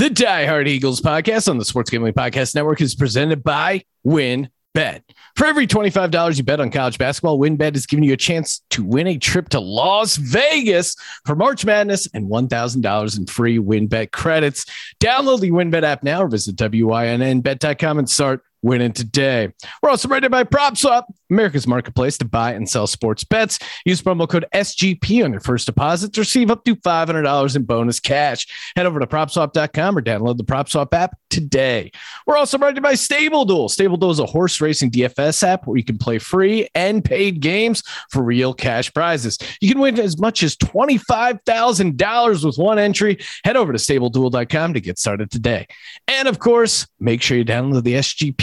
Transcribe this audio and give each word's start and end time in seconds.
The 0.00 0.08
Die 0.08 0.46
Hard 0.46 0.66
Eagles 0.66 1.02
podcast 1.02 1.46
on 1.46 1.58
the 1.58 1.64
Sports 1.66 1.90
Gambling 1.90 2.14
Podcast 2.14 2.54
Network 2.54 2.80
is 2.80 2.94
presented 2.94 3.44
by 3.44 3.84
Win 4.02 4.48
Bet. 4.72 5.04
For 5.36 5.46
every 5.46 5.66
$25 5.66 6.38
you 6.38 6.42
bet 6.42 6.58
on 6.58 6.70
college 6.70 6.96
basketball, 6.96 7.38
WynnBET 7.38 7.76
is 7.76 7.84
giving 7.84 8.04
you 8.04 8.14
a 8.14 8.16
chance 8.16 8.62
to 8.70 8.82
win 8.82 9.06
a 9.08 9.18
trip 9.18 9.50
to 9.50 9.60
Las 9.60 10.16
Vegas 10.16 10.96
for 11.26 11.36
March 11.36 11.66
Madness 11.66 12.08
and 12.14 12.30
$1,000 12.30 13.18
in 13.18 13.26
free 13.26 13.58
WynnBET 13.58 14.10
credits. 14.10 14.64
Download 15.00 15.38
the 15.38 15.50
WynnBET 15.50 15.82
app 15.82 16.02
now 16.02 16.22
or 16.22 16.28
visit 16.28 16.56
WYNNBet.com 16.56 17.98
and 17.98 18.08
start 18.08 18.42
winning 18.62 18.92
today. 18.92 19.52
We're 19.82 19.90
also 19.90 20.08
rated 20.08 20.30
by 20.30 20.44
PropSwap, 20.44 21.04
America's 21.30 21.66
marketplace 21.66 22.18
to 22.18 22.24
buy 22.24 22.52
and 22.52 22.68
sell 22.68 22.86
sports 22.86 23.24
bets. 23.24 23.58
Use 23.84 24.02
promo 24.02 24.28
code 24.28 24.46
SGP 24.52 25.24
on 25.24 25.32
your 25.32 25.40
first 25.40 25.66
deposit 25.66 26.12
to 26.14 26.20
receive 26.20 26.50
up 26.50 26.64
to 26.64 26.76
$500 26.76 27.56
in 27.56 27.64
bonus 27.64 28.00
cash. 28.00 28.46
Head 28.76 28.86
over 28.86 29.00
to 29.00 29.06
PropSwap.com 29.06 29.96
or 29.96 30.02
download 30.02 30.36
the 30.36 30.44
PropSwap 30.44 30.92
app 30.92 31.16
today. 31.30 31.92
We're 32.26 32.36
also 32.36 32.58
rated 32.58 32.82
by 32.82 32.94
Stable 32.94 33.44
Duel. 33.44 33.68
Stable 33.68 33.96
Duel 33.96 34.10
is 34.10 34.18
a 34.18 34.26
horse 34.26 34.60
racing 34.60 34.90
DFS 34.90 35.42
app 35.42 35.66
where 35.66 35.76
you 35.76 35.84
can 35.84 35.98
play 35.98 36.18
free 36.18 36.68
and 36.74 37.04
paid 37.04 37.40
games 37.40 37.82
for 38.10 38.22
real 38.22 38.52
cash 38.52 38.92
prizes. 38.92 39.38
You 39.60 39.70
can 39.72 39.80
win 39.80 39.98
as 39.98 40.18
much 40.18 40.42
as 40.42 40.56
$25,000 40.56 42.44
with 42.44 42.58
one 42.58 42.78
entry. 42.78 43.18
Head 43.44 43.56
over 43.56 43.72
to 43.72 43.78
StableDuel.com 43.78 44.74
to 44.74 44.80
get 44.80 44.98
started 44.98 45.30
today. 45.30 45.66
And 46.08 46.28
of 46.28 46.38
course, 46.38 46.86
make 46.98 47.22
sure 47.22 47.38
you 47.38 47.44
download 47.44 47.84
the 47.84 47.94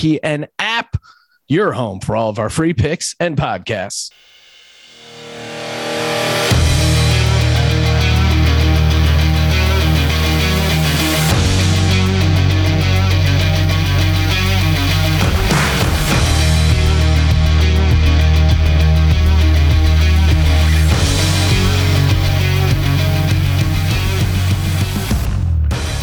SGPN 0.07 0.47
app, 0.59 0.97
your 1.47 1.73
home 1.73 1.99
for 1.99 2.16
all 2.16 2.29
of 2.29 2.39
our 2.39 2.49
free 2.49 2.73
picks 2.73 3.16
and 3.20 3.38
podcasts. 3.38 4.11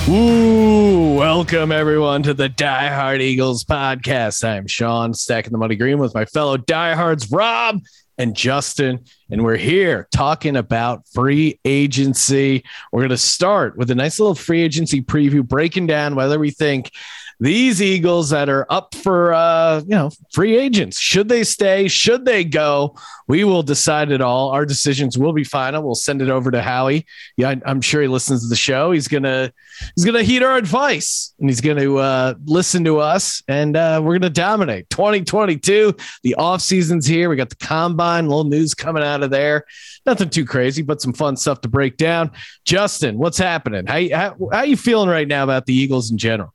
Ooh, 0.07 0.74
welcome 1.15 1.71
everyone 1.71 2.25
to 2.25 2.35
the 2.35 2.49
Die 2.49 2.89
Hard 2.89 3.23
Eagles 3.23 3.63
podcast. 3.63 4.43
I'm 4.43 4.67
Sean, 4.67 5.15
stacking 5.15 5.53
the 5.53 5.59
money 5.59 5.77
green 5.77 5.99
with 5.99 6.13
my 6.13 6.25
fellow 6.25 6.57
diehards, 6.57 7.31
Rob 7.31 7.81
and 8.19 8.35
Justin, 8.35 9.05
and 9.31 9.45
we're 9.45 9.57
here 9.57 10.09
talking 10.13 10.57
about 10.57 11.07
free 11.07 11.61
agency. 11.65 12.65
We're 12.91 13.03
going 13.03 13.11
to 13.11 13.17
start 13.17 13.77
with 13.77 13.93
a 13.93 13.95
nice 13.95 14.19
little 14.19 14.35
free 14.35 14.63
agency 14.63 15.03
preview, 15.03 15.47
breaking 15.47 15.87
down 15.87 16.17
whether 16.17 16.37
we 16.37 16.51
think 16.51 16.91
these 17.41 17.83
Eagles 17.83 18.31
that 18.31 18.49
are 18.49 18.67
up 18.71 18.95
for 18.95 19.35
uh, 19.35 19.81
you 19.81 19.95
know 19.95 20.11
free 20.33 20.57
agents 20.57 20.99
should 20.99 21.29
they 21.29 21.45
stay, 21.45 21.89
should 21.89 22.25
they 22.25 22.45
go? 22.45 22.97
We 23.27 23.45
will 23.45 23.63
decide 23.63 24.11
it 24.13 24.21
all. 24.21 24.51
Our 24.51 24.67
decisions 24.67 25.17
will 25.17 25.33
be 25.33 25.45
final. 25.45 25.83
We'll 25.83 25.95
send 25.95 26.21
it 26.21 26.29
over 26.29 26.51
to 26.51 26.61
Howie. 26.61 27.07
Yeah, 27.37 27.55
I'm 27.65 27.81
sure 27.81 28.03
he 28.03 28.09
listens 28.09 28.43
to 28.43 28.49
the 28.49 28.57
show. 28.57 28.93
He's 28.93 29.09
gonna 29.09 29.53
he's 29.97 30.05
gonna 30.05 30.23
heed 30.23 30.43
our 30.43 30.57
advice 30.57 31.35
and 31.41 31.49
he's 31.49 31.61
gonna 31.61 31.95
uh, 31.95 32.35
listen 32.45 32.85
to 32.85 32.99
us, 32.99 33.43
and 33.49 33.77
uh, 33.77 34.01
we're 34.03 34.19
gonna 34.19 34.31
dominate 34.31 34.89
2022. 34.91 35.95
The 36.23 36.35
off 36.37 36.61
season's 36.61 37.07
here. 37.07 37.29
We 37.29 37.37
got 37.37 37.51
the 37.51 37.57
combine, 37.57 38.27
a 38.27 38.29
little 38.29 38.45
news 38.45 38.75
coming 38.75 39.03
out 39.03 39.23
of 39.23 39.31
there. 39.31 39.65
Nothing 40.07 40.31
too 40.31 40.45
crazy, 40.45 40.83
but 40.83 41.01
some 41.01 41.13
fun 41.13 41.37
stuff 41.37 41.61
to 41.63 41.69
break 41.69 41.97
down. 41.97 42.31
Justin, 42.65 43.19
what's 43.19 43.39
happening? 43.39 43.87
How 43.87 44.01
how, 44.17 44.49
how 44.53 44.63
you 44.63 44.77
feeling 44.77 45.09
right 45.09 45.27
now 45.29 45.45
about 45.45 45.67
the 45.67 45.75
Eagles 45.75 46.11
in 46.11 46.19
general? 46.19 46.54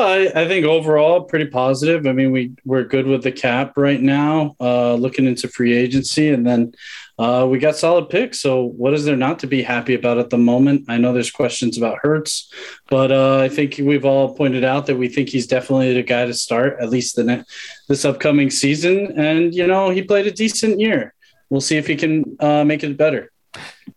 I, 0.00 0.32
I, 0.34 0.48
think 0.48 0.66
overall 0.66 1.22
pretty 1.22 1.46
positive. 1.46 2.06
I 2.06 2.12
mean, 2.12 2.32
we 2.32 2.52
we're 2.64 2.82
good 2.82 3.06
with 3.06 3.22
the 3.22 3.30
cap 3.30 3.74
right 3.76 4.00
now. 4.00 4.56
Uh, 4.60 4.94
looking 4.94 5.26
into 5.26 5.46
free 5.46 5.72
agency, 5.72 6.30
and 6.30 6.44
then 6.44 6.74
uh, 7.18 7.46
we 7.48 7.58
got 7.58 7.76
solid 7.76 8.08
picks. 8.08 8.40
So 8.40 8.64
what 8.64 8.92
is 8.92 9.04
there 9.04 9.16
not 9.16 9.38
to 9.40 9.46
be 9.46 9.62
happy 9.62 9.94
about 9.94 10.18
at 10.18 10.30
the 10.30 10.38
moment? 10.38 10.86
I 10.88 10.98
know 10.98 11.12
there's 11.12 11.30
questions 11.30 11.78
about 11.78 11.98
Hurts, 12.02 12.52
but 12.88 13.12
uh, 13.12 13.38
I 13.38 13.48
think 13.48 13.76
we've 13.78 14.04
all 14.04 14.34
pointed 14.34 14.64
out 14.64 14.86
that 14.86 14.96
we 14.96 15.08
think 15.08 15.28
he's 15.28 15.46
definitely 15.46 15.94
the 15.94 16.02
guy 16.02 16.26
to 16.26 16.34
start 16.34 16.78
at 16.80 16.90
least 16.90 17.14
the 17.14 17.24
ne- 17.24 17.44
this 17.88 18.04
upcoming 18.04 18.50
season. 18.50 19.18
And 19.18 19.54
you 19.54 19.66
know, 19.66 19.90
he 19.90 20.02
played 20.02 20.26
a 20.26 20.32
decent 20.32 20.80
year. 20.80 21.14
We'll 21.50 21.60
see 21.60 21.76
if 21.76 21.86
he 21.86 21.94
can 21.94 22.36
uh, 22.40 22.64
make 22.64 22.82
it 22.82 22.96
better. 22.96 23.30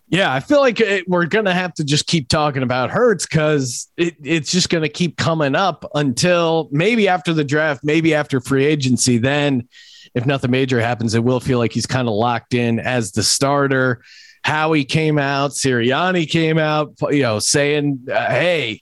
Yeah, 0.10 0.34
I 0.34 0.40
feel 0.40 0.62
like 0.62 0.80
it, 0.80 1.08
we're 1.08 1.26
to 1.46 1.54
have 1.54 1.74
to 1.76 1.84
just 1.84 2.08
keep 2.08 2.30
talking 2.30 2.64
about 2.64 2.92
Hurts 2.92 3.26
because 3.26 3.90
it, 3.98 4.16
it's 4.24 4.52
just 4.52 4.70
to 4.84 4.90
keep 4.90 5.18
coming 5.18 5.54
up 5.54 5.86
until 5.96 6.70
maybe 6.72 7.10
after 7.10 7.34
the 7.34 7.44
draft, 7.44 7.84
maybe 7.84 8.14
after 8.14 8.40
free 8.40 8.66
agency. 8.66 9.18
Then, 9.18 9.68
if 10.16 10.26
nothing 10.26 10.52
major 10.52 10.80
happens, 10.80 11.14
it 11.14 11.24
will 11.24 11.42
feel 11.42 11.58
like 11.58 11.74
he's 11.74 11.86
kind 11.86 12.08
of 12.08 12.14
locked 12.14 12.54
in 12.54 12.80
as 12.80 13.12
the 13.12 13.24
starter. 13.24 14.02
Howie 14.44 14.86
came 14.86 15.20
out, 15.20 15.52
Sirianni 15.52 16.30
came 16.30 16.58
out, 16.58 16.94
you 17.10 17.24
know, 17.24 17.40
saying, 17.40 18.08
uh, 18.10 18.30
hey, 18.30 18.82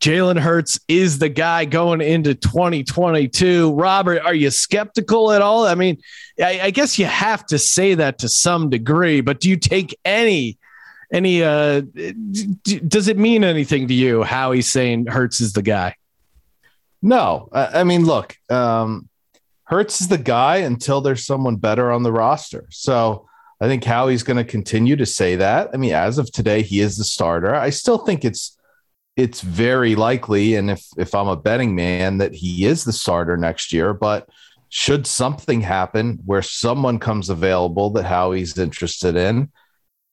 Jalen 0.00 0.38
Hurts 0.38 0.80
is 0.88 1.18
the 1.18 1.28
guy 1.28 1.66
going 1.66 2.00
into 2.00 2.34
2022. 2.34 3.74
Robert, 3.74 4.22
are 4.22 4.34
you 4.34 4.50
skeptical 4.50 5.32
at 5.32 5.42
all? 5.42 5.66
I 5.66 5.74
mean, 5.74 5.98
I, 6.42 6.60
I, 6.60 6.70
guess 6.70 6.98
you 6.98 7.04
have 7.06 7.46
to 7.46 7.58
say 7.58 7.94
that 7.94 8.18
to 8.18 8.28
some 8.28 8.68
degree, 8.70 9.20
but 9.20 9.38
do 9.38 9.48
you 9.48 9.56
take 9.56 9.96
any 10.04 10.58
any 11.12 11.42
uh 11.42 11.80
d- 11.82 12.80
does 12.86 13.08
it 13.08 13.18
mean 13.18 13.44
anything 13.44 13.88
to 13.88 13.94
you 13.94 14.22
how 14.22 14.52
he's 14.52 14.70
saying 14.70 15.06
Hurts 15.06 15.40
is 15.40 15.52
the 15.52 15.62
guy? 15.62 15.94
No. 17.02 17.48
I, 17.52 17.84
mean, 17.84 18.06
look, 18.06 18.36
um 18.48 19.08
Hurts 19.64 20.00
is 20.00 20.08
the 20.08 20.18
guy 20.18 20.56
until 20.56 21.00
there's 21.00 21.24
someone 21.24 21.56
better 21.56 21.92
on 21.92 22.02
the 22.02 22.12
roster. 22.12 22.66
So 22.70 23.26
I 23.60 23.68
think 23.68 23.84
Howie's 23.84 24.24
going 24.24 24.36
to 24.36 24.44
continue 24.44 24.96
to 24.96 25.06
say 25.06 25.36
that. 25.36 25.70
I 25.72 25.76
mean, 25.76 25.92
as 25.92 26.18
of 26.18 26.32
today, 26.32 26.62
he 26.62 26.80
is 26.80 26.96
the 26.96 27.04
starter. 27.04 27.54
I 27.54 27.70
still 27.70 27.98
think 27.98 28.24
it's 28.24 28.58
it's 29.16 29.40
very 29.40 29.94
likely, 29.94 30.56
and 30.56 30.70
if 30.70 30.84
if 30.98 31.14
I'm 31.14 31.28
a 31.28 31.36
betting 31.36 31.74
man, 31.74 32.18
that 32.18 32.34
he 32.34 32.64
is 32.64 32.82
the 32.82 32.92
starter 32.92 33.36
next 33.36 33.72
year. 33.72 33.94
But 33.94 34.28
should 34.68 35.06
something 35.06 35.60
happen 35.60 36.18
where 36.24 36.42
someone 36.42 36.98
comes 36.98 37.28
available 37.30 37.90
that 37.90 38.04
Howie's 38.04 38.58
interested 38.58 39.16
in, 39.16 39.52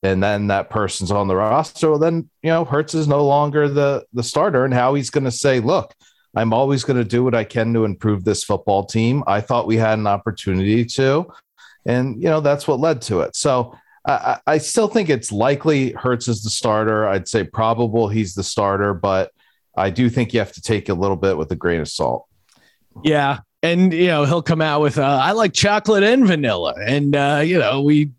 and 0.02 0.22
then 0.22 0.46
that 0.46 0.70
person's 0.70 1.10
on 1.10 1.28
the 1.28 1.36
roster, 1.36 1.90
well, 1.90 1.98
then 1.98 2.28
you 2.42 2.50
know 2.50 2.64
Hurts 2.64 2.94
is 2.94 3.08
no 3.08 3.24
longer 3.24 3.68
the 3.68 4.04
the 4.12 4.22
starter, 4.22 4.64
and 4.64 4.74
Howie's 4.74 5.10
going 5.10 5.24
to 5.24 5.30
say, 5.30 5.60
"Look, 5.60 5.94
I'm 6.34 6.52
always 6.52 6.84
going 6.84 6.96
to 6.96 7.04
do 7.04 7.22
what 7.24 7.34
I 7.34 7.44
can 7.44 7.72
to 7.74 7.84
improve 7.84 8.24
this 8.24 8.44
football 8.44 8.84
team. 8.84 9.22
I 9.26 9.40
thought 9.40 9.66
we 9.66 9.76
had 9.76 9.98
an 9.98 10.06
opportunity 10.06 10.84
to, 10.86 11.26
and 11.86 12.16
you 12.16 12.28
know 12.28 12.40
that's 12.40 12.66
what 12.66 12.80
led 12.80 13.02
to 13.02 13.20
it." 13.20 13.36
So 13.36 13.76
I, 14.06 14.38
I 14.46 14.58
still 14.58 14.88
think 14.88 15.10
it's 15.10 15.30
likely 15.30 15.92
Hurts 15.92 16.28
is 16.28 16.42
the 16.42 16.50
starter. 16.50 17.06
I'd 17.06 17.28
say 17.28 17.44
probable 17.44 18.08
he's 18.08 18.34
the 18.34 18.44
starter, 18.44 18.94
but 18.94 19.30
I 19.76 19.90
do 19.90 20.08
think 20.08 20.32
you 20.32 20.40
have 20.40 20.52
to 20.52 20.62
take 20.62 20.88
a 20.88 20.94
little 20.94 21.16
bit 21.16 21.36
with 21.36 21.50
a 21.52 21.56
grain 21.56 21.80
of 21.80 21.88
salt. 21.88 22.26
Yeah. 23.04 23.40
And 23.62 23.92
you 23.92 24.06
know 24.06 24.24
he'll 24.24 24.40
come 24.40 24.62
out 24.62 24.80
with 24.80 24.96
uh, 24.96 25.20
I 25.22 25.32
like 25.32 25.52
chocolate 25.52 26.02
and 26.02 26.26
vanilla, 26.26 26.74
and 26.82 27.14
uh, 27.14 27.42
you 27.44 27.58
know 27.58 27.82
we, 27.82 28.10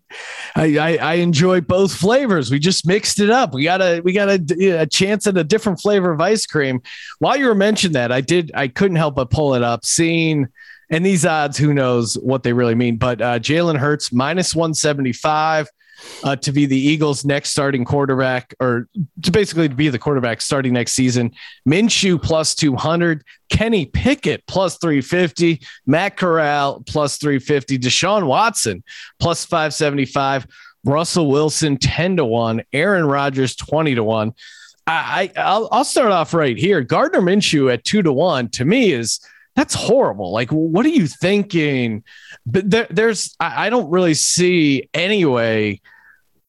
I, 0.54 0.78
I, 0.78 0.96
I 0.98 1.14
enjoy 1.14 1.60
both 1.60 1.92
flavors. 1.92 2.48
We 2.48 2.60
just 2.60 2.86
mixed 2.86 3.18
it 3.18 3.28
up. 3.28 3.52
We 3.52 3.64
got 3.64 3.82
a 3.82 4.00
we 4.02 4.12
got 4.12 4.28
a, 4.28 4.82
a 4.82 4.86
chance 4.86 5.26
at 5.26 5.36
a 5.36 5.42
different 5.42 5.80
flavor 5.80 6.12
of 6.12 6.20
ice 6.20 6.46
cream. 6.46 6.80
While 7.18 7.38
you 7.38 7.46
were 7.46 7.56
mentioning 7.56 7.94
that, 7.94 8.12
I 8.12 8.20
did 8.20 8.52
I 8.54 8.68
couldn't 8.68 8.98
help 8.98 9.16
but 9.16 9.30
pull 9.30 9.54
it 9.54 9.64
up, 9.64 9.84
seeing 9.84 10.46
and 10.92 11.06
these 11.06 11.24
odds, 11.24 11.56
who 11.56 11.72
knows 11.72 12.14
what 12.18 12.42
they 12.42 12.52
really 12.52 12.74
mean? 12.74 12.98
But 12.98 13.22
uh, 13.22 13.38
Jalen 13.38 13.78
Hurts 13.78 14.12
minus 14.12 14.54
175 14.54 15.68
uh, 16.24 16.36
to 16.36 16.52
be 16.52 16.66
the 16.66 16.78
Eagles' 16.78 17.24
next 17.24 17.50
starting 17.50 17.84
quarterback, 17.84 18.54
or 18.60 18.88
to 19.22 19.30
basically 19.30 19.68
be 19.68 19.88
the 19.88 19.98
quarterback 19.98 20.40
starting 20.40 20.72
next 20.72 20.92
season. 20.92 21.32
Minshew 21.68 22.20
plus 22.22 22.54
200, 22.54 23.24
Kenny 23.48 23.86
Pickett 23.86 24.46
plus 24.46 24.78
350, 24.78 25.60
Matt 25.86 26.16
Corral 26.16 26.82
plus 26.86 27.16
350, 27.18 27.78
Deshaun 27.78 28.26
Watson 28.26 28.82
plus 29.20 29.44
575, 29.44 30.46
Russell 30.84 31.30
Wilson 31.30 31.76
10 31.76 32.16
to 32.16 32.24
1, 32.24 32.62
Aaron 32.72 33.06
Rodgers 33.06 33.56
20 33.56 33.94
to 33.96 34.04
1. 34.04 34.32
I, 34.86 35.30
I 35.36 35.40
I'll, 35.40 35.68
I'll 35.70 35.84
start 35.84 36.10
off 36.10 36.34
right 36.34 36.56
here. 36.56 36.80
Gardner 36.80 37.20
Minshew 37.20 37.72
at 37.72 37.84
two 37.84 38.02
to 38.02 38.12
one 38.12 38.48
to 38.50 38.64
me 38.64 38.92
is 38.92 39.20
that's 39.54 39.74
horrible. 39.74 40.32
Like, 40.32 40.50
what 40.50 40.86
are 40.86 40.90
you 40.90 41.06
thinking? 41.06 42.04
But 42.46 42.70
there, 42.70 42.86
there's, 42.88 43.36
I, 43.38 43.66
I, 43.66 43.70
don't 43.70 43.90
really 43.90 44.14
see 44.14 44.88
anyway. 44.94 45.80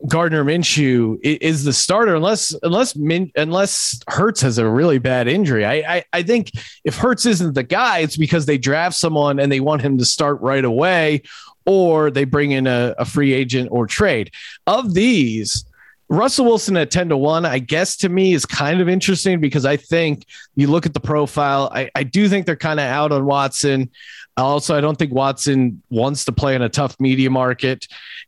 Gardner 0.07 0.43
Minshew 0.43 1.17
is 1.23 1.63
the 1.63 1.71
starter 1.71 2.15
unless 2.15 2.53
unless 2.61 2.95
Min, 2.95 3.31
unless 3.35 4.01
Hurts 4.07 4.41
has 4.41 4.57
a 4.57 4.67
really 4.67 4.99
bad 4.99 5.27
injury. 5.27 5.65
I, 5.65 5.97
I 5.97 6.03
I 6.11 6.23
think 6.23 6.51
if 6.83 6.97
Hurts 6.97 7.25
isn't 7.25 7.53
the 7.53 7.63
guy, 7.63 7.99
it's 7.99 8.17
because 8.17 8.45
they 8.45 8.57
draft 8.57 8.95
someone 8.95 9.39
and 9.39 9.51
they 9.51 9.61
want 9.61 9.81
him 9.81 9.97
to 9.99 10.05
start 10.05 10.41
right 10.41 10.65
away, 10.65 11.21
or 11.65 12.11
they 12.11 12.25
bring 12.25 12.51
in 12.51 12.67
a, 12.67 12.93
a 12.97 13.05
free 13.05 13.33
agent 13.33 13.69
or 13.71 13.87
trade. 13.87 14.31
Of 14.67 14.93
these, 14.93 15.63
Russell 16.13 16.45
Wilson 16.45 16.77
at 16.77 16.91
10 16.91 17.09
to 17.09 17.17
1, 17.17 17.43
I 17.43 17.57
guess 17.57 17.97
to 17.97 18.09
me 18.09 18.33
is 18.33 18.45
kind 18.45 18.81
of 18.81 18.87
interesting 18.87 19.41
because 19.41 19.65
I 19.65 19.77
think 19.77 20.27
you 20.55 20.67
look 20.67 20.85
at 20.85 20.93
the 20.93 20.99
profile, 20.99 21.71
I, 21.73 21.89
I 21.95 22.03
do 22.03 22.29
think 22.29 22.45
they're 22.45 22.55
kind 22.55 22.79
of 22.79 22.85
out 22.85 23.11
on 23.11 23.25
Watson. 23.25 23.89
Also, 24.37 24.75
I 24.75 24.81
don't 24.81 24.95
think 24.95 25.11
Watson 25.11 25.81
wants 25.89 26.25
to 26.25 26.31
play 26.31 26.53
in 26.53 26.61
a 26.61 26.69
tough 26.69 26.99
media 26.99 27.31
market. 27.31 27.87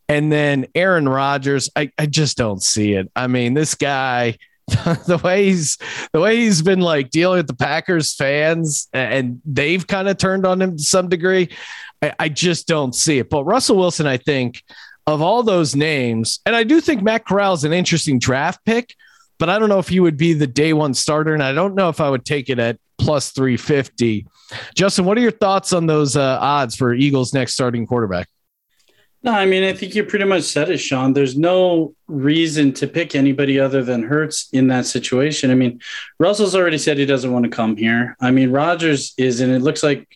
And 0.10 0.32
then 0.32 0.66
Aaron 0.74 1.08
Rodgers, 1.08 1.70
I, 1.76 1.92
I 1.98 2.08
just 2.08 2.38
don't 2.38 2.62
see 2.62 2.94
it. 2.94 3.12
I 3.16 3.28
mean, 3.28 3.54
this 3.54 3.76
guy, 3.76 4.40
the 4.68 5.22
way 5.24 5.46
he's 5.46 5.78
the 6.12 6.20
way 6.20 6.38
he's 6.38 6.64
been 6.64 6.82
like 6.82 7.12
dealing 7.12 7.38
with 7.38 7.48
the 7.48 7.56
Packers 7.56 8.16
fans 8.16 8.88
and 8.94 9.40
they've 9.46 9.86
kind 9.86 10.10
of 10.10 10.18
turned 10.18 10.44
on 10.44 10.60
him 10.60 10.78
to 10.78 10.84
some 10.84 11.08
degree. 11.08 11.50
I, 12.02 12.14
I 12.18 12.30
just 12.30 12.68
don't 12.68 12.96
see 12.96 13.20
it. 13.20 13.30
But 13.30 13.44
Russell 13.44 13.78
Wilson, 13.78 14.08
I 14.08 14.18
think, 14.18 14.64
of 15.08 15.22
all 15.22 15.44
those 15.44 15.76
names, 15.76 16.40
and 16.46 16.56
I 16.56 16.64
do 16.64 16.82
think 16.82 17.04
Matt 17.04 17.26
Corral 17.26 17.54
is 17.54 17.64
an 17.64 17.74
interesting 17.74 18.20
draft 18.20 18.64
pick, 18.66 18.96
but 19.38 19.50
I 19.50 19.60
don't 19.60 19.70
know 19.70 19.80
if 19.80 19.88
he 19.88 20.00
would 20.00 20.18
be 20.18 20.34
the 20.34 20.48
day 20.48 20.74
one 20.74 20.94
starter, 20.94 21.34
and 21.34 21.44
I 21.44 21.54
don't 21.54 21.76
know 21.76 21.90
if 21.90 22.02
I 22.02 22.10
would 22.10 22.26
take 22.26 22.50
it 22.50 22.60
at 22.60 22.78
plus 22.98 23.32
350. 23.32 24.26
Justin, 24.74 25.06
what 25.06 25.18
are 25.18 25.22
your 25.22 25.32
thoughts 25.32 25.74
on 25.74 25.86
those 25.86 26.16
uh, 26.16 26.40
odds 26.42 26.76
for 26.76 26.94
Eagles' 26.94 27.34
next 27.34 27.54
starting 27.54 27.86
quarterback? 27.86 28.28
No, 29.26 29.32
I 29.32 29.48
mean, 29.48 29.64
I 29.64 29.74
think 29.74 29.96
you 29.96 30.04
pretty 30.04 30.26
much 30.26 30.44
said 30.44 30.70
it, 30.70 30.78
Sean. 30.78 31.14
There's 31.14 31.36
no 31.36 31.96
reason 32.08 32.74
to 32.74 32.86
pick 32.86 33.16
anybody 33.16 33.60
other 33.60 33.84
than 33.84 34.04
Hurts 34.04 34.50
in 34.54 34.68
that 34.68 34.86
situation. 34.86 35.50
I 35.50 35.56
mean, 35.56 35.82
Russell's 36.20 36.56
already 36.56 36.78
said 36.78 37.00
he 37.00 37.08
doesn't 37.08 37.34
want 37.34 37.44
to 37.44 37.50
come 37.50 37.76
here. 37.76 38.16
I 38.22 38.30
mean, 38.30 38.52
Rodgers 38.52 39.16
is, 39.18 39.42
and 39.42 39.52
it 39.52 39.64
looks 39.64 39.82
like 39.82 40.08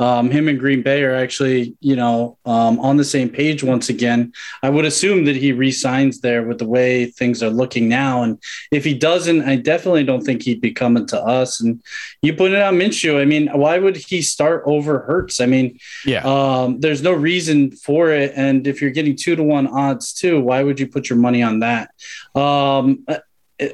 um, 0.00 0.30
him 0.30 0.48
and 0.48 0.58
Green 0.58 0.80
Bay 0.80 1.02
are 1.04 1.14
actually, 1.14 1.76
you 1.80 1.94
know, 1.94 2.38
um, 2.46 2.80
on 2.80 2.96
the 2.96 3.04
same 3.04 3.28
page 3.28 3.62
once 3.62 3.90
again. 3.90 4.32
I 4.62 4.70
would 4.70 4.86
assume 4.86 5.26
that 5.26 5.36
he 5.36 5.52
resigns 5.52 6.22
there 6.22 6.42
with 6.42 6.58
the 6.58 6.66
way 6.66 7.04
things 7.04 7.42
are 7.42 7.50
looking 7.50 7.86
now. 7.86 8.22
And 8.22 8.38
if 8.70 8.82
he 8.82 8.94
doesn't, 8.94 9.42
I 9.42 9.56
definitely 9.56 10.04
don't 10.04 10.22
think 10.22 10.42
he'd 10.42 10.62
be 10.62 10.72
coming 10.72 11.06
to 11.08 11.20
us. 11.20 11.60
And 11.60 11.82
you 12.22 12.32
put 12.32 12.52
it 12.52 12.62
on 12.62 12.78
Minshew. 12.78 13.20
I 13.20 13.26
mean, 13.26 13.48
why 13.48 13.78
would 13.78 13.98
he 13.98 14.22
start 14.22 14.62
over 14.64 15.00
Hurts? 15.00 15.38
I 15.38 15.44
mean, 15.44 15.78
yeah, 16.06 16.22
um, 16.24 16.80
there's 16.80 17.02
no 17.02 17.12
reason 17.12 17.70
for 17.72 18.10
it. 18.10 18.32
And 18.34 18.66
if 18.66 18.80
you're 18.80 18.92
getting 18.92 19.16
two 19.16 19.36
to 19.36 19.42
one 19.42 19.66
odds 19.66 20.14
too, 20.14 20.40
why 20.40 20.62
would 20.62 20.80
you 20.80 20.86
put 20.86 21.10
your 21.10 21.18
money 21.18 21.42
on 21.42 21.60
that? 21.60 21.90
Um, 22.34 23.04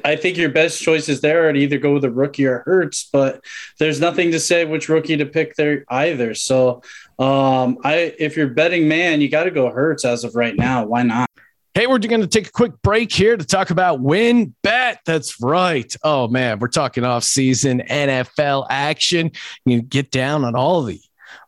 I 0.03 0.15
think 0.15 0.37
your 0.37 0.49
best 0.49 0.81
choices 0.81 1.21
there 1.21 1.47
are 1.47 1.53
to 1.53 1.59
either 1.59 1.77
go 1.77 1.93
with 1.93 2.03
a 2.03 2.11
rookie 2.11 2.45
or 2.45 2.59
Hurts, 2.59 3.09
but 3.11 3.43
there's 3.79 3.99
nothing 3.99 4.31
to 4.31 4.39
say 4.39 4.65
which 4.65 4.89
rookie 4.89 5.17
to 5.17 5.25
pick 5.25 5.55
there 5.55 5.85
either. 5.89 6.33
So, 6.33 6.81
um, 7.19 7.77
I 7.83 8.15
if 8.19 8.35
you're 8.35 8.49
betting 8.49 8.87
man, 8.87 9.21
you 9.21 9.29
got 9.29 9.45
to 9.45 9.51
go 9.51 9.69
Hurts 9.69 10.05
as 10.05 10.23
of 10.23 10.35
right 10.35 10.55
now. 10.55 10.85
Why 10.85 11.03
not? 11.03 11.29
Hey, 11.73 11.85
we're 11.85 11.99
going 11.99 12.21
to 12.21 12.27
take 12.27 12.47
a 12.47 12.51
quick 12.51 12.73
break 12.81 13.11
here 13.11 13.37
to 13.37 13.45
talk 13.45 13.69
about 13.69 14.01
WynnBET. 14.01 14.97
That's 15.05 15.39
right. 15.41 15.95
Oh 16.03 16.27
man, 16.27 16.59
we're 16.59 16.69
talking 16.69 17.03
off 17.03 17.23
season 17.23 17.83
NFL 17.87 18.67
action. 18.69 19.31
You 19.65 19.81
get 19.81 20.11
down 20.11 20.43
on 20.43 20.55
all 20.55 20.83
the 20.83 20.99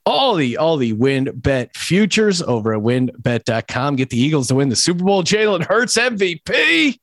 all 0.05 0.35
the 0.35 0.57
all 0.57 0.77
the 0.77 0.93
WynnBET 0.93 1.75
futures 1.75 2.41
over 2.41 2.73
at 2.73 2.81
WynnBET.com. 2.81 3.95
Get 3.95 4.11
the 4.11 4.19
Eagles 4.19 4.47
to 4.47 4.55
win 4.55 4.69
the 4.69 4.75
Super 4.75 5.03
Bowl. 5.03 5.23
Jalen 5.23 5.65
Hurts 5.65 5.97
MVP 5.97 6.99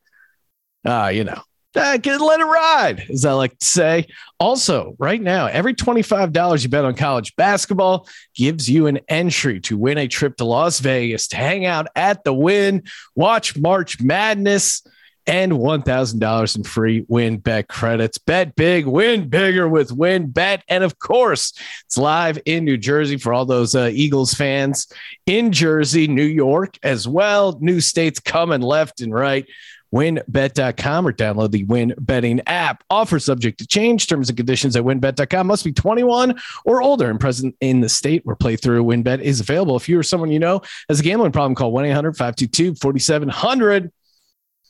uh, 0.86 1.08
you 1.08 1.24
know, 1.24 1.40
uh, 1.76 1.98
let 2.04 2.40
it 2.40 2.44
ride, 2.44 3.06
as 3.10 3.24
I 3.24 3.32
like 3.32 3.58
to 3.58 3.66
say. 3.66 4.06
Also, 4.40 4.94
right 4.98 5.20
now, 5.20 5.46
every 5.46 5.74
$25 5.74 6.62
you 6.62 6.68
bet 6.68 6.84
on 6.84 6.94
college 6.94 7.36
basketball 7.36 8.08
gives 8.34 8.68
you 8.68 8.86
an 8.86 9.00
entry 9.08 9.60
to 9.60 9.76
win 9.76 9.98
a 9.98 10.08
trip 10.08 10.36
to 10.36 10.44
Las 10.44 10.80
Vegas 10.80 11.28
to 11.28 11.36
hang 11.36 11.66
out 11.66 11.88
at 11.94 12.24
the 12.24 12.32
Wynn, 12.32 12.84
watch 13.14 13.58
March 13.58 14.00
Madness, 14.00 14.82
and 15.26 15.52
$1,000 15.52 16.56
in 16.56 16.62
free 16.62 17.02
WynnBET 17.02 17.66
credits. 17.66 18.16
Bet 18.16 18.54
big, 18.54 18.86
win 18.86 19.28
bigger 19.28 19.68
with 19.68 19.90
WynnBET. 19.90 20.62
And 20.68 20.84
of 20.84 20.98
course, 21.00 21.52
it's 21.86 21.98
live 21.98 22.38
in 22.46 22.64
New 22.64 22.76
Jersey 22.76 23.16
for 23.16 23.34
all 23.34 23.44
those 23.44 23.74
uh, 23.74 23.90
Eagles 23.92 24.34
fans 24.34 24.86
in 25.26 25.50
Jersey, 25.50 26.06
New 26.06 26.22
York 26.22 26.78
as 26.84 27.08
well. 27.08 27.58
New 27.60 27.80
states 27.80 28.20
coming 28.20 28.60
left 28.60 29.00
and 29.00 29.12
right 29.12 29.46
WynnBET.com 29.94 31.06
or 31.06 31.12
download 31.12 31.50
the 31.50 31.64
win 31.64 31.94
betting 31.98 32.40
app. 32.46 32.84
Offer 32.90 33.18
subject 33.18 33.58
to 33.58 33.66
change. 33.66 34.06
Terms 34.06 34.28
and 34.28 34.36
conditions 34.36 34.76
at 34.76 34.84
WynnBET.com 34.84 35.46
must 35.46 35.64
be 35.64 35.72
21 35.72 36.38
or 36.64 36.82
older 36.82 37.08
and 37.08 37.20
present 37.20 37.54
in 37.60 37.80
the 37.80 37.88
state 37.88 38.24
where 38.24 38.36
playthrough 38.36 38.84
WynnBET 38.84 39.20
is 39.20 39.40
available. 39.40 39.76
If 39.76 39.88
you 39.88 39.98
or 39.98 40.02
someone 40.02 40.30
you 40.30 40.38
know 40.38 40.62
has 40.88 41.00
a 41.00 41.02
gambling 41.02 41.32
problem, 41.32 41.54
call 41.54 41.72
1 41.72 41.84
800 41.86 42.16
522 42.16 42.74
4700. 42.76 43.92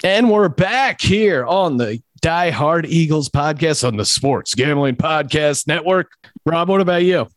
And 0.05 0.31
we're 0.31 0.51
back 0.51 1.01
here 1.01 1.47
on 1.47 1.79
the 1.79 2.03
Die 2.21 2.51
Hard 2.51 2.87
Eagles 2.87 3.29
podcast 3.31 3.87
on 3.87 3.97
the 3.97 4.05
Sports 4.05 4.55
Gambling 4.55 4.97
Podcast 4.97 5.67
Network. 5.67 6.11
Rob, 6.45 6.69
what 6.69 6.81
about 6.81 7.03
you? 7.03 7.29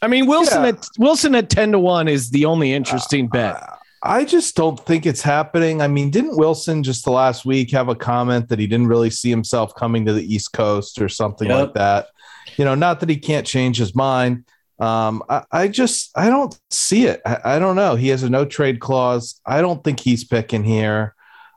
I 0.00 0.08
mean, 0.08 0.26
Wilson 0.26 0.62
yeah. 0.62 0.68
at 0.68 0.88
Wilson 0.98 1.34
at 1.34 1.48
10 1.48 1.72
to 1.72 1.78
1 1.78 2.08
is 2.08 2.30
the 2.30 2.44
only 2.44 2.72
interesting 2.72 3.26
uh, 3.26 3.28
bet. 3.28 3.78
I 4.02 4.24
just 4.24 4.56
don't 4.56 4.78
think 4.80 5.06
it's 5.06 5.22
happening. 5.22 5.80
I 5.80 5.86
mean, 5.86 6.10
didn't 6.10 6.36
Wilson 6.36 6.82
just 6.82 7.04
the 7.04 7.12
last 7.12 7.44
week 7.44 7.70
have 7.70 7.88
a 7.88 7.94
comment 7.94 8.48
that 8.48 8.58
he 8.58 8.66
didn't 8.66 8.88
really 8.88 9.10
see 9.10 9.30
himself 9.30 9.74
coming 9.76 10.04
to 10.06 10.12
the 10.12 10.34
East 10.34 10.52
Coast 10.52 11.00
or 11.00 11.08
something 11.08 11.48
yep. 11.48 11.58
like 11.58 11.74
that? 11.74 12.08
You 12.56 12.64
know, 12.64 12.74
not 12.74 13.00
that 13.00 13.08
he 13.08 13.16
can't 13.16 13.46
change 13.46 13.78
his 13.78 13.94
mind. 13.94 14.44
Um, 14.80 15.22
I, 15.28 15.44
I, 15.52 15.68
just 15.68 16.10
I 16.16 16.28
don't 16.28 16.58
see 16.70 17.06
it. 17.06 17.22
I, 17.24 17.38
I, 17.44 17.58
don't 17.60 17.76
know. 17.76 17.94
He 17.94 18.08
has 18.08 18.24
a 18.24 18.30
no 18.30 18.44
trade 18.44 18.80
clause. 18.80 19.40
I 19.46 19.60
don't 19.60 19.84
think 19.84 20.00
he's 20.00 20.24
picking 20.24 20.64
here. 20.64 21.14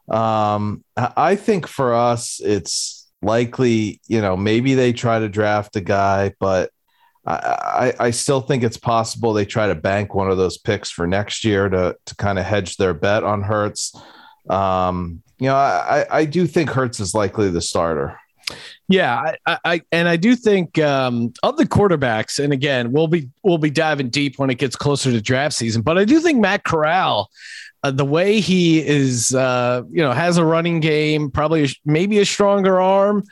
Um, 0.07 0.83
I 0.95 1.35
think 1.35 1.65
for 1.65 1.95
us, 1.95 2.39
it's 2.43 3.09
likely, 3.23 4.01
you 4.07 4.21
know, 4.21 4.37
maybe 4.37 4.75
they 4.75 4.93
try 4.93 5.17
to 5.17 5.27
draft 5.27 5.75
a 5.75 5.81
guy, 5.81 6.33
but 6.39 6.69
I, 7.27 7.93
I, 7.99 8.11
still 8.11 8.41
think 8.41 8.63
it's 8.63 8.77
possible 8.77 9.33
they 9.33 9.45
try 9.45 9.67
to 9.67 9.73
bank 9.73 10.13
one 10.13 10.29
of 10.29 10.37
those 10.37 10.59
picks 10.59 10.91
for 10.91 11.07
next 11.07 11.43
year 11.43 11.67
to 11.69 11.97
to 12.05 12.15
kind 12.15 12.37
of 12.37 12.45
hedge 12.45 12.77
their 12.77 12.93
bet 12.93 13.23
on 13.23 13.41
Hurts. 13.41 13.99
Um, 14.47 15.23
you 15.39 15.47
know, 15.47 15.55
I, 15.55 16.05
I 16.09 16.25
do 16.25 16.45
think 16.45 16.69
Hurts 16.69 16.99
is 16.99 17.15
likely 17.15 17.49
the 17.49 17.61
starter. 17.61 18.19
Yeah, 18.87 19.33
I, 19.45 19.57
I 19.65 19.81
and 19.91 20.07
I 20.07 20.17
do 20.17 20.35
think 20.35 20.77
um, 20.77 21.33
of 21.41 21.57
the 21.57 21.65
quarterbacks, 21.65 22.43
and 22.43 22.53
again, 22.53 22.91
we'll 22.91 23.07
be 23.07 23.29
we'll 23.43 23.57
be 23.57 23.71
diving 23.71 24.09
deep 24.09 24.37
when 24.37 24.49
it 24.49 24.59
gets 24.59 24.75
closer 24.75 25.11
to 25.11 25.21
draft 25.21 25.55
season. 25.55 25.81
But 25.81 25.97
I 25.97 26.05
do 26.05 26.19
think 26.19 26.39
Matt 26.39 26.63
Corral 26.63 27.29
uh, 27.85 27.91
the 27.91 28.03
way 28.03 28.39
he 28.39 28.79
is, 28.83 29.35
uh, 29.35 29.83
you 29.91 30.01
know, 30.01 30.11
has 30.11 30.37
a 30.37 30.43
running 30.43 30.79
game, 30.79 31.29
probably 31.29 31.69
maybe 31.85 32.17
a 32.17 32.25
stronger 32.25 32.81
arm 32.81 33.23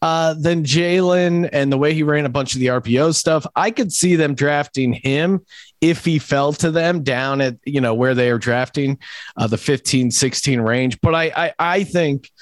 uh, 0.00 0.32
than 0.32 0.64
Jalen, 0.64 1.50
and 1.52 1.70
the 1.70 1.76
way 1.76 1.92
he 1.92 2.02
ran 2.02 2.24
a 2.24 2.30
bunch 2.30 2.54
of 2.54 2.60
the 2.60 2.68
RPO 2.68 3.14
stuff, 3.14 3.46
I 3.54 3.70
could 3.70 3.92
see 3.92 4.16
them 4.16 4.34
drafting 4.34 4.94
him 4.94 5.44
if 5.82 6.06
he 6.06 6.18
fell 6.18 6.54
to 6.54 6.70
them 6.70 7.02
down 7.02 7.42
at 7.42 7.56
you 7.66 7.82
know 7.82 7.92
where 7.92 8.14
they 8.14 8.30
are 8.30 8.38
drafting 8.38 8.98
uh, 9.36 9.46
the 9.46 9.58
15 9.58 10.10
16 10.10 10.60
range 10.60 11.00
but 11.00 11.14
I, 11.14 11.30
I 11.36 11.52
i 11.58 11.84
think 11.84 12.32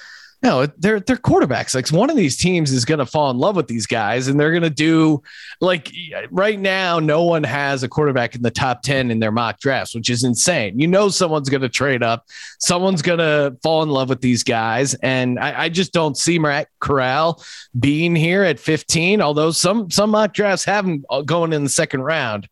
no, 0.46 0.64
they're 0.78 1.00
they're 1.00 1.16
quarterbacks. 1.16 1.74
Like 1.74 1.88
one 1.88 2.08
of 2.08 2.16
these 2.16 2.36
teams 2.36 2.70
is 2.70 2.84
going 2.84 3.00
to 3.00 3.06
fall 3.06 3.32
in 3.32 3.36
love 3.36 3.56
with 3.56 3.66
these 3.66 3.84
guys, 3.84 4.28
and 4.28 4.38
they're 4.38 4.52
going 4.52 4.62
to 4.62 4.70
do 4.70 5.20
like 5.60 5.92
right 6.30 6.58
now. 6.58 7.00
No 7.00 7.24
one 7.24 7.42
has 7.42 7.82
a 7.82 7.88
quarterback 7.88 8.36
in 8.36 8.42
the 8.42 8.50
top 8.52 8.82
ten 8.82 9.10
in 9.10 9.18
their 9.18 9.32
mock 9.32 9.58
drafts, 9.58 9.92
which 9.92 10.08
is 10.08 10.22
insane. 10.22 10.78
You 10.78 10.86
know, 10.86 11.08
someone's 11.08 11.48
going 11.48 11.62
to 11.62 11.68
trade 11.68 12.04
up, 12.04 12.26
someone's 12.60 13.02
going 13.02 13.18
to 13.18 13.56
fall 13.60 13.82
in 13.82 13.88
love 13.88 14.08
with 14.08 14.20
these 14.20 14.44
guys, 14.44 14.94
and 14.94 15.40
I, 15.40 15.64
I 15.64 15.68
just 15.68 15.92
don't 15.92 16.16
see 16.16 16.38
Matt 16.38 16.68
Corral 16.78 17.42
being 17.80 18.14
here 18.14 18.44
at 18.44 18.60
15. 18.60 19.20
Although 19.20 19.50
some 19.50 19.90
some 19.90 20.10
mock 20.10 20.32
drafts 20.32 20.64
have 20.64 20.86
him 20.86 21.04
going 21.24 21.54
in 21.54 21.64
the 21.64 21.68
second 21.68 22.02
round, 22.02 22.48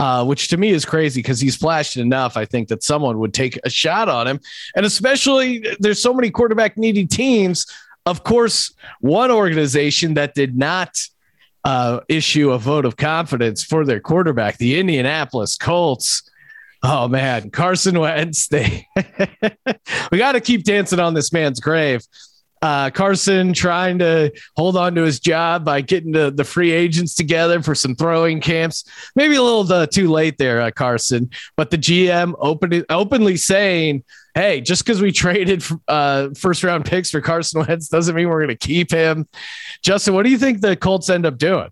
uh, 0.00 0.24
which 0.24 0.48
to 0.48 0.56
me 0.56 0.70
is 0.70 0.84
crazy 0.84 1.22
because 1.22 1.38
he's 1.38 1.54
flashed 1.54 1.96
enough. 1.96 2.36
I 2.36 2.44
think 2.44 2.66
that 2.68 2.82
someone 2.82 3.20
would 3.20 3.34
take 3.34 3.56
a 3.64 3.70
shot 3.70 4.08
on 4.08 4.26
him, 4.26 4.40
and 4.74 4.84
especially 4.84 5.64
there's 5.78 6.02
so 6.02 6.12
many 6.12 6.32
quarterback 6.32 6.76
needy 6.76 7.06
teams 7.06 7.35
teams. 7.36 7.66
Of 8.04 8.22
course, 8.22 8.72
one 9.00 9.30
organization 9.30 10.14
that 10.14 10.34
did 10.34 10.56
not 10.56 10.96
uh, 11.64 12.00
issue 12.08 12.52
a 12.52 12.58
vote 12.58 12.84
of 12.84 12.96
confidence 12.96 13.64
for 13.64 13.84
their 13.84 14.00
quarterback, 14.00 14.58
the 14.58 14.78
Indianapolis 14.78 15.56
Colts. 15.56 16.30
Oh 16.82 17.08
man, 17.08 17.50
Carson 17.50 17.98
Wentz. 17.98 18.48
They 18.56 18.86
we 20.12 20.18
got 20.18 20.32
to 20.32 20.40
keep 20.40 20.62
dancing 20.64 21.00
on 21.00 21.14
this 21.14 21.32
man's 21.32 21.58
grave. 21.58 22.02
Uh, 22.62 22.90
Carson 22.90 23.52
trying 23.52 23.98
to 23.98 24.32
hold 24.56 24.76
on 24.76 24.94
to 24.94 25.02
his 25.02 25.20
job 25.20 25.64
by 25.64 25.80
getting 25.80 26.12
the, 26.12 26.30
the 26.30 26.44
free 26.44 26.72
agents 26.72 27.14
together 27.14 27.62
for 27.62 27.74
some 27.74 27.94
throwing 27.94 28.40
camps. 28.40 28.84
Maybe 29.14 29.36
a 29.36 29.42
little 29.42 29.70
uh, 29.70 29.86
too 29.86 30.10
late 30.10 30.38
there, 30.38 30.60
uh, 30.62 30.70
Carson. 30.70 31.30
But 31.56 31.70
the 31.70 31.78
GM 31.78 32.34
open, 32.38 32.84
openly 32.88 33.36
saying 33.36 34.04
hey, 34.36 34.60
just 34.60 34.84
because 34.84 35.00
we 35.00 35.10
traded 35.10 35.64
uh, 35.88 36.28
first 36.36 36.62
round 36.62 36.84
picks 36.84 37.10
for 37.10 37.20
Carson 37.22 37.64
Wentz 37.66 37.88
doesn't 37.88 38.14
mean 38.14 38.28
we're 38.28 38.44
going 38.44 38.56
to 38.56 38.66
keep 38.66 38.90
him. 38.90 39.26
Justin, 39.82 40.14
what 40.14 40.24
do 40.24 40.30
you 40.30 40.38
think 40.38 40.60
the 40.60 40.76
Colts 40.76 41.08
end 41.08 41.24
up 41.24 41.38
doing? 41.38 41.70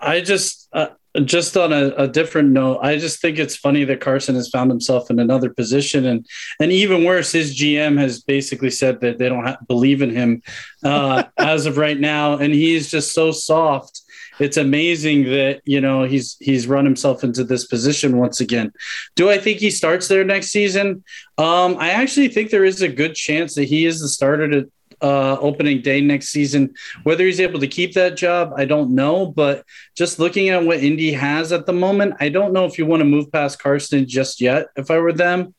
I 0.00 0.20
just, 0.20 0.68
uh, 0.72 0.88
just 1.24 1.56
on 1.56 1.72
a, 1.72 1.90
a, 1.96 2.08
different 2.08 2.50
note, 2.50 2.80
I 2.82 2.98
just 2.98 3.20
think 3.20 3.38
it's 3.38 3.56
funny 3.56 3.84
that 3.84 4.00
Carson 4.00 4.34
has 4.34 4.48
found 4.50 4.70
himself 4.70 5.08
in 5.08 5.18
another 5.18 5.50
position, 5.50 6.04
and 6.06 6.26
and 6.60 6.70
even 6.70 7.04
worse, 7.04 7.32
his 7.32 7.58
GM 7.58 7.98
has 7.98 8.22
basically 8.22 8.70
said 8.70 9.00
that 9.00 9.18
they 9.18 9.28
don't 9.28 9.56
believe 9.66 10.02
in 10.02 10.10
him 10.10 10.42
uh, 10.84 11.24
as 11.38 11.66
of 11.66 11.78
right 11.78 11.98
now, 11.98 12.34
and 12.34 12.52
he's 12.52 12.90
just 12.90 13.12
so 13.12 13.32
soft. 13.32 14.02
It's 14.38 14.56
amazing 14.56 15.24
that 15.24 15.62
you 15.64 15.80
know 15.80 16.04
he's 16.04 16.36
he's 16.40 16.66
run 16.66 16.84
himself 16.84 17.24
into 17.24 17.44
this 17.44 17.66
position 17.66 18.18
once 18.18 18.40
again. 18.40 18.72
Do 19.14 19.30
I 19.30 19.38
think 19.38 19.58
he 19.58 19.70
starts 19.70 20.08
there 20.08 20.24
next 20.24 20.48
season? 20.48 21.04
Um, 21.36 21.76
I 21.78 21.90
actually 21.90 22.28
think 22.28 22.50
there 22.50 22.64
is 22.64 22.82
a 22.82 22.88
good 22.88 23.14
chance 23.14 23.54
that 23.54 23.64
he 23.64 23.86
is 23.86 24.00
the 24.00 24.08
starter 24.08 24.48
to 24.48 24.70
uh, 25.00 25.36
opening 25.40 25.80
day 25.82 26.00
next 26.00 26.28
season. 26.28 26.74
Whether 27.02 27.24
he's 27.24 27.40
able 27.40 27.60
to 27.60 27.68
keep 27.68 27.94
that 27.94 28.16
job, 28.16 28.52
I 28.56 28.64
don't 28.64 28.94
know. 28.94 29.26
But 29.26 29.64
just 29.96 30.18
looking 30.18 30.48
at 30.48 30.64
what 30.64 30.82
Indy 30.82 31.12
has 31.12 31.52
at 31.52 31.66
the 31.66 31.72
moment, 31.72 32.14
I 32.20 32.28
don't 32.28 32.52
know 32.52 32.64
if 32.64 32.78
you 32.78 32.86
want 32.86 33.00
to 33.00 33.04
move 33.04 33.30
past 33.32 33.62
Carson 33.62 34.06
just 34.08 34.40
yet. 34.40 34.66
If 34.76 34.90
I 34.90 34.98
were 34.98 35.12
them, 35.12 35.54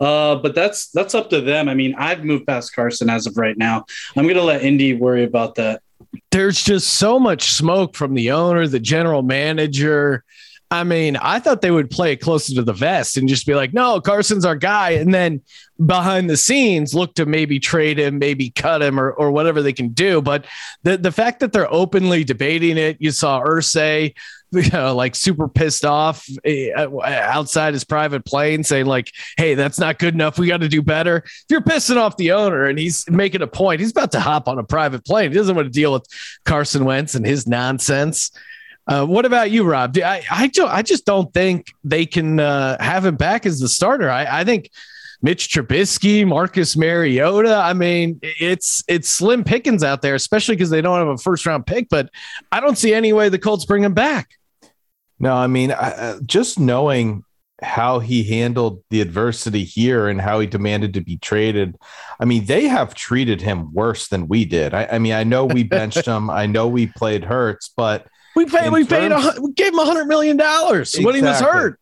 uh, 0.00 0.36
but 0.36 0.54
that's 0.54 0.90
that's 0.90 1.14
up 1.14 1.30
to 1.30 1.40
them. 1.40 1.68
I 1.68 1.74
mean, 1.74 1.94
I've 1.96 2.24
moved 2.24 2.46
past 2.46 2.74
Carson 2.74 3.10
as 3.10 3.26
of 3.26 3.36
right 3.36 3.56
now. 3.56 3.84
I'm 4.16 4.24
going 4.24 4.36
to 4.36 4.42
let 4.42 4.62
Indy 4.62 4.94
worry 4.94 5.24
about 5.24 5.56
that. 5.56 5.82
There's 6.30 6.62
just 6.62 6.96
so 6.96 7.18
much 7.18 7.52
smoke 7.52 7.96
from 7.96 8.14
the 8.14 8.30
owner, 8.30 8.66
the 8.66 8.80
general 8.80 9.22
manager. 9.22 10.24
I 10.70 10.84
mean, 10.84 11.16
I 11.16 11.38
thought 11.38 11.62
they 11.62 11.70
would 11.70 11.90
play 11.90 12.14
closer 12.16 12.54
to 12.54 12.62
the 12.62 12.74
vest 12.74 13.16
and 13.16 13.28
just 13.28 13.46
be 13.46 13.54
like, 13.54 13.72
no, 13.72 14.00
Carson's 14.00 14.44
our 14.44 14.56
guy. 14.56 14.90
And 14.90 15.14
then 15.14 15.40
behind 15.84 16.28
the 16.28 16.36
scenes, 16.36 16.94
look 16.94 17.14
to 17.14 17.24
maybe 17.24 17.58
trade 17.58 17.98
him, 17.98 18.18
maybe 18.18 18.50
cut 18.50 18.82
him 18.82 19.00
or, 19.00 19.10
or 19.12 19.30
whatever 19.30 19.62
they 19.62 19.72
can 19.72 19.88
do. 19.88 20.20
But 20.20 20.44
the, 20.82 20.98
the 20.98 21.12
fact 21.12 21.40
that 21.40 21.52
they're 21.52 21.72
openly 21.72 22.22
debating 22.22 22.76
it, 22.76 22.98
you 23.00 23.12
saw 23.12 23.40
Irsay, 23.40 24.14
you 24.52 24.70
know, 24.70 24.94
like 24.94 25.14
super 25.14 25.48
pissed 25.48 25.84
off 25.84 26.26
eh, 26.44 26.70
outside 26.74 27.74
his 27.74 27.84
private 27.84 28.24
plane 28.24 28.64
saying, 28.64 28.86
like, 28.86 29.12
hey, 29.36 29.54
that's 29.54 29.78
not 29.78 29.98
good 29.98 30.14
enough. 30.14 30.38
We 30.38 30.46
got 30.46 30.60
to 30.60 30.68
do 30.68 30.82
better. 30.82 31.18
If 31.18 31.44
you're 31.50 31.60
pissing 31.60 31.96
off 31.96 32.16
the 32.16 32.32
owner 32.32 32.64
and 32.64 32.78
he's 32.78 33.08
making 33.10 33.42
a 33.42 33.46
point, 33.46 33.80
he's 33.80 33.90
about 33.90 34.12
to 34.12 34.20
hop 34.20 34.48
on 34.48 34.58
a 34.58 34.64
private 34.64 35.04
plane. 35.04 35.30
He 35.30 35.36
doesn't 35.36 35.54
want 35.54 35.66
to 35.66 35.72
deal 35.72 35.92
with 35.92 36.06
Carson 36.44 36.84
Wentz 36.84 37.14
and 37.14 37.26
his 37.26 37.46
nonsense. 37.46 38.30
Uh, 38.86 39.04
what 39.04 39.26
about 39.26 39.50
you, 39.50 39.64
Rob? 39.64 39.94
I 39.98 40.22
I, 40.30 40.50
I 40.66 40.82
just 40.82 41.04
don't 41.04 41.32
think 41.34 41.74
they 41.84 42.06
can 42.06 42.40
uh, 42.40 42.82
have 42.82 43.04
him 43.04 43.16
back 43.16 43.44
as 43.44 43.60
the 43.60 43.68
starter. 43.68 44.10
I, 44.10 44.40
I 44.40 44.44
think 44.44 44.70
Mitch 45.20 45.48
Trubisky, 45.48 46.26
Marcus 46.26 46.76
Mariota. 46.76 47.56
I 47.56 47.72
mean, 47.72 48.20
it's 48.22 48.84
it's 48.88 49.08
slim 49.08 49.42
pickings 49.42 49.82
out 49.82 50.02
there, 50.02 50.14
especially 50.14 50.54
because 50.54 50.70
they 50.70 50.80
don't 50.80 50.98
have 50.98 51.08
a 51.08 51.18
first 51.18 51.44
round 51.44 51.66
pick. 51.66 51.88
But 51.88 52.10
I 52.52 52.60
don't 52.60 52.78
see 52.78 52.94
any 52.94 53.12
way 53.12 53.28
the 53.28 53.38
Colts 53.38 53.64
bring 53.64 53.82
him 53.82 53.94
back. 53.94 54.30
No, 55.18 55.34
I 55.34 55.48
mean, 55.48 55.72
I, 55.72 55.90
uh, 55.90 56.20
just 56.24 56.60
knowing 56.60 57.24
how 57.60 57.98
he 57.98 58.22
handled 58.22 58.84
the 58.90 59.00
adversity 59.00 59.64
here 59.64 60.08
and 60.08 60.20
how 60.20 60.38
he 60.38 60.46
demanded 60.46 60.94
to 60.94 61.00
be 61.00 61.16
traded. 61.16 61.76
I 62.20 62.24
mean, 62.24 62.44
they 62.44 62.68
have 62.68 62.94
treated 62.94 63.40
him 63.40 63.72
worse 63.74 64.06
than 64.06 64.28
we 64.28 64.44
did. 64.44 64.74
I, 64.74 64.86
I 64.92 64.98
mean, 65.00 65.12
I 65.12 65.24
know 65.24 65.44
we 65.44 65.64
benched 65.64 66.06
him. 66.06 66.30
I 66.30 66.46
know 66.46 66.68
we 66.68 66.86
played 66.86 67.24
Hurts, 67.24 67.72
but 67.76 68.06
we 68.36 68.46
paid. 68.46 68.70
We 68.70 68.84
paid. 68.84 69.10
A, 69.10 69.34
we 69.40 69.52
gave 69.52 69.72
him 69.72 69.80
a 69.80 69.84
hundred 69.84 70.06
million 70.06 70.36
dollars 70.36 70.94
exactly. 70.94 71.06
when 71.06 71.14
he 71.16 71.22
was 71.22 71.40
hurt. 71.40 71.80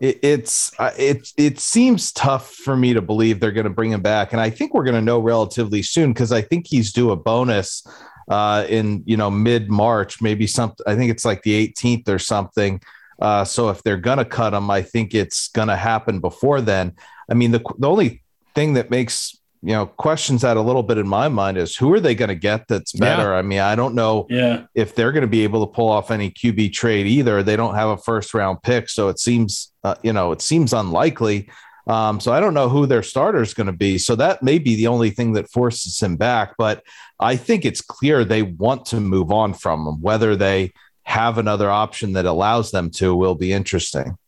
It, 0.00 0.18
it's 0.22 0.72
uh, 0.78 0.92
it 0.96 1.32
it 1.36 1.58
seems 1.58 2.12
tough 2.12 2.52
for 2.52 2.76
me 2.76 2.94
to 2.94 3.02
believe 3.02 3.40
they're 3.40 3.52
going 3.52 3.64
to 3.64 3.70
bring 3.70 3.92
him 3.92 4.02
back, 4.02 4.32
and 4.32 4.40
I 4.40 4.50
think 4.50 4.74
we're 4.74 4.84
going 4.84 4.94
to 4.94 5.02
know 5.02 5.18
relatively 5.18 5.82
soon 5.82 6.12
because 6.12 6.32
I 6.32 6.42
think 6.42 6.66
he's 6.66 6.92
due 6.92 7.10
a 7.10 7.16
bonus 7.16 7.86
uh, 8.28 8.64
in 8.68 9.02
you 9.06 9.16
know 9.16 9.30
mid 9.30 9.70
March, 9.70 10.20
maybe 10.20 10.46
something. 10.46 10.84
I 10.86 10.94
think 10.94 11.10
it's 11.10 11.24
like 11.24 11.42
the 11.42 11.68
18th 11.68 12.08
or 12.08 12.18
something. 12.18 12.80
Uh, 13.20 13.44
so 13.44 13.68
if 13.70 13.82
they're 13.82 13.96
gonna 13.96 14.24
cut 14.24 14.54
him, 14.54 14.70
I 14.70 14.82
think 14.82 15.14
it's 15.14 15.48
gonna 15.48 15.76
happen 15.76 16.20
before 16.20 16.60
then. 16.60 16.94
I 17.28 17.34
mean, 17.34 17.50
the 17.50 17.62
the 17.78 17.88
only 17.88 18.22
thing 18.54 18.74
that 18.74 18.90
makes 18.90 19.37
you 19.62 19.72
know 19.72 19.86
questions 19.86 20.42
that 20.42 20.56
a 20.56 20.60
little 20.60 20.82
bit 20.82 20.98
in 20.98 21.08
my 21.08 21.28
mind 21.28 21.58
is 21.58 21.76
who 21.76 21.92
are 21.92 22.00
they 22.00 22.14
going 22.14 22.28
to 22.28 22.34
get 22.34 22.66
that's 22.68 22.92
better? 22.92 23.30
Yeah. 23.30 23.38
i 23.38 23.42
mean 23.42 23.60
i 23.60 23.74
don't 23.74 23.94
know 23.94 24.26
yeah. 24.30 24.66
if 24.74 24.94
they're 24.94 25.12
going 25.12 25.22
to 25.22 25.28
be 25.28 25.44
able 25.44 25.66
to 25.66 25.72
pull 25.72 25.88
off 25.88 26.10
any 26.10 26.30
qb 26.30 26.72
trade 26.72 27.06
either. 27.06 27.42
They 27.42 27.56
don't 27.56 27.74
have 27.74 27.88
a 27.90 27.96
first 27.96 28.34
round 28.34 28.62
pick 28.62 28.88
so 28.88 29.08
it 29.08 29.18
seems 29.18 29.72
uh, 29.84 29.96
you 30.02 30.12
know 30.12 30.32
it 30.32 30.42
seems 30.42 30.72
unlikely. 30.72 31.50
Um, 31.86 32.20
so 32.20 32.32
i 32.32 32.40
don't 32.40 32.54
know 32.54 32.68
who 32.68 32.86
their 32.86 33.02
starter 33.02 33.40
is 33.40 33.54
going 33.54 33.66
to 33.66 33.72
be. 33.72 33.96
So 33.98 34.14
that 34.16 34.42
may 34.42 34.58
be 34.58 34.76
the 34.76 34.88
only 34.88 35.10
thing 35.10 35.32
that 35.32 35.50
forces 35.50 35.98
him 36.00 36.16
back 36.16 36.54
but 36.58 36.82
i 37.18 37.34
think 37.36 37.64
it's 37.64 37.80
clear 37.80 38.24
they 38.24 38.42
want 38.42 38.86
to 38.86 39.00
move 39.00 39.32
on 39.32 39.54
from 39.54 39.86
him. 39.86 40.00
Whether 40.00 40.36
they 40.36 40.72
have 41.04 41.38
another 41.38 41.70
option 41.70 42.12
that 42.12 42.26
allows 42.26 42.70
them 42.70 42.90
to 42.90 43.14
will 43.14 43.34
be 43.34 43.52
interesting 43.52 44.18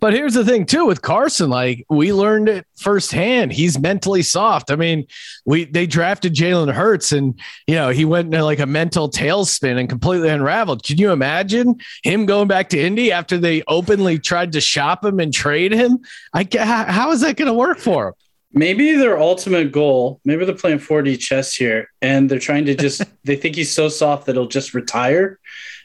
but 0.00 0.12
here's 0.12 0.34
the 0.34 0.44
thing 0.44 0.66
too 0.66 0.86
with 0.86 1.02
Carson, 1.02 1.50
like 1.50 1.84
we 1.88 2.12
learned 2.12 2.48
it 2.48 2.66
firsthand. 2.76 3.52
He's 3.52 3.78
mentally 3.78 4.22
soft. 4.22 4.70
I 4.70 4.76
mean, 4.76 5.06
we 5.44 5.64
they 5.64 5.86
drafted 5.86 6.34
Jalen 6.34 6.72
Hurts 6.72 7.12
and 7.12 7.38
you 7.66 7.74
know 7.74 7.90
he 7.90 8.04
went 8.04 8.26
into 8.26 8.44
like 8.44 8.58
a 8.58 8.66
mental 8.66 9.10
tailspin 9.10 9.78
and 9.78 9.88
completely 9.88 10.28
unraveled. 10.28 10.82
Can 10.82 10.98
you 10.98 11.12
imagine 11.12 11.76
him 12.02 12.26
going 12.26 12.48
back 12.48 12.68
to 12.70 12.80
Indy 12.80 13.12
after 13.12 13.38
they 13.38 13.62
openly 13.68 14.18
tried 14.18 14.52
to 14.52 14.60
shop 14.60 15.04
him 15.04 15.20
and 15.20 15.32
trade 15.32 15.72
him? 15.72 15.98
I 16.32 16.46
how 16.56 17.12
is 17.12 17.20
that 17.22 17.36
going 17.36 17.48
to 17.48 17.54
work 17.54 17.78
for 17.78 18.08
him? 18.08 18.14
Maybe 18.52 18.92
their 18.92 19.18
ultimate 19.18 19.70
goal, 19.70 20.20
maybe 20.24 20.46
they're 20.46 20.54
playing 20.54 20.78
4D 20.78 21.18
chess 21.18 21.54
here 21.54 21.90
and 22.00 22.30
they're 22.30 22.38
trying 22.38 22.64
to 22.66 22.74
just, 22.74 23.02
they 23.24 23.36
think 23.36 23.54
he's 23.54 23.70
so 23.70 23.90
soft 23.90 24.24
that 24.26 24.34
he'll 24.34 24.46
just 24.46 24.72
retire 24.72 25.38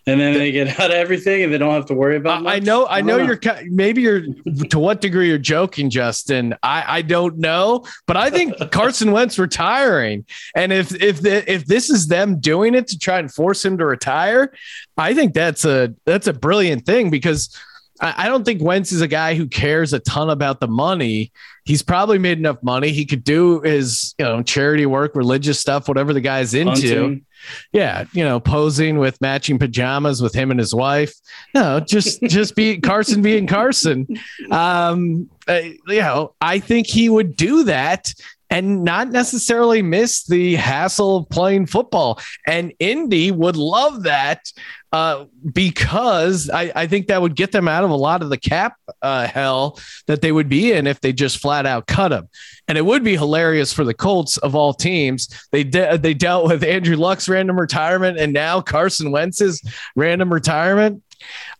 and 0.07 0.19
then 0.19 0.33
they 0.33 0.51
get 0.51 0.67
out 0.79 0.89
of 0.89 0.95
everything 0.95 1.43
and 1.43 1.53
they 1.53 1.57
don't 1.57 1.73
have 1.73 1.85
to 1.87 1.93
worry 1.93 2.17
about. 2.17 2.43
Much. 2.43 2.53
I 2.53 2.59
know, 2.59 2.87
I 2.87 3.01
know, 3.01 3.17
you're 3.17 3.39
maybe 3.65 4.01
you're 4.01 4.21
to 4.69 4.79
what 4.79 5.01
degree 5.01 5.27
you're 5.27 5.37
joking, 5.37 5.89
Justin. 5.89 6.55
I 6.63 6.83
I 6.87 7.01
don't 7.01 7.37
know, 7.37 7.85
but 8.07 8.17
I 8.17 8.29
think 8.29 8.55
Carson 8.71 9.11
Wentz 9.11 9.37
retiring, 9.37 10.25
and 10.55 10.73
if 10.73 10.93
if 11.01 11.21
the, 11.21 11.51
if 11.51 11.65
this 11.65 11.89
is 11.89 12.07
them 12.07 12.39
doing 12.39 12.75
it 12.75 12.87
to 12.89 12.99
try 12.99 13.19
and 13.19 13.31
force 13.31 13.63
him 13.63 13.77
to 13.77 13.85
retire, 13.85 14.53
I 14.97 15.13
think 15.13 15.33
that's 15.33 15.65
a 15.65 15.93
that's 16.05 16.27
a 16.27 16.33
brilliant 16.33 16.85
thing 16.85 17.09
because. 17.09 17.55
I 18.01 18.27
don't 18.27 18.43
think 18.43 18.63
Wentz 18.63 18.91
is 18.91 19.01
a 19.01 19.07
guy 19.07 19.35
who 19.35 19.47
cares 19.47 19.93
a 19.93 19.99
ton 19.99 20.29
about 20.29 20.59
the 20.59 20.67
money. 20.67 21.31
He's 21.65 21.83
probably 21.83 22.17
made 22.17 22.39
enough 22.39 22.61
money. 22.63 22.89
He 22.89 23.05
could 23.05 23.23
do 23.23 23.61
his, 23.61 24.15
you 24.17 24.25
know, 24.25 24.41
charity 24.41 24.87
work, 24.87 25.15
religious 25.15 25.59
stuff, 25.59 25.87
whatever 25.87 26.11
the 26.11 26.21
guy's 26.21 26.55
into. 26.55 26.71
Hunting 26.71 27.25
yeah, 27.71 28.05
you 28.13 28.23
know, 28.23 28.39
posing 28.39 28.97
with 28.97 29.19
matching 29.21 29.59
pajamas 29.59 30.21
with 30.21 30.33
him 30.33 30.51
and 30.51 30.59
his 30.59 30.73
wife. 30.73 31.13
No, 31.53 31.79
just 31.79 32.21
just 32.23 32.55
be 32.55 32.79
Carson 32.79 33.21
being 33.21 33.47
Carson. 33.47 34.07
Um, 34.49 35.29
uh, 35.47 35.61
you 35.87 36.01
know, 36.01 36.33
I 36.41 36.59
think 36.59 36.87
he 36.87 37.09
would 37.09 37.35
do 37.35 37.63
that 37.63 38.13
and 38.51 38.83
not 38.83 39.09
necessarily 39.09 39.81
miss 39.81 40.25
the 40.25 40.55
hassle 40.55 41.17
of 41.17 41.29
playing 41.29 41.65
football. 41.65 42.19
And 42.45 42.73
Indy 42.79 43.31
would 43.31 43.55
love 43.55 44.03
that 44.03 44.51
uh, 44.91 45.25
because 45.53 46.49
I, 46.49 46.69
I, 46.75 46.85
think 46.85 47.07
that 47.07 47.21
would 47.21 47.37
get 47.37 47.53
them 47.53 47.69
out 47.69 47.85
of 47.85 47.91
a 47.91 47.95
lot 47.95 48.21
of 48.21 48.29
the 48.29 48.37
cap 48.37 48.75
uh, 49.01 49.25
hell 49.25 49.79
that 50.07 50.21
they 50.21 50.33
would 50.33 50.49
be 50.49 50.73
in 50.73 50.85
if 50.85 50.99
they 50.99 51.13
just 51.13 51.37
flat 51.37 51.65
out 51.65 51.87
cut 51.87 52.11
him. 52.11 52.27
And 52.67 52.77
it 52.77 52.85
would 52.85 53.01
be 53.01 53.15
hilarious 53.15 53.71
for 53.71 53.85
the 53.85 53.93
Colts 53.93 54.35
of 54.37 54.53
all 54.53 54.73
teams. 54.73 55.29
They 55.53 55.63
de- 55.63 55.97
they 55.97 56.13
dealt 56.13 56.45
with 56.45 56.61
Andrew 56.61 56.97
Luck's 56.97 57.29
random 57.29 57.57
retirement 57.57 58.19
and 58.19 58.33
now 58.33 58.59
Carson 58.59 59.11
Wentz's 59.11 59.61
random 59.95 60.31
retirement. 60.31 61.01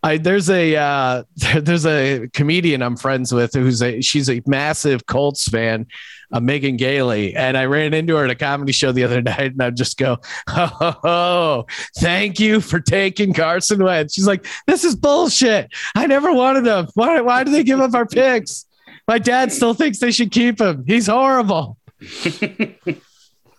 I, 0.04 0.18
there's 0.18 0.50
a 0.50 0.76
uh, 0.76 1.24
there's 1.56 1.86
a 1.86 2.28
comedian 2.34 2.82
I'm 2.82 2.98
friends 2.98 3.34
with 3.34 3.54
who's 3.54 3.82
a 3.82 4.02
she's 4.02 4.30
a 4.30 4.42
massive 4.46 5.06
Colts 5.06 5.48
fan, 5.48 5.88
uh, 6.32 6.40
Megan 6.40 6.78
Gailey, 6.78 7.36
and 7.36 7.58
I 7.58 7.66
ran 7.66 7.94
into 7.94 8.16
her 8.16 8.26
at 8.26 8.32
a 8.32 8.36
comedy 8.36 8.72
show 8.72 8.92
the 8.92 9.04
other 9.04 9.22
night, 9.22 9.52
and 9.52 9.62
I 9.62 9.70
just 9.70 9.98
go, 9.98 10.18
oh, 10.50 10.96
oh, 11.04 11.66
thank 11.98 12.40
you 12.40 12.62
for 12.62 12.80
taking 12.80 13.34
Carson 13.34 13.84
Wentz. 13.84 14.14
She's 14.14 14.28
like, 14.28 14.46
this 14.68 14.84
is 14.84 14.96
bullshit. 14.96 15.72
I 15.96 16.08
never 16.08 16.34
wanted 16.34 16.66
him. 16.66 16.88
Why 16.96 17.22
why 17.22 17.44
do 17.44 17.52
they 17.52 17.64
give 17.64 17.80
up 17.80 17.94
our 17.94 18.06
picks? 18.06 18.66
My 19.08 19.18
dad 19.18 19.52
still 19.52 19.74
thinks 19.74 20.00
they 20.00 20.12
should 20.12 20.32
keep 20.32 20.62
him. 20.62 20.84
He's 20.88 21.08
horrible. 21.08 21.78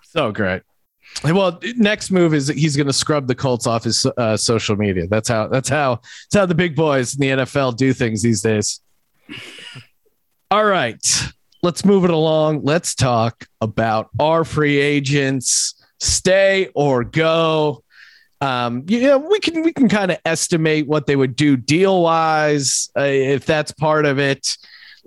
so 0.02 0.32
great. 0.32 0.62
Well, 1.25 1.61
next 1.76 2.11
move 2.11 2.35
is 2.35 2.49
he's 2.49 2.76
going 2.76 2.87
to 2.88 2.92
scrub 2.92 3.26
the 3.26 3.35
Colts 3.35 3.66
off 3.66 3.85
his 3.85 4.07
uh, 4.16 4.37
social 4.37 4.76
media. 4.76 5.07
That's 5.07 5.28
how. 5.28 5.47
That's 5.49 5.69
how. 5.69 5.97
That's 5.97 6.35
how 6.35 6.47
the 6.47 6.54
big 6.54 6.75
boys 6.75 7.14
in 7.14 7.21
the 7.21 7.45
NFL 7.45 7.76
do 7.76 7.92
things 7.92 8.23
these 8.23 8.42
days. 8.42 8.81
All 10.50 10.64
right, 10.64 11.02
let's 11.62 11.85
move 11.85 12.04
it 12.04 12.11
along. 12.11 12.62
Let's 12.64 12.95
talk 12.95 13.47
about 13.61 14.11
our 14.21 14.45
free 14.45 14.78
agents. 14.78 15.75
Stay 16.00 16.69
or 16.75 17.04
go. 17.04 17.85
Um, 18.40 18.85
you 18.88 19.02
know, 19.02 19.19
we 19.19 19.38
can 19.38 19.62
we 19.62 19.73
can 19.73 19.88
kind 19.88 20.11
of 20.11 20.19
estimate 20.25 20.88
what 20.88 21.07
they 21.07 21.14
would 21.14 21.37
do 21.37 21.57
deal 21.57 22.02
wise 22.02 22.90
uh, 22.99 23.02
if 23.02 23.47
that's 23.47 23.71
part 23.71 24.04
of 24.04 24.19
it. 24.19 24.57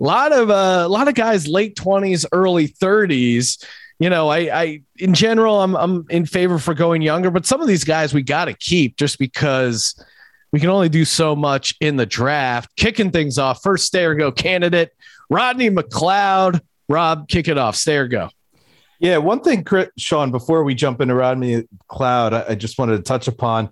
A 0.00 0.04
lot 0.04 0.32
of 0.32 0.50
uh, 0.50 0.84
a 0.86 0.88
lot 0.88 1.08
of 1.08 1.14
guys 1.14 1.46
late 1.46 1.76
twenties, 1.76 2.24
early 2.32 2.66
thirties 2.66 3.58
you 3.98 4.10
know, 4.10 4.28
I, 4.28 4.38
I 4.38 4.82
in 4.98 5.14
general, 5.14 5.62
I'm 5.62 5.74
I'm 5.76 6.06
in 6.10 6.26
favor 6.26 6.58
for 6.58 6.74
going 6.74 7.02
younger, 7.02 7.30
but 7.30 7.46
some 7.46 7.60
of 7.60 7.68
these 7.68 7.84
guys 7.84 8.12
we 8.12 8.22
got 8.22 8.46
to 8.46 8.54
keep 8.54 8.96
just 8.96 9.18
because 9.18 9.94
we 10.52 10.60
can 10.60 10.68
only 10.68 10.88
do 10.88 11.04
so 11.04 11.34
much 11.34 11.74
in 11.80 11.96
the 11.96 12.06
draft. 12.06 12.74
Kicking 12.76 13.10
things 13.10 13.38
off, 13.38 13.62
first 13.62 13.86
stay 13.86 14.04
or 14.04 14.14
go 14.14 14.30
candidate, 14.30 14.92
Rodney 15.30 15.70
McLeod. 15.70 16.60
Rob, 16.88 17.28
kick 17.28 17.48
it 17.48 17.58
off. 17.58 17.74
Stay 17.74 17.96
or 17.96 18.06
go. 18.06 18.30
Yeah, 18.98 19.18
one 19.18 19.40
thing, 19.40 19.64
Chris, 19.64 19.88
Sean, 19.98 20.30
before 20.30 20.64
we 20.64 20.74
jump 20.74 21.00
into 21.00 21.14
Rodney 21.14 21.64
McLeod, 21.90 22.32
I, 22.32 22.52
I 22.52 22.54
just 22.54 22.78
wanted 22.78 22.96
to 22.96 23.02
touch 23.02 23.28
upon. 23.28 23.70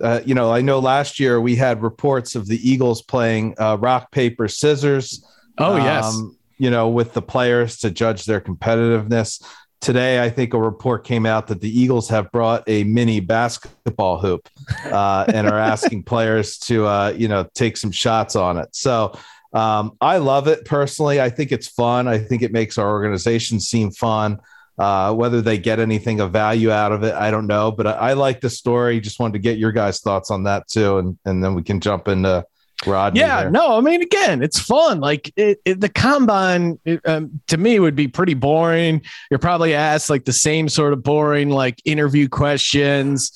Uh, 0.00 0.20
you 0.24 0.34
know, 0.34 0.52
I 0.52 0.60
know 0.60 0.80
last 0.80 1.20
year 1.20 1.40
we 1.40 1.54
had 1.54 1.82
reports 1.82 2.34
of 2.34 2.48
the 2.48 2.68
Eagles 2.68 3.02
playing 3.02 3.54
uh, 3.58 3.76
rock, 3.78 4.10
paper, 4.10 4.48
scissors. 4.48 5.24
Oh, 5.58 5.76
yes. 5.76 6.04
Um, 6.04 6.36
you 6.58 6.70
know, 6.70 6.88
with 6.88 7.12
the 7.12 7.22
players 7.22 7.78
to 7.78 7.90
judge 7.90 8.24
their 8.24 8.40
competitiveness. 8.40 9.44
Today, 9.84 10.24
I 10.24 10.30
think 10.30 10.54
a 10.54 10.58
report 10.58 11.04
came 11.04 11.26
out 11.26 11.46
that 11.48 11.60
the 11.60 11.68
Eagles 11.68 12.08
have 12.08 12.32
brought 12.32 12.64
a 12.66 12.84
mini 12.84 13.20
basketball 13.20 14.18
hoop 14.18 14.48
uh, 14.86 15.26
and 15.28 15.46
are 15.46 15.58
asking 15.58 16.02
players 16.04 16.56
to, 16.60 16.86
uh, 16.86 17.14
you 17.14 17.28
know, 17.28 17.46
take 17.52 17.76
some 17.76 17.90
shots 17.90 18.34
on 18.34 18.56
it. 18.56 18.74
So 18.74 19.14
um, 19.52 19.94
I 20.00 20.16
love 20.16 20.48
it 20.48 20.64
personally. 20.64 21.20
I 21.20 21.28
think 21.28 21.52
it's 21.52 21.68
fun. 21.68 22.08
I 22.08 22.16
think 22.16 22.40
it 22.40 22.50
makes 22.50 22.78
our 22.78 22.88
organization 22.88 23.60
seem 23.60 23.90
fun. 23.90 24.40
Uh, 24.78 25.12
whether 25.12 25.42
they 25.42 25.58
get 25.58 25.78
anything 25.78 26.18
of 26.18 26.32
value 26.32 26.70
out 26.70 26.90
of 26.90 27.02
it, 27.02 27.12
I 27.12 27.30
don't 27.30 27.46
know. 27.46 27.70
But 27.70 27.86
I, 27.86 27.92
I 27.92 28.12
like 28.14 28.40
the 28.40 28.48
story. 28.48 29.00
Just 29.00 29.20
wanted 29.20 29.34
to 29.34 29.38
get 29.40 29.58
your 29.58 29.70
guys' 29.70 30.00
thoughts 30.00 30.30
on 30.30 30.44
that 30.44 30.66
too, 30.66 30.96
and 30.96 31.18
and 31.26 31.44
then 31.44 31.54
we 31.54 31.62
can 31.62 31.78
jump 31.78 32.08
into 32.08 32.46
Rodney. 32.86 33.20
Yeah, 33.20 33.42
there. 33.42 33.50
no, 33.50 33.78
I 33.78 33.80
mean, 33.80 34.02
again, 34.02 34.42
it's 34.42 34.58
fun. 34.58 35.00
Like 35.00 35.32
it, 35.36 35.60
it, 35.64 35.80
the 35.80 35.88
combine 35.88 36.78
it, 36.84 37.00
um, 37.06 37.40
to 37.48 37.56
me 37.56 37.78
would 37.80 37.96
be 37.96 38.08
pretty 38.08 38.34
boring. 38.34 39.00
You're 39.30 39.38
probably 39.38 39.74
asked 39.74 40.10
like 40.10 40.24
the 40.24 40.32
same 40.32 40.68
sort 40.68 40.92
of 40.92 41.02
boring 41.02 41.50
like 41.50 41.80
interview 41.84 42.28
questions. 42.28 43.32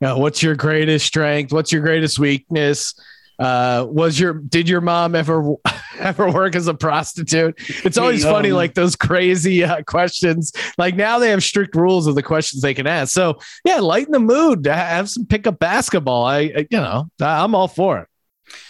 You 0.00 0.08
know, 0.08 0.18
what's 0.18 0.42
your 0.42 0.54
greatest 0.56 1.06
strength? 1.06 1.52
What's 1.52 1.72
your 1.72 1.82
greatest 1.82 2.18
weakness? 2.18 2.94
Uh, 3.38 3.86
was 3.88 4.20
your 4.20 4.34
did 4.34 4.68
your 4.68 4.82
mom 4.82 5.14
ever 5.14 5.54
ever 5.98 6.30
work 6.30 6.54
as 6.54 6.66
a 6.66 6.74
prostitute? 6.74 7.54
It's 7.86 7.96
always 7.96 8.22
No. 8.22 8.32
funny, 8.32 8.52
like 8.52 8.74
those 8.74 8.96
crazy 8.96 9.64
uh, 9.64 9.82
questions. 9.84 10.52
Like 10.76 10.94
now 10.94 11.18
they 11.18 11.30
have 11.30 11.42
strict 11.42 11.74
rules 11.74 12.06
of 12.06 12.16
the 12.16 12.22
questions 12.22 12.60
they 12.60 12.74
can 12.74 12.86
ask. 12.86 13.14
So 13.14 13.38
yeah, 13.64 13.78
lighten 13.78 14.12
the 14.12 14.20
mood. 14.20 14.66
Have 14.66 15.08
some 15.08 15.24
pickup 15.24 15.58
basketball. 15.58 16.26
I, 16.26 16.38
I 16.38 16.66
you 16.70 16.78
know 16.78 17.08
I'm 17.18 17.54
all 17.54 17.68
for 17.68 18.00
it. 18.00 18.08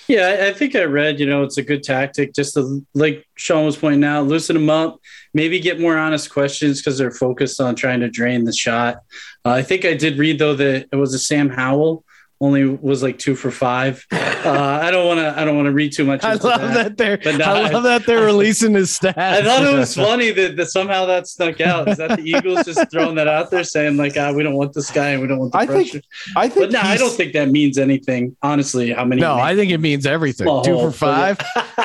Yeah, 0.08 0.46
I, 0.48 0.52
think 0.52 0.74
I 0.74 0.84
read, 0.84 1.20
you 1.20 1.26
know, 1.26 1.44
it's 1.44 1.56
a 1.56 1.62
good 1.62 1.84
tactic 1.84 2.34
just 2.34 2.54
to, 2.54 2.84
like 2.94 3.26
Sean 3.36 3.64
was 3.64 3.76
pointing 3.76 4.02
out, 4.02 4.26
loosen 4.26 4.54
them 4.54 4.68
up, 4.68 4.98
maybe 5.34 5.60
get 5.60 5.80
more 5.80 5.96
honest 5.96 6.32
questions 6.32 6.80
because 6.80 6.98
they're 6.98 7.12
focused 7.12 7.60
on 7.60 7.76
trying 7.76 8.00
to 8.00 8.10
drain 8.10 8.44
the 8.44 8.52
shot. 8.52 8.96
Uh, 9.44 9.50
I 9.50 9.62
think 9.62 9.84
I 9.84 9.94
did 9.94 10.18
read, 10.18 10.40
though, 10.40 10.56
that 10.56 10.88
it 10.90 10.96
was 10.96 11.14
a 11.14 11.18
Sam 11.18 11.48
Howell. 11.48 12.04
Only 12.42 12.64
was 12.64 13.02
like 13.02 13.18
two 13.18 13.36
for 13.36 13.50
five. 13.50 14.06
Uh, 14.40 14.52
I 14.82 14.90
don't 14.90 15.06
want 15.06 15.20
to. 15.20 15.38
I 15.38 15.44
don't 15.44 15.54
want 15.54 15.66
to 15.66 15.72
read 15.72 15.92
too 15.92 16.02
much. 16.06 16.24
I 16.24 16.32
love 16.32 16.62
that, 16.72 16.96
they're 16.96 17.18
But 17.18 17.36
no, 17.36 17.44
I 17.44 17.68
love 17.68 17.82
that 17.82 18.06
they're 18.06 18.24
releasing 18.24 18.72
his 18.72 18.98
stats. 18.98 19.18
I 19.18 19.42
thought 19.42 19.62
it 19.62 19.76
was 19.78 19.94
funny 20.08 20.30
that, 20.30 20.56
that 20.56 20.70
somehow 20.70 21.04
that 21.04 21.26
stuck 21.26 21.60
out. 21.60 21.88
Is 21.90 21.98
that 21.98 22.16
the 22.16 22.22
Eagles 22.24 22.64
just 22.64 22.90
throwing 22.90 23.16
that 23.16 23.28
out 23.28 23.50
there, 23.50 23.64
saying 23.64 23.98
like, 23.98 24.16
"Ah, 24.16 24.32
we 24.32 24.42
don't 24.42 24.54
want 24.54 24.72
this 24.72 24.90
guy 24.90 25.10
and 25.10 25.20
we 25.20 25.28
don't 25.28 25.40
want 25.40 25.52
the 25.52 25.58
I 25.58 25.66
think- 25.66 26.02
I 26.36 26.48
think. 26.48 26.70
but 26.70 26.72
no, 26.72 26.80
I 26.80 26.96
don't 26.96 27.12
think 27.12 27.34
that 27.34 27.50
means 27.50 27.76
anything. 27.76 28.34
Honestly, 28.40 28.92
how 28.92 29.04
many? 29.04 29.20
no, 29.20 29.34
I 29.34 29.54
think 29.54 29.72
it 29.72 29.78
means 29.78 30.06
everything. 30.06 30.46
Two 30.64 30.78
for 30.78 30.90
five. 30.90 31.38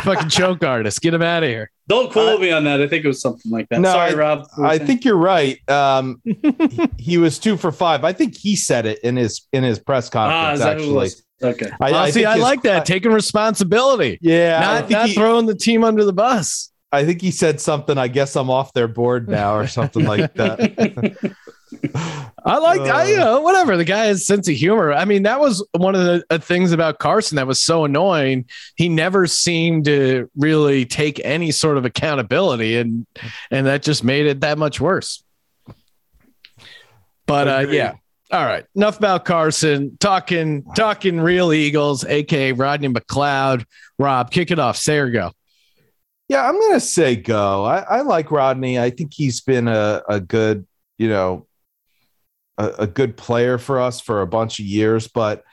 Fucking 0.04 0.30
choke 0.30 0.64
artist. 0.64 1.02
Get 1.02 1.14
him 1.14 1.22
out 1.22 1.44
of 1.44 1.50
here. 1.50 1.72
Don't 1.88 2.12
quote 2.12 2.42
me 2.42 2.51
on 2.51 2.63
that. 2.63 2.82
I 2.82 2.88
think 2.88 3.06
it 3.06 3.08
was 3.08 3.22
something 3.22 3.51
like 3.51 3.70
that. 3.70 3.80
No, 3.80 3.92
Sorry, 3.92 4.15
Rob. 4.15 4.48
I 4.62 4.77
think 4.80 5.06
you're 5.06 5.15
right. 5.18 5.60
Um, 5.70 6.20
he, 6.25 6.89
he 6.98 7.18
was 7.20 7.38
two 7.38 7.58
for 7.58 7.72
five. 7.72 8.04
I 8.04 8.12
think 8.12 8.36
he 8.36 8.56
said 8.56 8.86
it 8.88 9.00
in 9.04 9.15
his 9.15 9.48
in 9.54 9.63
his 9.63 9.77
press 9.77 10.08
Ah, 10.08 10.12
conference. 10.56 10.60
is 10.60 10.65
that 10.65 10.77
who 10.80 11.00
it 11.00 11.06
actually. 11.06 11.22
Okay. 11.44 11.70
I, 11.82 12.08
Oh, 12.08 12.12
see, 12.12 12.25
I 12.25 12.36
like 12.36 12.63
that. 12.63 12.86
Taking 12.86 13.12
responsibility. 13.12 14.18
Yeah, 14.22 14.60
not 14.62 14.89
not 14.89 15.08
he- 15.10 15.13
throwing 15.15 15.46
the 15.46 15.56
team 15.56 15.84
under 15.84 16.04
the 16.04 16.13
bus. 16.13 16.72
I 16.92 17.04
think 17.06 17.22
he 17.22 17.30
said 17.30 17.60
something. 17.60 17.98
I 17.98 18.08
guess 18.08 18.36
I'm 18.38 18.50
off 18.50 18.72
their 18.74 18.88
board 18.88 19.27
now, 19.27 19.56
or 19.56 19.68
something 19.68 20.06
like 20.06 20.34
that. 20.36 21.36
I 22.48 22.58
like, 22.60 22.82
I, 22.82 23.05
you 23.10 23.15
Uh, 23.15 23.20
know, 23.25 23.41
whatever. 23.41 23.75
The 23.75 23.84
guy 23.86 24.05
has 24.05 24.25
sense 24.25 24.48
of 24.48 24.53
humor. 24.55 24.94
I 24.94 25.05
mean, 25.05 25.24
that 25.24 25.39
was 25.39 25.67
one 25.75 25.96
of 25.96 26.03
the 26.03 26.24
uh, 26.29 26.38
things 26.38 26.72
about 26.72 27.00
Carson 27.00 27.38
that 27.38 27.47
was 27.47 27.60
so 27.62 27.86
annoying. 27.86 28.45
He 28.76 28.88
never 28.88 29.26
seemed 29.26 29.86
to 29.86 30.30
really 30.38 30.86
take 30.86 31.19
any 31.23 31.52
sort 31.52 31.78
of 31.78 31.86
accountability, 31.86 32.78
and 32.78 33.08
and 33.50 33.65
that 33.65 33.82
just 33.82 34.04
made 34.04 34.28
it 34.28 34.41
that 34.41 34.58
much 34.58 34.80
worse. 34.80 35.23
But 37.26 37.47
uh, 37.47 37.67
yeah, 37.69 37.93
all 38.32 38.45
right. 38.45 38.65
Enough 38.76 38.97
about 39.00 39.26
Carson. 39.26 39.97
Talking 40.00 40.63
talking 40.76 41.19
real 41.19 41.52
Eagles, 41.52 42.06
aka 42.06 42.52
Rodney 42.52 42.89
McLeod. 42.89 43.65
Rob, 43.97 44.30
kick 44.30 44.52
it 44.52 44.60
off. 44.60 44.78
Say 44.78 44.97
or 45.00 45.10
go. 45.10 45.32
Yeah, 46.28 46.47
I'm 46.47 46.60
gonna 46.60 46.80
say 46.80 47.15
go. 47.15 47.63
I, 47.65 47.80
I 47.80 48.02
like 48.02 48.30
Rodney. 48.32 48.80
I 48.80 48.89
think 48.89 49.13
he's 49.13 49.41
been 49.41 49.67
a, 49.67 50.02
a 50.10 50.19
good, 50.19 50.65
you 50.97 51.08
know, 51.10 51.47
a, 52.58 52.68
a 52.80 52.88
good 52.88 53.18
player 53.18 53.58
for 53.58 53.80
us 53.80 54.00
for 54.00 54.22
a 54.22 54.28
bunch 54.28 54.60
of 54.60 54.65
years. 54.65 55.08
But 55.08 55.44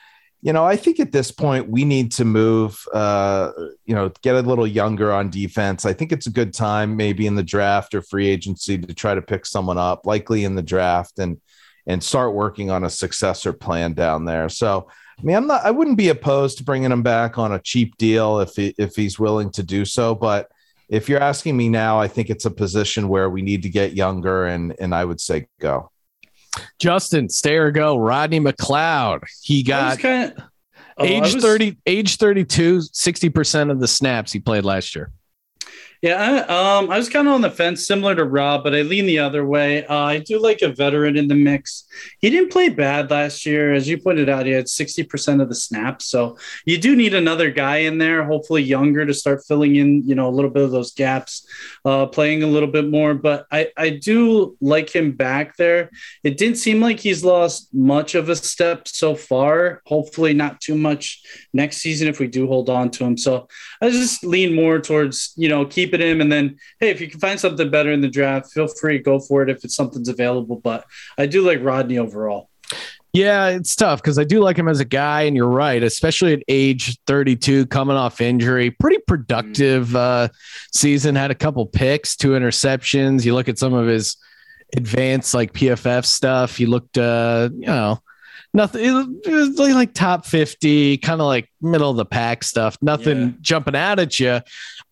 you 0.45 0.53
know, 0.53 0.65
I 0.65 0.75
think 0.75 0.99
at 0.99 1.13
this 1.13 1.31
point 1.31 1.69
we 1.69 1.85
need 1.85 2.11
to 2.13 2.25
move. 2.25 2.85
Uh, 2.93 3.53
you 3.87 3.95
know, 3.95 4.11
get 4.23 4.35
a 4.35 4.41
little 4.41 4.67
younger 4.67 5.13
on 5.13 5.31
defense. 5.31 5.87
I 5.87 5.93
think 5.93 6.11
it's 6.11 6.27
a 6.27 6.33
good 6.33 6.53
time, 6.53 6.97
maybe 6.97 7.29
in 7.29 7.37
the 7.37 7.45
draft 7.45 7.95
or 7.95 8.03
free 8.03 8.27
agency, 8.27 8.77
to 8.77 8.95
try 8.95 9.15
to 9.15 9.23
pick 9.23 9.47
someone 9.47 9.79
up, 9.79 10.05
likely 10.05 10.45
in 10.45 10.57
the 10.57 10.63
draft, 10.63 11.21
and 11.21 11.41
and 11.87 12.03
start 12.03 12.35
working 12.35 12.71
on 12.71 12.85
a 12.85 12.91
successor 12.91 13.53
plan 13.53 13.95
down 13.95 14.25
there. 14.25 14.49
So. 14.49 14.89
I 15.19 15.25
mean, 15.25 15.37
I'm 15.37 15.47
not. 15.47 15.65
I 15.65 15.71
wouldn't 15.71 15.99
be 15.99 16.09
opposed 16.09 16.59
to 16.59 16.65
bringing 16.65 16.91
him 16.91 17.03
back 17.03 17.39
on 17.39 17.53
a 17.53 17.61
cheap 17.61 17.97
deal 17.97 18.41
if 18.41 18.57
he, 18.57 18.75
if 18.77 18.97
he's 18.97 19.21
willing 19.21 19.51
to 19.53 19.63
do 19.63 19.85
so. 19.85 20.17
But 20.17 20.51
if 20.89 21.09
you're 21.09 21.23
asking 21.23 21.57
me 21.57 21.69
now, 21.69 22.01
I 22.01 22.09
think 22.09 22.29
it's 22.29 22.47
a 22.47 22.51
position 22.51 23.09
where 23.09 23.31
we 23.31 23.41
need 23.41 23.63
to 23.63 23.69
get 23.69 23.93
younger, 23.93 24.47
and 24.47 24.75
and 24.81 24.93
I 24.93 25.05
would 25.05 25.21
say 25.21 25.47
go. 25.61 25.92
Justin, 26.79 27.29
stay 27.29 27.57
or 27.57 27.71
go. 27.71 27.97
Rodney 27.97 28.41
McLeod. 28.41 29.21
He 29.43 29.63
got 29.63 29.99
kind 29.99 30.33
of 30.97 31.07
age 31.07 31.41
30 31.41 31.79
age 31.87 32.17
32 32.17 32.79
60% 32.79 33.71
of 33.71 33.81
the 33.81 33.89
snaps 33.89 34.33
he 34.33 34.41
played 34.41 34.65
last 34.65 34.95
year 34.95 35.11
Yeah, 36.03 36.45
I, 36.49 36.79
um, 36.79 36.91
I 36.91 36.99
was 36.99 37.09
kind 37.09 37.29
of 37.29 37.35
on 37.35 37.43
the 37.43 37.51
fence, 37.51 37.87
similar 37.87 38.17
to 38.17 38.25
Rob, 38.25 38.65
but 38.65 38.75
I 38.75 38.83
lean 38.83 39.07
the 39.07 39.21
other 39.21 39.47
way. 39.47 39.87
Uh, 39.87 39.95
I 39.95 40.19
do 40.19 40.41
like 40.41 40.61
a 40.61 40.73
veteran 40.73 41.17
in 41.17 41.29
the 41.29 41.37
mix. 41.37 41.85
He 42.19 42.29
didn't 42.29 42.51
play 42.51 42.71
bad 42.71 43.09
last 43.09 43.47
year, 43.47 43.73
as 43.73 43.89
you 43.89 43.99
pointed 43.99 44.29
out. 44.29 44.45
He 44.45 44.51
had 44.51 44.69
sixty 44.69 45.05
percent 45.05 45.41
of 45.41 45.49
the 45.49 45.55
snaps, 45.55 46.07
so 46.07 46.37
you 46.67 46.79
do 46.79 46.97
need 46.97 47.15
another 47.15 47.53
guy 47.53 47.77
in 47.77 47.99
there, 47.99 48.25
hopefully 48.25 48.65
younger, 48.65 49.07
to 49.07 49.15
start 49.15 49.45
filling 49.47 49.77
in, 49.77 50.03
you 50.05 50.17
know, 50.17 50.29
a 50.29 50.35
little 50.35 50.51
bit 50.51 50.65
of 50.65 50.73
those 50.73 50.93
gaps, 50.93 51.47
uh, 51.85 52.07
playing 52.07 52.43
a 52.43 52.49
little 52.49 52.69
bit 52.69 52.89
more. 52.89 53.15
But 53.15 53.47
I, 53.53 53.69
I 53.77 53.91
do 53.91 54.57
like 54.61 54.91
him 54.93 55.13
back 55.13 55.57
there. 55.57 55.89
It 56.25 56.37
didn't 56.37 56.57
seem 56.57 56.81
like 56.81 56.99
he's 56.99 57.23
lost 57.23 57.73
much 57.73 58.17
of 58.17 58.29
a 58.29 58.35
step 58.35 58.89
so 58.89 59.15
far. 59.15 59.83
Hopefully, 59.87 60.35
not 60.35 60.61
too 60.61 60.75
much 60.75 61.23
next 61.53 61.77
season 61.77 62.09
if 62.09 62.19
we 62.19 62.27
do 62.27 62.49
hold 62.49 62.69
on 62.71 62.91
to 62.91 63.05
him. 63.05 63.17
So 63.17 63.47
I 63.81 63.91
just 63.91 64.25
lean 64.25 64.53
more 64.53 64.81
towards, 64.81 65.33
you 65.37 65.49
know, 65.49 65.65
keeping 65.93 66.07
him. 66.07 66.21
And 66.21 66.31
then, 66.33 66.57
hey, 66.81 66.91
if 66.91 67.01
you 67.01 67.09
can 67.09 67.21
find 67.21 67.39
something 67.39 67.71
better 67.71 67.93
in 67.93 68.01
the 68.01 68.09
draft, 68.09 68.53
feel 68.53 68.67
free 68.69 68.99
go 68.99 69.19
for 69.19 69.43
it 69.43 69.51
if 69.51 69.65
it's 69.65 69.75
something's 69.75 70.09
available. 70.09 70.57
But 70.57 70.85
I 71.19 71.27
do 71.27 71.43
like 71.43 71.59
Rodney 71.63 71.99
overall. 71.99 72.49
yeah 73.13 73.49
it's 73.49 73.77
tough 73.77 74.01
because 74.01 74.19
i 74.19 74.25
do 74.25 74.41
like 74.41 74.57
him 74.57 74.69
as 74.69 74.81
a 74.81 74.87
guy 74.87 75.23
and 75.23 75.37
you're 75.37 75.47
right 75.47 75.83
especially 75.83 76.33
at 76.33 76.43
age 76.49 76.99
32 77.07 77.67
coming 77.67 77.95
off 77.95 78.23
injury 78.23 78.71
pretty 78.71 78.97
productive 79.07 79.95
uh 79.95 80.29
season 80.73 81.15
had 81.15 81.31
a 81.31 81.35
couple 81.35 81.67
picks 81.67 82.17
two 82.17 82.31
interceptions 82.31 83.23
you 83.27 83.35
look 83.35 83.51
at 83.51 83.59
some 83.59 83.75
of 83.75 83.87
his 83.87 84.17
advanced 84.75 85.35
like 85.35 85.53
pff 85.53 86.07
stuff 86.07 86.57
he 86.57 86.65
looked 86.65 86.97
uh 86.97 87.51
you 87.53 87.67
know 87.67 87.99
nothing 88.55 88.83
it 88.83 89.31
was 89.31 89.59
like, 89.59 89.75
like 89.75 89.93
top 89.93 90.25
50 90.25 90.97
kind 90.99 91.21
of 91.21 91.27
like 91.27 91.51
middle 91.61 91.91
of 91.91 91.97
the 91.99 92.07
pack 92.07 92.43
stuff 92.43 92.79
nothing 92.81 93.19
Yeah. 93.21 93.31
jumping 93.43 93.77
out 93.77 93.99
at 93.99 94.19
you 94.19 94.41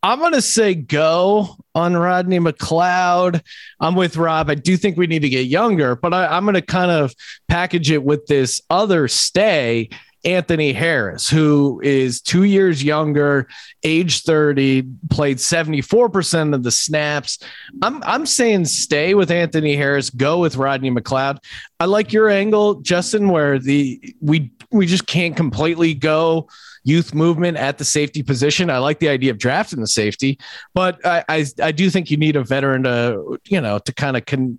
i'm 0.03 0.19
gonna 0.19 0.41
say 0.41 0.75
go 0.75 1.57
on 1.75 1.97
rodney 1.97 2.39
mcleod 2.39 3.43
i'm 3.81 3.95
with 3.95 4.17
rob 4.17 4.51
i 4.51 4.55
do 4.55 4.77
think 4.77 4.97
we 4.97 5.07
need 5.07 5.23
to 5.23 5.29
get 5.29 5.47
younger 5.47 5.97
but 5.97 6.15
I, 6.15 6.27
i'm 6.27 6.45
gonna 6.45 6.63
kind 6.63 6.91
of 6.91 7.15
package 7.49 7.91
it 7.91 8.03
with 8.03 8.27
this 8.27 8.61
other 8.71 9.09
stay 9.09 9.91
Anthony 10.25 10.73
Harris, 10.73 11.31
who 11.31 11.81
is 11.83 12.21
two 12.21 12.45
years 12.45 12.85
younger, 12.85 13.49
age 13.83 14.23
30, 14.23 14.85
played 15.09 15.39
74% 15.39 16.55
of 16.55 16.63
the 16.63 16.71
snaps. 16.71 17.39
I'm 17.83 18.03
I'm 18.03 18.27
saying 18.27 18.67
stay 18.67 19.15
with 19.15 19.31
Anthony 19.31 19.77
Harris, 19.77 20.11
go 20.11 20.39
with 20.39 20.57
Rodney 20.57 20.91
McLeod. 20.91 21.39
I 21.79 21.87
like 21.87 22.13
your 22.13 22.29
angle, 22.29 22.75
Justin, 22.83 23.31
where 23.31 23.59
the 23.59 24.15
we 24.21 24.53
we 24.71 24.87
just 24.87 25.07
can't 25.07 25.37
completely 25.37 25.95
go 25.95 26.49
youth 26.85 27.15
movement 27.15 27.57
at 27.57 27.79
the 27.79 27.85
safety 27.85 28.23
position. 28.23 28.71
I 28.71 28.79
like 28.79 28.99
the 28.99 29.09
idea 29.09 29.31
of 29.31 29.39
drafting 29.39 29.81
the 29.81 29.87
safety, 29.87 30.39
but 30.75 31.05
I 31.05 31.25
I, 31.29 31.47
I 31.63 31.73
do 31.73 31.91
think 31.91 32.11
you 32.11 32.17
need 32.17 32.37
a 32.37 32.45
veteran 32.45 32.85
to 32.85 33.39
you 33.47 33.61
know 33.61 33.79
to 33.79 33.93
kind 33.93 34.17
of 34.17 34.27
con 34.27 34.59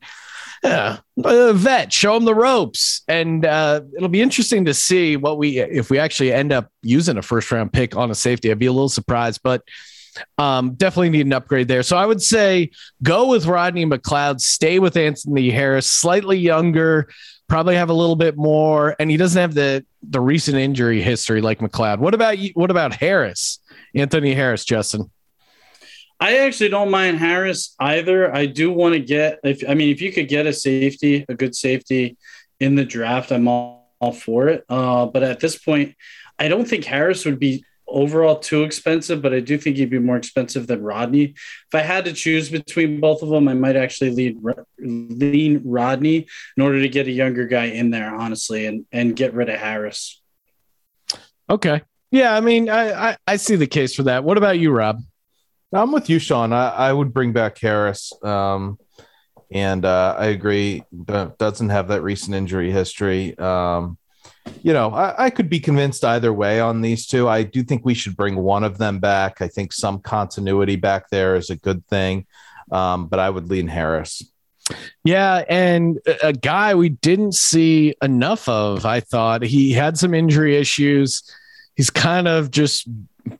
Yeah, 0.64 1.00
a 1.24 1.54
vet, 1.54 1.92
show 1.92 2.16
him 2.16 2.26
the 2.26 2.36
ropes, 2.36 3.02
and 3.08 3.44
uh, 3.46 3.82
it'll 3.98 4.10
be 4.10 4.22
interesting 4.22 4.66
to 4.66 4.76
see 4.76 5.18
what 5.18 5.40
we 5.40 5.58
if 5.58 5.90
we 5.90 5.98
actually 5.98 6.32
end 6.32 6.54
up 6.54 6.70
using 6.84 7.18
a 7.18 7.24
first 7.24 7.52
round 7.52 7.74
pick 7.74 7.96
on 7.96 8.12
a 8.12 8.16
safety. 8.16 8.52
I'd 8.52 8.60
be 8.60 8.68
a 8.68 8.72
little 8.72 8.88
surprised, 8.88 9.42
but 9.44 9.64
um, 10.38 10.76
definitely 10.76 11.10
need 11.10 11.26
an 11.26 11.34
upgrade 11.34 11.68
there. 11.68 11.82
So 11.82 11.98
I 11.98 12.06
would 12.06 12.22
say 12.22 12.72
go 13.02 13.28
with 13.28 13.48
Rodney 13.48 13.86
McLeod, 13.88 14.40
stay 14.40 14.78
with 14.78 14.98
Anthony 14.98 15.50
Harris, 15.50 15.88
slightly 15.88 16.38
younger, 16.38 17.10
probably 17.52 17.76
have 17.76 17.90
a 17.90 17.94
little 17.94 18.16
bit 18.16 18.38
more, 18.38 18.96
and 18.98 19.12
he 19.12 19.18
doesn't 19.18 19.40
have 19.40 19.54
the 19.54 19.86
the 20.02 20.22
recent 20.22 20.58
injury 20.58 21.02
history 21.02 21.42
like 21.42 21.60
McLeod. 21.60 22.00
What 22.00 22.14
about 22.14 22.38
you? 22.38 22.52
What 22.54 22.72
about 22.72 22.94
Harris, 22.94 23.60
Anthony 23.94 24.34
Harris, 24.34 24.64
Justin? 24.64 25.12
I 26.18 26.38
actually 26.38 26.70
don't 26.70 26.90
mind 26.90 27.18
Harris 27.18 27.76
either. 27.78 28.34
I 28.34 28.46
do 28.46 28.72
want 28.72 28.94
to 28.94 29.02
get 29.02 29.42
if 29.44 29.68
I 29.68 29.74
mean 29.74 29.90
if 29.90 30.02
you 30.02 30.14
could 30.14 30.30
get 30.30 30.46
a 30.46 30.54
safety, 30.54 31.26
a 31.28 31.34
good 31.34 31.54
safety 31.54 32.16
in 32.62 32.76
the 32.76 32.86
draft, 32.86 33.34
I'm 33.34 33.50
all, 33.50 33.92
all 34.00 34.14
for 34.14 34.48
it. 34.48 34.64
Uh, 34.70 35.08
but 35.08 35.22
at 35.22 35.42
this 35.42 35.58
point, 35.58 35.96
I 36.40 36.48
don't 36.48 36.66
think 36.66 36.86
Harris 36.86 37.26
would 37.26 37.38
be 37.38 37.66
overall 37.92 38.38
too 38.38 38.64
expensive, 38.64 39.22
but 39.22 39.34
I 39.34 39.40
do 39.40 39.58
think 39.58 39.78
he'd 39.78 39.90
be 39.90 40.00
more 40.00 40.18
expensive 40.18 40.68
than 40.68 40.82
Rodney. 40.82 41.24
If 41.24 41.74
I 41.74 41.82
had 41.82 42.06
to 42.06 42.14
choose 42.14 42.50
between 42.50 43.00
both 43.00 43.22
of 43.22 43.30
them, 43.30 43.48
I 43.48 43.54
might 43.54 43.76
actually 43.76 44.12
lean 44.12 44.42
lean 44.80 45.62
Rodney 45.64 46.28
in 46.58 46.64
order 46.64 46.82
to 46.82 46.90
get 46.90 47.08
a 47.08 47.12
younger 47.12 47.46
guy 47.46 47.66
in 47.66 47.92
there, 47.92 48.14
honestly, 48.14 48.66
and 48.66 48.86
and 48.92 49.16
get 49.16 49.34
rid 49.34 49.50
of 49.50 49.60
Harris. 49.60 50.22
Okay. 51.50 51.82
Yeah, 52.12 52.36
I 52.36 52.42
mean, 52.42 52.70
I, 52.70 53.12
I, 53.12 53.18
I 53.26 53.36
see 53.38 53.56
the 53.56 53.68
case 53.68 53.96
for 53.96 54.04
that. 54.04 54.24
What 54.24 54.38
about 54.38 54.60
you, 54.60 54.72
Rob? 54.72 55.00
I'm 55.74 55.94
with 55.94 56.10
you, 56.10 56.20
Sean. 56.20 56.52
I, 56.52 56.70
I 56.70 56.94
would 56.94 57.14
bring 57.14 57.32
back 57.32 57.58
Harris. 57.58 58.12
Um, 58.22 58.78
and 59.50 59.86
uh, 59.86 60.16
I 60.18 60.28
agree, 60.28 60.84
doesn't 61.38 61.70
have 61.70 61.88
that 61.90 62.02
recent 62.02 62.36
injury 62.36 62.72
history. 62.72 63.38
Um, 63.38 63.98
you 64.64 64.74
know, 64.74 64.92
I, 64.92 65.26
I, 65.26 65.30
could 65.30 65.50
be 65.50 65.60
convinced 65.60 66.04
either 66.04 66.34
way 66.34 66.60
on 66.60 66.82
these 66.82 67.06
two. 67.06 67.28
I 67.28 67.44
do 67.44 67.64
think 67.64 67.86
we 67.86 67.94
should 67.94 68.16
bring 68.16 68.36
one 68.38 68.64
of 68.64 68.78
them 68.78 69.00
back. 69.00 69.42
I 69.42 69.48
think 69.48 69.74
some 69.74 70.00
continuity 70.00 70.76
back 70.76 71.10
there 71.10 71.36
is 71.36 71.50
a 71.50 71.56
good 71.56 71.86
thing, 71.88 72.26
um, 72.72 73.08
but 73.08 73.20
I 73.20 73.30
would 73.30 73.50
lean 73.50 73.68
Harris. 73.68 74.24
Yeah, 75.04 75.44
and 75.50 76.00
a 76.24 76.34
guy 76.34 76.76
we 76.76 76.90
didn't 76.90 77.34
see 77.34 77.96
enough 78.02 78.48
of. 78.48 78.86
I 78.86 79.00
thought 79.00 79.44
he 79.44 79.74
had 79.74 79.98
some 79.98 80.14
injury 80.14 80.56
issues. 80.56 81.24
He's 81.76 81.90
kind 81.90 82.28
of 82.28 82.52
just 82.52 82.88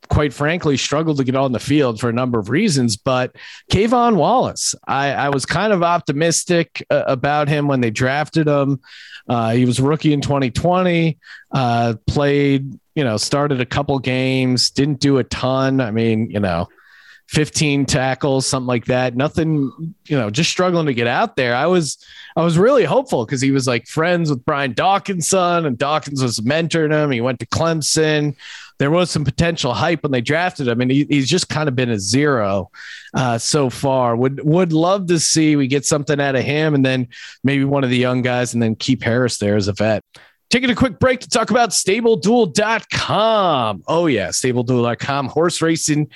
quite 0.08 0.32
frankly, 0.32 0.76
struggled 0.76 1.16
to 1.18 1.24
get 1.24 1.36
on 1.36 1.52
the 1.52 1.58
field 1.58 2.00
for 2.00 2.08
a 2.08 2.12
number 2.12 2.38
of 2.38 2.48
reasons. 2.48 2.96
But 2.96 3.36
K'Von 3.70 4.16
Wallace, 4.16 4.74
I, 4.86 5.12
I 5.12 5.28
was 5.28 5.46
kind 5.46 5.72
of 5.72 5.82
optimistic 5.82 6.84
uh, 6.90 7.04
about 7.06 7.48
him 7.48 7.68
when 7.68 7.80
they 7.80 7.90
drafted 7.90 8.46
him. 8.46 8.80
Uh, 9.28 9.52
he 9.52 9.64
was 9.64 9.80
rookie 9.80 10.12
in 10.12 10.20
2020, 10.20 11.18
uh, 11.52 11.94
played, 12.06 12.78
you 12.94 13.04
know, 13.04 13.16
started 13.16 13.60
a 13.60 13.66
couple 13.66 13.98
games, 13.98 14.70
didn't 14.70 15.00
do 15.00 15.18
a 15.18 15.24
ton. 15.24 15.80
I 15.80 15.90
mean, 15.90 16.30
you 16.30 16.40
know, 16.40 16.68
15 17.28 17.86
tackles, 17.86 18.46
something 18.46 18.66
like 18.66 18.86
that. 18.86 19.16
Nothing, 19.16 19.94
you 20.06 20.18
know, 20.18 20.28
just 20.28 20.50
struggling 20.50 20.86
to 20.86 20.94
get 20.94 21.06
out 21.06 21.36
there. 21.36 21.54
I 21.54 21.66
was, 21.66 21.96
I 22.36 22.42
was 22.44 22.58
really 22.58 22.84
hopeful 22.84 23.24
because 23.24 23.40
he 23.40 23.50
was 23.50 23.66
like 23.66 23.86
friends 23.86 24.28
with 24.28 24.44
Brian 24.44 24.74
Dawkinson 24.74 25.64
and 25.64 25.78
Dawkins 25.78 26.22
was 26.22 26.40
mentoring 26.40 26.92
him. 26.92 27.10
He 27.10 27.20
went 27.20 27.38
to 27.40 27.46
Clemson. 27.46 28.36
There 28.82 28.90
was 28.90 29.12
some 29.12 29.24
potential 29.24 29.74
hype 29.74 30.02
when 30.02 30.10
they 30.10 30.20
drafted 30.20 30.66
him, 30.66 30.80
and 30.80 30.90
he, 30.90 31.06
he's 31.08 31.28
just 31.28 31.48
kind 31.48 31.68
of 31.68 31.76
been 31.76 31.90
a 31.90 32.00
zero 32.00 32.72
uh, 33.14 33.38
so 33.38 33.70
far. 33.70 34.16
Would 34.16 34.42
would 34.42 34.72
love 34.72 35.06
to 35.06 35.20
see 35.20 35.54
we 35.54 35.68
get 35.68 35.86
something 35.86 36.20
out 36.20 36.34
of 36.34 36.42
him, 36.42 36.74
and 36.74 36.84
then 36.84 37.06
maybe 37.44 37.64
one 37.64 37.84
of 37.84 37.90
the 37.90 37.96
young 37.96 38.22
guys, 38.22 38.54
and 38.54 38.60
then 38.60 38.74
keep 38.74 39.04
Harris 39.04 39.38
there 39.38 39.54
as 39.54 39.68
a 39.68 39.72
vet. 39.72 40.02
Taking 40.50 40.68
a 40.68 40.74
quick 40.74 40.98
break 40.98 41.20
to 41.20 41.28
talk 41.28 41.52
about 41.52 41.70
StableDuel.com. 41.70 43.84
Oh, 43.86 44.06
yeah, 44.06 44.30
StableDuel.com, 44.30 45.28
horse 45.28 45.62
racing 45.62 46.10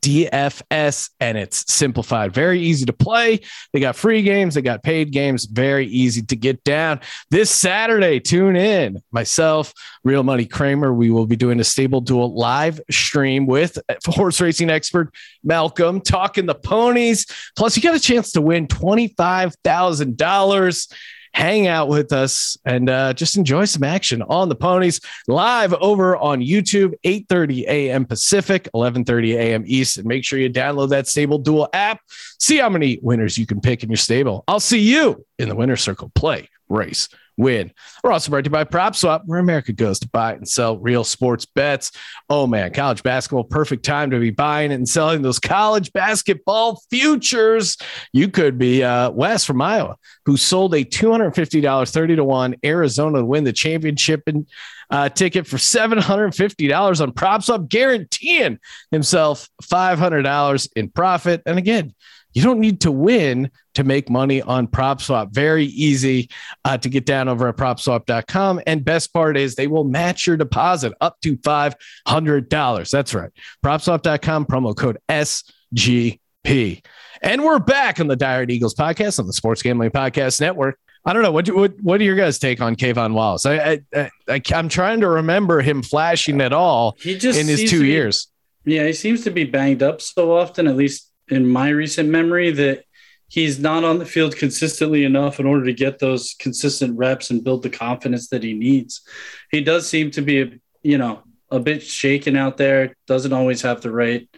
DFS 0.00 1.10
and 1.20 1.38
it's 1.38 1.72
simplified. 1.72 2.32
Very 2.32 2.60
easy 2.60 2.84
to 2.86 2.92
play. 2.92 3.40
They 3.72 3.80
got 3.80 3.96
free 3.96 4.22
games, 4.22 4.54
they 4.54 4.62
got 4.62 4.82
paid 4.82 5.12
games, 5.12 5.44
very 5.44 5.86
easy 5.86 6.22
to 6.22 6.36
get 6.36 6.64
down. 6.64 7.00
This 7.30 7.50
Saturday, 7.50 8.20
tune 8.20 8.56
in. 8.56 9.02
Myself, 9.12 9.72
Real 10.04 10.22
Money 10.22 10.46
Kramer, 10.46 10.92
we 10.92 11.10
will 11.10 11.26
be 11.26 11.36
doing 11.36 11.60
a 11.60 11.64
stable 11.64 12.00
duel 12.00 12.34
live 12.34 12.80
stream 12.90 13.46
with 13.46 13.78
horse 14.06 14.40
racing 14.40 14.70
expert 14.70 15.14
Malcolm 15.44 16.00
talking 16.00 16.46
the 16.46 16.54
ponies. 16.54 17.26
Plus, 17.56 17.76
you 17.76 17.82
got 17.82 17.96
a 17.96 18.00
chance 18.00 18.32
to 18.32 18.40
win 18.40 18.66
$25,000 18.66 20.94
hang 21.32 21.66
out 21.66 21.88
with 21.88 22.12
us 22.12 22.56
and 22.64 22.88
uh, 22.88 23.12
just 23.12 23.36
enjoy 23.36 23.64
some 23.64 23.84
action 23.84 24.22
on 24.22 24.48
the 24.48 24.54
ponies 24.54 25.00
live 25.28 25.72
over 25.74 26.16
on 26.16 26.40
YouTube, 26.40 26.94
8:30 27.04 27.64
a.m. 27.66 28.04
Pacific, 28.04 28.68
11:30 28.74 29.34
a.m. 29.34 29.64
East. 29.66 29.98
And 29.98 30.06
make 30.06 30.24
sure 30.24 30.38
you 30.38 30.50
download 30.50 30.90
that 30.90 31.06
Stable 31.06 31.38
Duel 31.38 31.68
app. 31.72 32.00
See 32.38 32.58
how 32.58 32.68
many 32.68 32.98
winners 33.02 33.38
you 33.38 33.46
can 33.46 33.60
pick 33.60 33.82
in 33.82 33.90
your 33.90 33.96
stable. 33.96 34.44
I'll 34.48 34.60
see 34.60 34.80
you 34.80 35.24
in 35.38 35.48
the 35.48 35.54
winner 35.54 35.76
circle. 35.76 36.10
Play, 36.14 36.48
race, 36.68 37.08
win. 37.40 37.72
We're 38.04 38.12
also 38.12 38.30
brought 38.30 38.44
to 38.44 38.48
you 38.48 38.52
by 38.52 38.64
PropSwap, 38.64 39.22
where 39.24 39.40
America 39.40 39.72
goes 39.72 39.98
to 40.00 40.08
buy 40.08 40.34
and 40.34 40.46
sell 40.46 40.78
real 40.78 41.04
sports 41.04 41.46
bets. 41.46 41.90
Oh 42.28 42.46
man, 42.46 42.72
college 42.72 43.02
basketball, 43.02 43.44
perfect 43.44 43.84
time 43.84 44.10
to 44.10 44.20
be 44.20 44.30
buying 44.30 44.72
and 44.72 44.88
selling 44.88 45.22
those 45.22 45.38
college 45.38 45.92
basketball 45.92 46.82
futures. 46.90 47.78
You 48.12 48.28
could 48.28 48.58
be 48.58 48.84
uh, 48.84 49.10
Wes 49.10 49.44
from 49.44 49.62
Iowa, 49.62 49.96
who 50.26 50.36
sold 50.36 50.74
a 50.74 50.84
$250 50.84 51.90
30 51.90 52.16
to 52.16 52.24
1 52.24 52.56
Arizona 52.64 53.18
to 53.18 53.24
win 53.24 53.44
the 53.44 53.52
championship 53.52 54.22
and 54.26 54.46
uh, 54.90 55.08
ticket 55.08 55.46
for 55.46 55.56
$750 55.56 57.00
on 57.00 57.12
PropSwap, 57.12 57.68
guaranteeing 57.68 58.58
himself 58.90 59.48
$500 59.62 60.68
in 60.76 60.90
profit. 60.90 61.42
And 61.46 61.58
again, 61.58 61.94
you 62.32 62.42
don't 62.42 62.60
need 62.60 62.80
to 62.82 62.92
win 62.92 63.50
to 63.74 63.84
make 63.84 64.10
money 64.10 64.42
on 64.42 64.66
PropSwap. 64.66 65.32
Very 65.32 65.66
easy 65.66 66.30
uh, 66.64 66.78
to 66.78 66.88
get 66.88 67.06
down 67.06 67.28
over 67.28 67.48
at 67.48 67.56
PropSwap.com. 67.56 68.60
And 68.66 68.84
best 68.84 69.12
part 69.12 69.36
is 69.36 69.54
they 69.54 69.66
will 69.66 69.84
match 69.84 70.26
your 70.26 70.36
deposit 70.36 70.92
up 71.00 71.20
to 71.22 71.36
$500. 71.36 72.90
That's 72.90 73.14
right. 73.14 73.30
PropSwap.com, 73.64 74.46
promo 74.46 74.76
code 74.76 74.98
SGP. 75.08 76.84
And 77.22 77.44
we're 77.44 77.58
back 77.58 78.00
on 78.00 78.06
the 78.06 78.16
Dire 78.16 78.46
Eagles 78.48 78.74
podcast 78.74 79.18
on 79.18 79.26
the 79.26 79.32
Sports 79.32 79.62
Gambling 79.62 79.90
Podcast 79.90 80.40
Network. 80.40 80.78
I 81.04 81.12
don't 81.12 81.22
know 81.22 81.32
what 81.32 81.46
do, 81.46 81.56
what 81.56 81.80
what 81.80 81.98
do 81.98 82.04
your 82.04 82.16
guys 82.16 82.38
take 82.38 82.60
on 82.60 82.76
K'Von 82.76 83.14
Wallace? 83.14 83.46
I, 83.46 83.80
I, 83.94 84.10
I 84.28 84.42
am 84.52 84.68
trying 84.68 85.00
to 85.00 85.08
remember 85.08 85.62
him 85.62 85.82
flashing 85.82 86.42
at 86.42 86.52
all 86.52 86.96
he 87.00 87.16
just 87.16 87.40
in 87.40 87.46
his 87.46 87.70
two 87.70 87.80
be, 87.80 87.88
years. 87.88 88.28
Yeah, 88.64 88.86
he 88.86 88.92
seems 88.92 89.24
to 89.24 89.30
be 89.30 89.44
banged 89.44 89.82
up 89.82 90.02
so 90.02 90.36
often. 90.36 90.66
At 90.66 90.76
least 90.76 91.09
in 91.30 91.46
my 91.46 91.68
recent 91.68 92.08
memory 92.08 92.50
that 92.52 92.84
he's 93.30 93.58
not 93.58 93.84
on 93.84 93.98
the 93.98 94.04
field 94.04 94.36
consistently 94.36 95.04
enough 95.04 95.40
in 95.40 95.46
order 95.46 95.64
to 95.64 95.72
get 95.72 95.98
those 95.98 96.34
consistent 96.38 96.98
reps 96.98 97.30
and 97.30 97.44
build 97.44 97.62
the 97.62 97.70
confidence 97.70 98.28
that 98.28 98.42
he 98.42 98.52
needs. 98.52 99.02
He 99.50 99.62
does 99.62 99.88
seem 99.88 100.10
to 100.12 100.20
be, 100.20 100.60
you 100.82 100.98
know, 100.98 101.22
a 101.50 101.60
bit 101.60 101.82
shaken 101.82 102.36
out 102.36 102.56
there. 102.56 102.96
Doesn't 103.06 103.32
always 103.32 103.62
have 103.62 103.80
the 103.80 103.92
right, 103.92 104.28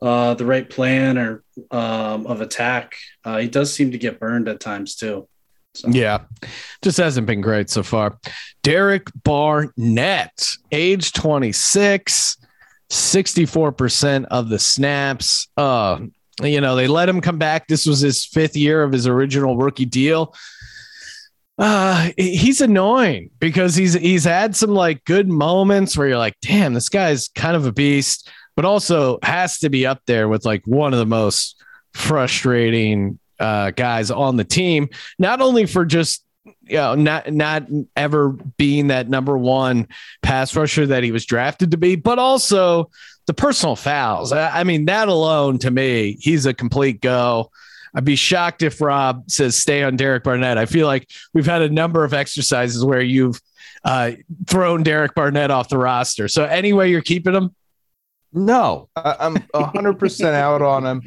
uh, 0.00 0.34
the 0.34 0.46
right 0.46 0.68
plan 0.68 1.18
or 1.18 1.44
um, 1.70 2.26
of 2.26 2.40
attack. 2.40 2.96
Uh, 3.22 3.38
he 3.38 3.48
does 3.48 3.72
seem 3.72 3.92
to 3.92 3.98
get 3.98 4.18
burned 4.18 4.48
at 4.48 4.60
times 4.60 4.96
too. 4.96 5.28
So. 5.74 5.88
Yeah, 5.90 6.22
just 6.82 6.96
hasn't 6.96 7.26
been 7.26 7.42
great 7.42 7.70
so 7.70 7.82
far. 7.82 8.18
Derek 8.62 9.10
Barnett, 9.22 10.56
age 10.72 11.12
26, 11.12 12.36
64% 12.90 14.24
of 14.30 14.48
the 14.48 14.58
snaps. 14.58 15.48
Uh, 15.56 16.00
you 16.42 16.60
know, 16.60 16.76
they 16.76 16.86
let 16.86 17.08
him 17.08 17.20
come 17.20 17.38
back. 17.38 17.66
This 17.66 17.86
was 17.86 18.00
his 18.00 18.24
fifth 18.24 18.56
year 18.56 18.82
of 18.82 18.92
his 18.92 19.06
original 19.06 19.56
rookie 19.56 19.84
deal. 19.84 20.34
Uh, 21.58 22.10
he's 22.16 22.60
annoying 22.60 23.30
because 23.40 23.74
he's 23.74 23.94
he's 23.94 24.24
had 24.24 24.54
some 24.54 24.70
like 24.70 25.04
good 25.04 25.28
moments 25.28 25.96
where 25.96 26.06
you're 26.06 26.18
like, 26.18 26.36
damn, 26.40 26.72
this 26.72 26.88
guy's 26.88 27.28
kind 27.28 27.56
of 27.56 27.66
a 27.66 27.72
beast, 27.72 28.30
but 28.54 28.64
also 28.64 29.18
has 29.24 29.58
to 29.58 29.68
be 29.68 29.84
up 29.84 30.00
there 30.06 30.28
with 30.28 30.44
like 30.44 30.64
one 30.66 30.92
of 30.92 31.00
the 31.00 31.06
most 31.06 31.60
frustrating 31.94 33.18
uh, 33.40 33.72
guys 33.72 34.10
on 34.12 34.36
the 34.36 34.44
team. 34.44 34.88
Not 35.18 35.40
only 35.40 35.66
for 35.66 35.84
just 35.84 36.24
you 36.62 36.76
know, 36.76 36.94
not 36.94 37.32
not 37.32 37.66
ever 37.96 38.30
being 38.56 38.88
that 38.88 39.08
number 39.08 39.36
one 39.36 39.88
pass 40.22 40.54
rusher 40.54 40.86
that 40.86 41.02
he 41.02 41.10
was 41.10 41.26
drafted 41.26 41.72
to 41.72 41.76
be, 41.76 41.96
but 41.96 42.20
also 42.20 42.90
the 43.28 43.34
personal 43.34 43.76
fouls. 43.76 44.32
I, 44.32 44.64
mean, 44.64 44.86
that 44.86 45.08
alone 45.08 45.58
to 45.58 45.70
me, 45.70 46.16
he's 46.18 46.46
a 46.46 46.54
complete 46.54 47.02
go. 47.02 47.50
I'd 47.94 48.06
be 48.06 48.16
shocked 48.16 48.62
if 48.62 48.80
Rob 48.80 49.30
says 49.30 49.54
stay 49.54 49.82
on 49.82 49.96
Derek 49.96 50.24
Barnett. 50.24 50.56
I 50.56 50.64
feel 50.64 50.86
like 50.86 51.10
we've 51.34 51.46
had 51.46 51.60
a 51.60 51.68
number 51.68 52.04
of 52.04 52.14
exercises 52.14 52.82
where 52.82 53.02
you've 53.02 53.38
uh, 53.84 54.12
thrown 54.46 54.82
Derek 54.82 55.14
Barnett 55.14 55.50
off 55.50 55.68
the 55.68 55.76
roster. 55.76 56.26
So 56.26 56.44
anyway, 56.46 56.90
you're 56.90 57.02
keeping 57.02 57.34
him. 57.34 57.54
No, 58.32 58.88
I'm 58.96 59.36
100 59.50 59.98
percent 59.98 60.34
out 60.34 60.62
on 60.62 60.86
him. 60.86 61.02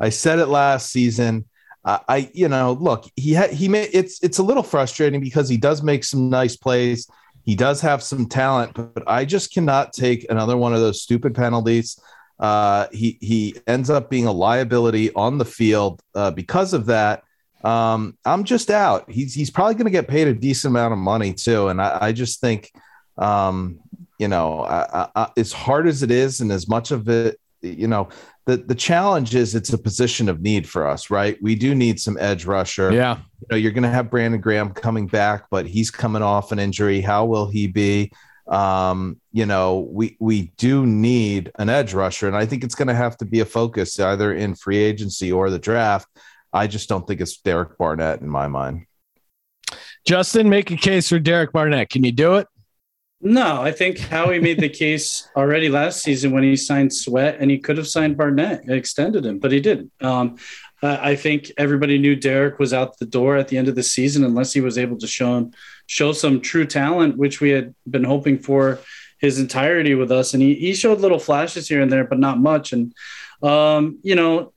I 0.00 0.10
said 0.10 0.38
it 0.38 0.46
last 0.46 0.92
season. 0.92 1.44
I, 1.84 2.00
I 2.08 2.30
you 2.34 2.48
know, 2.48 2.74
look, 2.80 3.10
he 3.16 3.36
he 3.48 3.68
made 3.68 3.90
it's 3.92 4.22
it's 4.22 4.38
a 4.38 4.44
little 4.44 4.62
frustrating 4.62 5.20
because 5.20 5.48
he 5.48 5.56
does 5.56 5.82
make 5.82 6.04
some 6.04 6.30
nice 6.30 6.56
plays. 6.56 7.08
He 7.44 7.54
does 7.54 7.80
have 7.82 8.02
some 8.02 8.26
talent, 8.26 8.72
but 8.74 9.04
I 9.06 9.24
just 9.24 9.52
cannot 9.52 9.92
take 9.92 10.26
another 10.30 10.56
one 10.56 10.72
of 10.72 10.80
those 10.80 11.02
stupid 11.02 11.34
penalties. 11.34 12.00
Uh, 12.38 12.86
he 12.90 13.18
he 13.20 13.56
ends 13.66 13.90
up 13.90 14.10
being 14.10 14.26
a 14.26 14.32
liability 14.32 15.12
on 15.14 15.38
the 15.38 15.44
field 15.44 16.02
uh, 16.14 16.30
because 16.30 16.72
of 16.72 16.86
that. 16.86 17.22
Um, 17.62 18.16
I'm 18.24 18.44
just 18.44 18.70
out. 18.70 19.10
He's 19.10 19.34
he's 19.34 19.50
probably 19.50 19.74
going 19.74 19.84
to 19.86 19.90
get 19.90 20.08
paid 20.08 20.26
a 20.26 20.34
decent 20.34 20.72
amount 20.72 20.92
of 20.92 20.98
money 20.98 21.32
too, 21.32 21.68
and 21.68 21.80
I, 21.80 21.98
I 22.00 22.12
just 22.12 22.40
think, 22.40 22.72
um, 23.18 23.78
you 24.18 24.28
know, 24.28 24.60
I, 24.62 25.08
I, 25.14 25.30
as 25.36 25.52
hard 25.52 25.86
as 25.86 26.02
it 26.02 26.10
is, 26.10 26.40
and 26.40 26.50
as 26.50 26.68
much 26.68 26.90
of 26.90 27.08
it, 27.08 27.38
you 27.62 27.88
know, 27.88 28.08
the 28.46 28.58
the 28.58 28.74
challenge 28.74 29.34
is 29.34 29.54
it's 29.54 29.72
a 29.72 29.78
position 29.78 30.28
of 30.28 30.42
need 30.42 30.68
for 30.68 30.86
us, 30.86 31.10
right? 31.10 31.38
We 31.40 31.54
do 31.54 31.74
need 31.74 31.98
some 31.98 32.18
edge 32.20 32.44
rusher. 32.44 32.92
Yeah, 32.92 33.18
you 33.40 33.46
know, 33.50 33.56
you're 33.56 33.72
going 33.72 33.84
to 33.84 33.90
have 33.90 34.10
Brandon 34.10 34.40
Graham 34.40 34.70
coming 34.70 35.06
back, 35.06 35.44
but 35.50 35.66
he's 35.66 35.90
coming 35.90 36.22
off 36.22 36.52
an 36.52 36.58
injury. 36.58 37.00
How 37.00 37.24
will 37.24 37.48
he 37.48 37.66
be? 37.66 38.12
Um, 38.46 39.20
you 39.32 39.46
know, 39.46 39.88
we 39.90 40.16
we 40.20 40.52
do 40.58 40.84
need 40.84 41.50
an 41.58 41.70
edge 41.70 41.94
rusher, 41.94 42.26
and 42.26 42.36
I 42.36 42.44
think 42.44 42.64
it's 42.64 42.74
going 42.74 42.88
to 42.88 42.94
have 42.94 43.16
to 43.18 43.24
be 43.24 43.40
a 43.40 43.46
focus 43.46 43.98
either 43.98 44.34
in 44.34 44.54
free 44.54 44.78
agency 44.78 45.32
or 45.32 45.48
the 45.48 45.58
draft. 45.58 46.08
I 46.52 46.66
just 46.66 46.88
don't 46.88 47.06
think 47.06 47.20
it's 47.20 47.38
Derek 47.38 47.78
Barnett 47.78 48.20
in 48.20 48.28
my 48.28 48.46
mind. 48.46 48.86
Justin, 50.06 50.50
make 50.50 50.70
a 50.70 50.76
case 50.76 51.08
for 51.08 51.18
Derek 51.18 51.52
Barnett. 51.52 51.88
Can 51.88 52.04
you 52.04 52.12
do 52.12 52.34
it? 52.34 52.46
No, 53.26 53.62
I 53.62 53.72
think 53.72 53.98
Howie 53.98 54.38
made 54.38 54.60
the 54.60 54.68
case 54.68 55.26
already 55.34 55.70
last 55.70 56.02
season 56.02 56.30
when 56.30 56.42
he 56.42 56.56
signed 56.56 56.92
Sweat, 56.92 57.38
and 57.40 57.50
he 57.50 57.58
could 57.58 57.78
have 57.78 57.88
signed 57.88 58.18
Barnett 58.18 58.68
extended 58.68 59.24
him, 59.24 59.38
but 59.38 59.50
he 59.50 59.60
didn't. 59.60 59.90
Um, 60.02 60.36
I 60.82 61.16
think 61.16 61.50
everybody 61.56 61.96
knew 61.96 62.16
Derek 62.16 62.58
was 62.58 62.74
out 62.74 62.98
the 62.98 63.06
door 63.06 63.38
at 63.38 63.48
the 63.48 63.56
end 63.56 63.68
of 63.68 63.76
the 63.76 63.82
season 63.82 64.24
unless 64.24 64.52
he 64.52 64.60
was 64.60 64.76
able 64.76 64.98
to 64.98 65.06
show 65.06 65.50
show 65.86 66.12
some 66.12 66.42
true 66.42 66.66
talent, 66.66 67.16
which 67.16 67.40
we 67.40 67.48
had 67.48 67.74
been 67.88 68.04
hoping 68.04 68.38
for 68.38 68.80
his 69.18 69.38
entirety 69.38 69.94
with 69.94 70.12
us. 70.12 70.34
And 70.34 70.42
he, 70.42 70.54
he 70.56 70.74
showed 70.74 71.00
little 71.00 71.18
flashes 71.18 71.66
here 71.66 71.80
and 71.80 71.90
there, 71.90 72.04
but 72.04 72.18
not 72.18 72.38
much. 72.38 72.74
And 72.74 72.92
um, 73.42 74.00
you 74.02 74.16
know, 74.16 74.52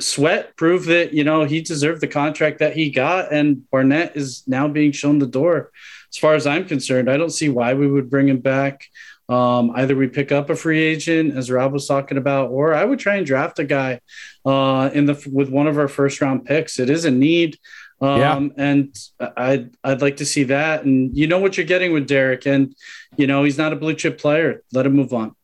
Sweat 0.00 0.56
proved 0.56 0.88
that 0.88 1.12
you 1.12 1.24
know 1.24 1.44
he 1.44 1.60
deserved 1.60 2.00
the 2.00 2.08
contract 2.08 2.60
that 2.60 2.74
he 2.74 2.88
got, 2.88 3.30
and 3.30 3.68
Barnett 3.70 4.16
is 4.16 4.44
now 4.46 4.66
being 4.68 4.92
shown 4.92 5.18
the 5.18 5.26
door. 5.26 5.70
As 6.10 6.18
far 6.18 6.34
as 6.34 6.46
I'm 6.46 6.66
concerned, 6.66 7.10
I 7.10 7.16
don't 7.16 7.30
see 7.30 7.48
why 7.48 7.74
we 7.74 7.86
would 7.86 8.10
bring 8.10 8.28
him 8.28 8.38
back. 8.38 8.86
Um, 9.28 9.72
either 9.74 9.94
we 9.94 10.08
pick 10.08 10.32
up 10.32 10.48
a 10.48 10.56
free 10.56 10.80
agent, 10.80 11.36
as 11.36 11.50
Rob 11.50 11.72
was 11.72 11.86
talking 11.86 12.16
about, 12.16 12.50
or 12.50 12.74
I 12.74 12.84
would 12.84 12.98
try 12.98 13.16
and 13.16 13.26
draft 13.26 13.58
a 13.58 13.64
guy 13.64 14.00
uh, 14.46 14.88
in 14.94 15.04
the 15.04 15.22
with 15.30 15.50
one 15.50 15.66
of 15.66 15.76
our 15.76 15.88
first 15.88 16.20
round 16.22 16.46
picks. 16.46 16.78
It 16.78 16.88
is 16.88 17.04
a 17.04 17.10
need, 17.10 17.58
um, 18.00 18.20
yeah. 18.20 18.48
and 18.56 18.96
I'd 19.36 19.70
I'd 19.84 20.00
like 20.00 20.16
to 20.18 20.26
see 20.26 20.44
that. 20.44 20.84
And 20.84 21.14
you 21.14 21.26
know 21.26 21.40
what 21.40 21.58
you're 21.58 21.66
getting 21.66 21.92
with 21.92 22.08
Derek, 22.08 22.46
and 22.46 22.74
you 23.18 23.26
know 23.26 23.44
he's 23.44 23.58
not 23.58 23.74
a 23.74 23.76
blue 23.76 23.94
chip 23.94 24.18
player. 24.18 24.62
Let 24.72 24.86
him 24.86 24.94
move 24.94 25.12
on. 25.12 25.36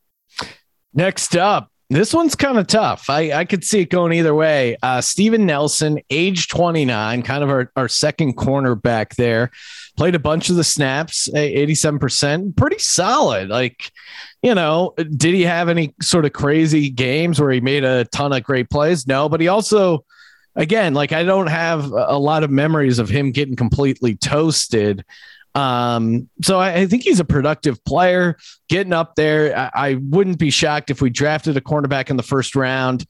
Next 0.94 1.36
up, 1.36 1.70
this 1.90 2.14
one's 2.14 2.34
kind 2.34 2.58
of 2.58 2.66
tough. 2.66 3.10
I, 3.10 3.32
I 3.32 3.44
could 3.44 3.62
see 3.62 3.80
it 3.80 3.90
going 3.90 4.12
either 4.12 4.34
way. 4.34 4.76
Uh, 4.82 5.00
Steven 5.00 5.44
Nelson, 5.44 6.00
age 6.08 6.48
29, 6.48 7.22
kind 7.22 7.44
of 7.44 7.50
our, 7.50 7.70
our 7.76 7.88
second 7.88 8.36
cornerback 8.36 9.16
there, 9.16 9.50
played 9.96 10.14
a 10.14 10.18
bunch 10.18 10.48
of 10.48 10.56
the 10.56 10.64
snaps, 10.64 11.28
87%, 11.34 12.56
pretty 12.56 12.78
solid. 12.78 13.48
Like, 13.50 13.92
you 14.42 14.54
know, 14.54 14.94
did 14.96 15.34
he 15.34 15.42
have 15.42 15.68
any 15.68 15.94
sort 16.00 16.24
of 16.24 16.32
crazy 16.32 16.88
games 16.88 17.40
where 17.40 17.50
he 17.50 17.60
made 17.60 17.84
a 17.84 18.04
ton 18.06 18.32
of 18.32 18.42
great 18.42 18.70
plays? 18.70 19.06
No, 19.06 19.28
but 19.28 19.40
he 19.40 19.48
also, 19.48 20.04
again, 20.56 20.94
like 20.94 21.12
I 21.12 21.22
don't 21.22 21.48
have 21.48 21.84
a 21.84 22.18
lot 22.18 22.44
of 22.44 22.50
memories 22.50 22.98
of 22.98 23.10
him 23.10 23.30
getting 23.30 23.56
completely 23.56 24.16
toasted. 24.16 25.04
Um, 25.54 26.28
so 26.42 26.58
I, 26.58 26.74
I, 26.74 26.86
think 26.86 27.04
he's 27.04 27.20
a 27.20 27.24
productive 27.24 27.82
player 27.84 28.36
getting 28.68 28.92
up 28.92 29.14
there. 29.14 29.56
I, 29.56 29.90
I, 29.90 29.94
wouldn't 29.94 30.38
be 30.38 30.50
shocked 30.50 30.90
if 30.90 31.00
we 31.00 31.10
drafted 31.10 31.56
a 31.56 31.60
cornerback 31.60 32.10
in 32.10 32.16
the 32.16 32.24
first 32.24 32.56
round. 32.56 33.06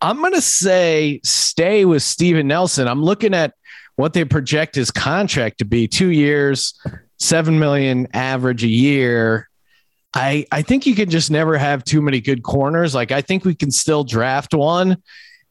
I'm 0.00 0.18
going 0.18 0.32
to 0.34 0.40
say 0.40 1.20
stay 1.24 1.84
with 1.84 2.04
Steven 2.04 2.46
Nelson. 2.46 2.86
I'm 2.86 3.02
looking 3.02 3.34
at 3.34 3.54
what 3.96 4.12
they 4.12 4.24
project 4.24 4.76
his 4.76 4.92
contract 4.92 5.58
to 5.58 5.64
be 5.64 5.88
two 5.88 6.10
years, 6.10 6.80
7 7.18 7.58
million 7.58 8.06
average 8.12 8.62
a 8.62 8.68
year. 8.68 9.48
I, 10.14 10.46
I 10.52 10.62
think 10.62 10.86
you 10.86 10.94
can 10.94 11.10
just 11.10 11.30
never 11.30 11.58
have 11.58 11.84
too 11.84 12.00
many 12.02 12.20
good 12.20 12.42
corners. 12.44 12.94
Like 12.94 13.10
I 13.10 13.22
think 13.22 13.44
we 13.44 13.54
can 13.54 13.70
still 13.72 14.04
draft 14.04 14.54
one 14.54 15.02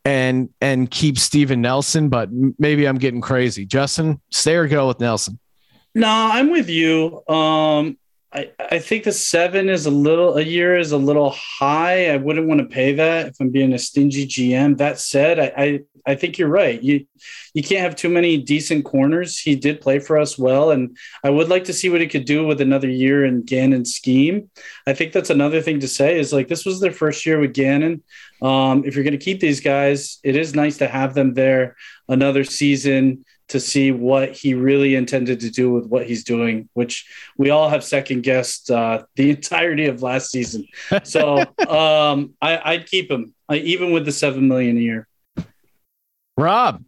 and 0.06 0.50
and 0.62 0.90
keep 0.90 1.18
Steven 1.18 1.62
Nelson, 1.62 2.10
but 2.10 2.30
maybe 2.58 2.86
I'm 2.86 2.98
getting 2.98 3.22
crazy. 3.22 3.66
Justin, 3.66 4.22
stay 4.32 4.56
or 4.56 4.68
go 4.68 4.88
with 4.88 5.00
Nelson. 5.00 5.40
No, 5.94 6.08
I'm 6.08 6.52
with 6.52 6.70
you. 6.70 7.28
Um, 7.28 7.98
I, 8.34 8.50
I 8.60 8.80
think 8.80 9.04
the 9.04 9.12
seven 9.12 9.68
is 9.68 9.86
a 9.86 9.92
little 9.92 10.38
a 10.38 10.42
year 10.42 10.78
is 10.78 10.94
a 10.94 10.98
little 10.98 11.32
high. 11.32 12.10
I 12.12 12.18
wouldn't 12.18 12.48
want 12.48 12.62
to 12.62 12.66
pay 12.66 12.94
that 12.94 13.28
if 13.28 13.36
I'm 13.42 13.50
being 13.50 13.74
a 13.74 13.80
stingy 13.80 14.26
GM. 14.26 14.78
That 14.78 15.00
said, 15.00 15.38
I, 15.38 15.54
I, 15.58 15.80
I 16.06 16.16
think 16.16 16.38
you're 16.38 16.48
right. 16.48 16.82
You 16.82 17.06
you 17.54 17.62
can't 17.62 17.82
have 17.82 17.98
too 17.98 18.08
many 18.08 18.38
decent 18.38 18.86
corners. 18.86 19.38
He 19.38 19.56
did 19.56 19.82
play 19.82 20.00
for 20.00 20.18
us 20.18 20.38
well, 20.38 20.72
and 20.72 20.98
I 21.26 21.30
would 21.30 21.50
like 21.50 21.66
to 21.66 21.74
see 21.74 21.90
what 21.90 22.00
he 22.00 22.08
could 22.08 22.24
do 22.24 22.48
with 22.48 22.62
another 22.62 22.90
year 22.90 23.26
in 23.26 23.44
Gannon's 23.44 23.94
scheme. 23.94 24.50
I 24.88 24.94
think 24.94 25.12
that's 25.12 25.30
another 25.30 25.62
thing 25.62 25.82
to 25.82 25.88
say 25.90 26.18
is 26.18 26.32
like 26.32 26.48
this 26.48 26.66
was 26.66 26.80
their 26.80 26.94
first 26.94 27.26
year 27.26 27.38
with 27.38 27.54
Gannon. 27.54 28.02
Um, 28.42 28.86
if 28.86 28.96
you're 28.96 29.04
going 29.04 29.20
to 29.20 29.24
keep 29.24 29.42
these 29.42 29.60
guys, 29.60 30.20
it 30.24 30.38
is 30.38 30.56
nice 30.56 30.78
to 30.78 30.88
have 30.88 31.14
them 31.16 31.34
there 31.34 31.76
another 32.08 32.46
season 32.46 33.26
to 33.52 33.60
see 33.60 33.92
what 33.92 34.32
he 34.32 34.54
really 34.54 34.96
intended 34.96 35.42
to 35.42 35.50
do 35.50 35.74
with 35.74 35.86
what 35.86 36.08
he's 36.08 36.24
doing, 36.24 36.70
which 36.74 37.06
we 37.38 37.50
all 37.50 37.68
have 37.68 37.84
second 37.84 38.24
guessed 38.24 38.72
uh, 38.72 39.04
the 39.16 39.30
entirety 39.32 39.88
of 39.88 40.02
last 40.02 40.32
season. 40.32 40.66
So 41.04 41.40
um, 41.68 42.34
I, 42.42 42.78
would 42.78 42.90
keep 42.90 43.12
him, 43.12 43.34
I, 43.50 43.58
even 43.58 43.92
with 43.92 44.06
the 44.06 44.14
seven 44.14 44.48
million 44.48 44.78
a 44.78 44.80
year. 44.80 45.08
Rob, 46.38 46.82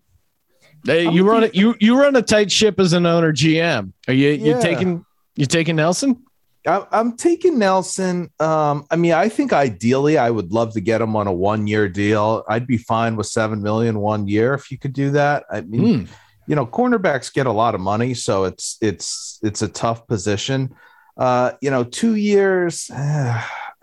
hey, 0.85 1.09
you 1.09 1.29
run 1.29 1.43
it. 1.43 1.53
You 1.53 1.75
you 1.79 1.99
run 1.99 2.15
a 2.15 2.21
tight 2.21 2.49
ship 2.49 2.79
as 2.79 2.93
an 2.93 3.05
owner 3.05 3.33
GM. 3.33 3.91
Are 4.07 4.13
you 4.13 4.29
yeah. 4.29 4.55
you 4.55 4.61
taking 4.61 5.05
you 5.35 5.45
taking 5.45 5.75
Nelson? 5.75 6.23
I'm 6.65 7.17
taking 7.17 7.59
Nelson. 7.59 8.31
Um, 8.39 8.85
I 8.89 8.95
mean, 8.95 9.11
I 9.11 9.27
think 9.27 9.51
ideally 9.51 10.17
I 10.17 10.29
would 10.29 10.53
love 10.53 10.73
to 10.73 10.81
get 10.81 11.01
him 11.01 11.13
on 11.17 11.27
a 11.27 11.33
one 11.33 11.67
year 11.67 11.89
deal. 11.89 12.45
I'd 12.47 12.65
be 12.65 12.77
fine 12.77 13.17
with 13.17 13.27
seven 13.27 13.61
million 13.61 13.99
one 13.99 14.29
year 14.29 14.53
if 14.53 14.71
you 14.71 14.77
could 14.79 14.93
do 14.93 15.11
that. 15.11 15.43
I 15.51 15.59
mean, 15.61 15.81
mm 15.81 16.09
you 16.47 16.55
know, 16.55 16.65
cornerbacks 16.65 17.33
get 17.33 17.45
a 17.45 17.51
lot 17.51 17.75
of 17.75 17.81
money, 17.81 18.13
so 18.13 18.43
it's 18.45 18.77
it's 18.81 19.39
it's 19.43 19.61
a 19.61 19.67
tough 19.67 20.07
position. 20.07 20.75
Uh, 21.17 21.51
you 21.61 21.71
know, 21.71 21.83
two 21.83 22.15
years. 22.15 22.89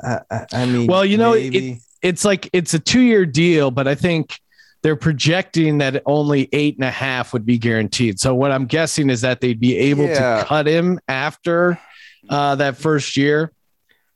Uh, 0.02 0.18
I, 0.30 0.46
I, 0.54 0.64
mean, 0.64 0.86
well, 0.86 1.04
you 1.04 1.18
know, 1.18 1.34
it, 1.34 1.76
it's 2.00 2.24
like 2.24 2.48
it's 2.54 2.72
a 2.72 2.78
two-year 2.78 3.26
deal, 3.26 3.70
but 3.70 3.86
I 3.86 3.94
think 3.94 4.40
they're 4.82 4.96
projecting 4.96 5.78
that 5.78 6.02
only 6.06 6.48
eight 6.52 6.76
and 6.76 6.84
a 6.84 6.90
half 6.90 7.32
would 7.32 7.44
be 7.44 7.58
guaranteed. 7.58 8.18
So 8.18 8.34
what 8.34 8.50
I'm 8.50 8.66
guessing 8.66 9.10
is 9.10 9.20
that 9.20 9.40
they'd 9.40 9.60
be 9.60 9.76
able 9.76 10.06
yeah. 10.06 10.38
to 10.38 10.44
cut 10.46 10.66
him 10.66 11.00
after 11.06 11.78
uh, 12.28 12.54
that 12.56 12.76
first 12.76 13.16
year. 13.16 13.52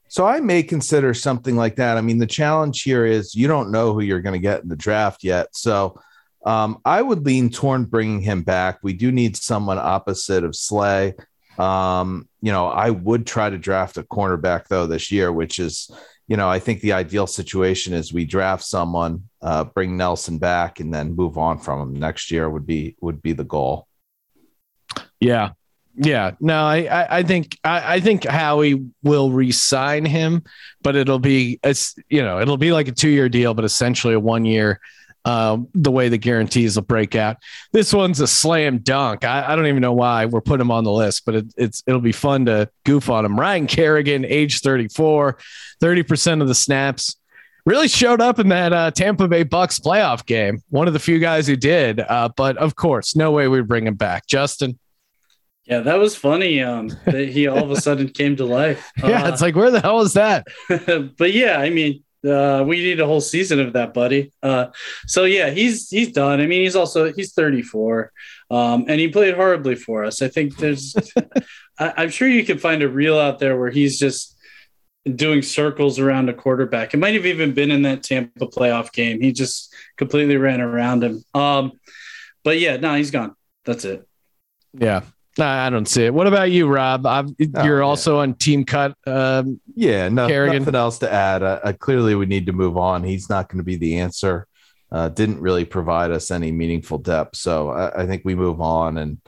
So 0.09 0.27
I 0.27 0.41
may 0.41 0.63
consider 0.63 1.13
something 1.13 1.57
like 1.57 1.77
that. 1.77 1.97
I 1.97 2.01
mean, 2.01 2.19
the 2.19 2.27
challenge 2.27 2.83
here 2.83 3.05
is 3.05 3.35
you 3.35 3.49
don't 3.49 3.71
know 3.71 3.93
who 3.93 4.01
you're 4.01 4.23
going 4.23 4.35
to 4.35 4.39
get 4.39 4.63
in 4.63 4.69
the 4.69 4.77
draft 4.77 5.25
yet. 5.25 5.49
So 5.53 6.01
um, 6.45 6.79
I 6.85 7.01
would 7.01 7.25
lean 7.25 7.51
torn 7.51 7.85
bringing 7.85 8.21
him 8.21 8.43
back. 8.43 8.79
We 8.83 8.93
do 8.93 9.11
need 9.11 9.37
someone 9.37 9.79
opposite 9.79 10.45
of 10.45 10.55
Slay. 10.55 11.15
Um, 11.59 12.29
you 12.43 12.53
know, 12.53 12.67
I 12.67 12.91
would 12.91 13.27
try 13.27 13.49
to 13.49 13.59
draft 13.59 13.97
a 13.97 14.03
cornerback 14.03 14.69
though 14.69 14.87
this 14.87 15.11
year, 15.11 15.33
which 15.33 15.59
is, 15.59 15.91
you 16.29 16.37
know, 16.37 16.49
I 16.49 16.59
think 16.59 16.81
the 16.81 16.93
ideal 16.93 17.27
situation 17.27 17.95
is 17.95 18.13
we 18.13 18.25
draft 18.25 18.65
someone, 18.65 19.29
uh, 19.41 19.65
bring 19.65 19.97
Nelson 19.97 20.39
back, 20.39 20.81
and 20.81 20.93
then 20.93 21.17
move 21.17 21.39
on 21.39 21.59
from 21.59 21.81
him 21.81 21.95
next 21.95 22.31
year 22.31 22.51
would 22.51 22.67
be 22.67 22.97
would 23.01 23.23
be 23.23 23.33
the 23.33 23.45
goal. 23.45 23.87
Yeah, 25.21 25.51
yeah. 25.95 26.33
No, 26.41 26.65
I 26.65 27.19
I, 27.19 27.23
think 27.23 27.59
I, 27.63 27.95
I 27.95 28.01
think 28.01 28.25
Howie 28.25 28.85
will 29.03 29.31
re-sign 29.31 30.05
him, 30.05 30.43
but 30.83 30.97
it'll 30.97 31.19
be 31.19 31.61
it's 31.63 31.95
you 32.09 32.23
know 32.23 32.41
it'll 32.41 32.57
be 32.57 32.73
like 32.73 32.89
a 32.89 32.93
two 32.93 33.11
year 33.11 33.29
deal, 33.29 33.55
but 33.55 33.65
essentially 33.65 34.15
a 34.15 34.21
one 34.21 34.45
year 34.45 34.81
um, 35.25 35.69
the 35.75 35.91
way 35.91 36.09
the 36.09 36.19
guarantees 36.19 36.77
will 36.77 36.83
break 36.83 37.15
out. 37.15 37.39
This 37.73 37.93
one's 37.93 38.21
a 38.21 38.27
slam 38.27 38.79
dunk. 38.79 39.25
I, 39.25 39.53
I 39.53 39.57
don't 39.57 39.67
even 39.67 39.81
know 39.81 39.93
why 39.93 40.27
we're 40.27 40.41
putting 40.41 40.63
him 40.63 40.71
on 40.71 40.85
the 40.85 40.93
list, 40.93 41.25
but 41.25 41.35
it, 41.35 41.47
it's 41.57 41.83
it'll 41.87 42.01
be 42.01 42.13
fun 42.13 42.47
to 42.47 42.69
goof 42.85 43.09
on 43.11 43.25
him. 43.25 43.39
Ryan 43.39 43.67
Kerrigan, 43.67 44.25
age 44.25 44.61
34, 44.61 45.39
30% 45.83 46.43
of 46.43 46.49
the 46.49 46.55
snaps. 46.55 47.17
Really 47.67 47.89
showed 47.89 48.21
up 48.21 48.39
in 48.39 48.51
that 48.51 48.75
uh, 48.75 48.91
Tampa 48.91 49.27
Bay 49.27 49.43
Bucks 49.43 49.79
playoff 49.79 50.27
game. 50.27 50.63
One 50.69 50.87
of 50.87 50.93
the 50.93 51.01
few 51.01 51.19
guys 51.19 51.47
who 51.47 51.57
did, 51.57 51.99
uh, 51.99 52.29
but 52.37 52.59
of 52.59 52.77
course, 52.77 53.17
no 53.17 53.31
way 53.33 53.49
we'd 53.49 53.67
bring 53.67 53.87
him 53.87 53.95
back. 53.95 54.27
Justin. 54.27 54.79
Yeah, 55.65 55.81
that 55.81 55.99
was 55.99 56.15
funny. 56.15 56.63
Um, 56.63 56.91
that 57.07 57.31
he 57.31 57.47
all 57.47 57.65
of 57.65 57.71
a 57.71 57.81
sudden 57.81 58.09
came 58.11 58.37
to 58.37 58.45
life. 58.45 58.93
yeah, 58.99 59.25
uh, 59.25 59.33
it's 59.33 59.41
like 59.41 59.57
where 59.57 59.71
the 59.71 59.81
hell 59.81 60.03
is 60.03 60.13
that? 60.13 60.47
but 60.69 61.33
yeah, 61.33 61.57
I 61.59 61.71
mean, 61.71 62.04
Uh, 62.25 62.65
we 62.67 62.79
need 62.79 63.01
a 63.01 63.07
whole 63.07 63.21
season 63.21 63.61
of 63.61 63.75
that, 63.75 63.93
buddy. 63.93 64.33
Uh, 64.43 64.67
so 65.07 65.25
yeah, 65.25 65.51
he's 65.51 65.89
he's 65.89 66.13
done. 66.13 66.41
I 66.41 66.47
mean, 66.47 66.63
he's 66.63 66.77
also 66.77 67.13
he's 67.13 67.33
34, 67.35 68.13
um, 68.51 68.87
and 68.89 69.01
he 69.01 69.09
played 69.09 69.35
horribly 69.35 69.75
for 69.75 70.05
us. 70.05 70.23
I 70.23 70.29
think 70.29 70.57
there's, 70.57 70.95
I, 71.79 72.05
am 72.05 72.11
sure 72.11 72.29
you 72.29 72.45
can 72.45 72.59
find 72.59 72.83
a 72.83 72.89
reel 72.89 73.19
out 73.19 73.39
there 73.39 73.59
where 73.59 73.71
he's 73.71 73.99
just 73.99 74.37
doing 75.05 75.43
circles 75.43 75.99
around 75.99 76.29
a 76.29 76.35
quarterback. 76.35 76.95
It 76.95 76.99
might 76.99 77.15
have 77.15 77.27
even 77.27 77.53
been 77.53 77.71
in 77.71 77.83
that 77.83 78.03
Tampa 78.03 78.47
playoff 78.47 78.93
game. 78.93 79.21
He 79.21 79.33
just 79.33 79.75
completely 79.97 80.37
ran 80.37 80.61
around 80.61 81.05
him. 81.05 81.25
Um, 81.35 81.73
but 82.43 82.59
yeah, 82.59 82.77
no, 82.77 82.95
he's 82.95 83.11
gone. 83.11 83.35
That's 83.65 83.85
it. 83.85 84.07
Yeah. 84.73 85.03
I 85.39 85.69
don't 85.71 85.89
see 85.89 86.05
it. 86.05 86.15
What 86.15 86.27
about 86.27 86.51
you, 86.51 86.69
Rob? 86.69 87.07
Oh, 87.07 87.27
you're 87.39 87.81
yeah. 87.81 87.85
also 87.85 88.21
on 88.21 88.35
team 88.35 88.65
cut. 88.65 88.97
Um, 89.07 89.61
yeah, 89.75 90.09
no, 90.09 90.29
nothing 90.29 90.75
else 90.75 90.99
to 91.01 91.13
add. 91.13 91.43
Uh, 91.43 91.61
uh, 91.65 91.73
clearly, 91.73 92.15
we 92.15 92.27
need 92.27 92.47
to 92.47 92.53
move 92.53 92.77
on. 92.77 93.03
He's 93.03 93.29
not 93.29 93.49
going 93.49 93.59
to 93.59 93.65
be 93.65 93.77
the 93.77 93.99
answer. 93.99 94.47
Uh, 94.93 95.09
didn't 95.09 95.41
really 95.41 95.65
provide 95.65 96.13
us 96.13 96.31
any 96.31 96.53
meaningful 96.53 96.99
depth. 96.99 97.37
So 97.37 97.71
I, 97.71 98.03
I 98.03 98.07
think 98.07 98.23
we 98.25 98.37
move 98.37 98.61
on. 98.61 98.99
And 98.99 99.19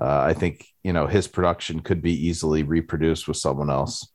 uh, 0.00 0.20
I 0.20 0.34
think, 0.34 0.64
you 0.84 0.92
know, 0.92 1.08
his 1.08 1.26
production 1.26 1.80
could 1.80 2.00
be 2.00 2.28
easily 2.28 2.62
reproduced 2.62 3.26
with 3.26 3.36
someone 3.36 3.70
else. 3.70 4.06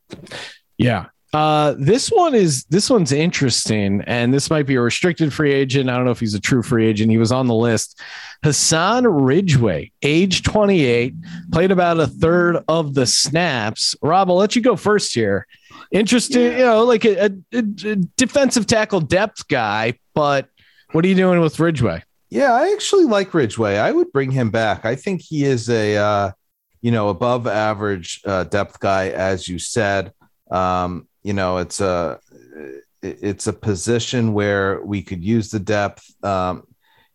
Yeah. 0.78 1.06
Uh, 1.32 1.74
this 1.78 2.10
one 2.10 2.34
is 2.34 2.64
this 2.64 2.90
one's 2.90 3.10
interesting, 3.10 4.02
and 4.06 4.34
this 4.34 4.50
might 4.50 4.66
be 4.66 4.74
a 4.74 4.80
restricted 4.80 5.32
free 5.32 5.52
agent. 5.52 5.88
I 5.88 5.96
don't 5.96 6.04
know 6.04 6.10
if 6.10 6.20
he's 6.20 6.34
a 6.34 6.40
true 6.40 6.62
free 6.62 6.86
agent. 6.86 7.10
He 7.10 7.16
was 7.16 7.32
on 7.32 7.46
the 7.46 7.54
list. 7.54 8.00
Hassan 8.44 9.06
Ridgeway, 9.06 9.92
age 10.02 10.42
28, 10.42 11.14
played 11.50 11.70
about 11.70 12.00
a 12.00 12.06
third 12.06 12.62
of 12.68 12.92
the 12.94 13.06
snaps. 13.06 13.94
Rob, 14.02 14.28
I'll 14.28 14.36
let 14.36 14.54
you 14.56 14.60
go 14.62 14.76
first 14.76 15.14
here. 15.14 15.46
Interesting, 15.90 16.42
yeah. 16.42 16.58
you 16.58 16.64
know, 16.64 16.84
like 16.84 17.04
a, 17.04 17.26
a, 17.26 17.58
a, 17.58 17.96
defensive 18.16 18.66
tackle 18.66 19.00
depth 19.00 19.46
guy, 19.48 19.98
but 20.14 20.48
what 20.90 21.04
are 21.04 21.08
you 21.08 21.14
doing 21.14 21.40
with 21.40 21.58
Ridgeway? 21.58 22.02
Yeah, 22.28 22.52
I 22.52 22.72
actually 22.72 23.04
like 23.04 23.32
Ridgeway. 23.32 23.78
I 23.78 23.92
would 23.92 24.12
bring 24.12 24.30
him 24.30 24.50
back. 24.50 24.84
I 24.84 24.96
think 24.96 25.22
he 25.22 25.44
is 25.44 25.70
a, 25.70 25.96
uh, 25.96 26.32
you 26.82 26.90
know, 26.90 27.08
above 27.10 27.46
average 27.46 28.20
uh, 28.26 28.44
depth 28.44 28.80
guy, 28.80 29.10
as 29.10 29.48
you 29.48 29.58
said. 29.58 30.12
Um, 30.50 31.08
you 31.22 31.32
know, 31.32 31.58
it's 31.58 31.80
a 31.80 32.20
it's 33.02 33.46
a 33.46 33.52
position 33.52 34.32
where 34.32 34.82
we 34.84 35.02
could 35.02 35.24
use 35.24 35.50
the 35.50 35.58
depth. 35.58 36.04
Um, 36.24 36.64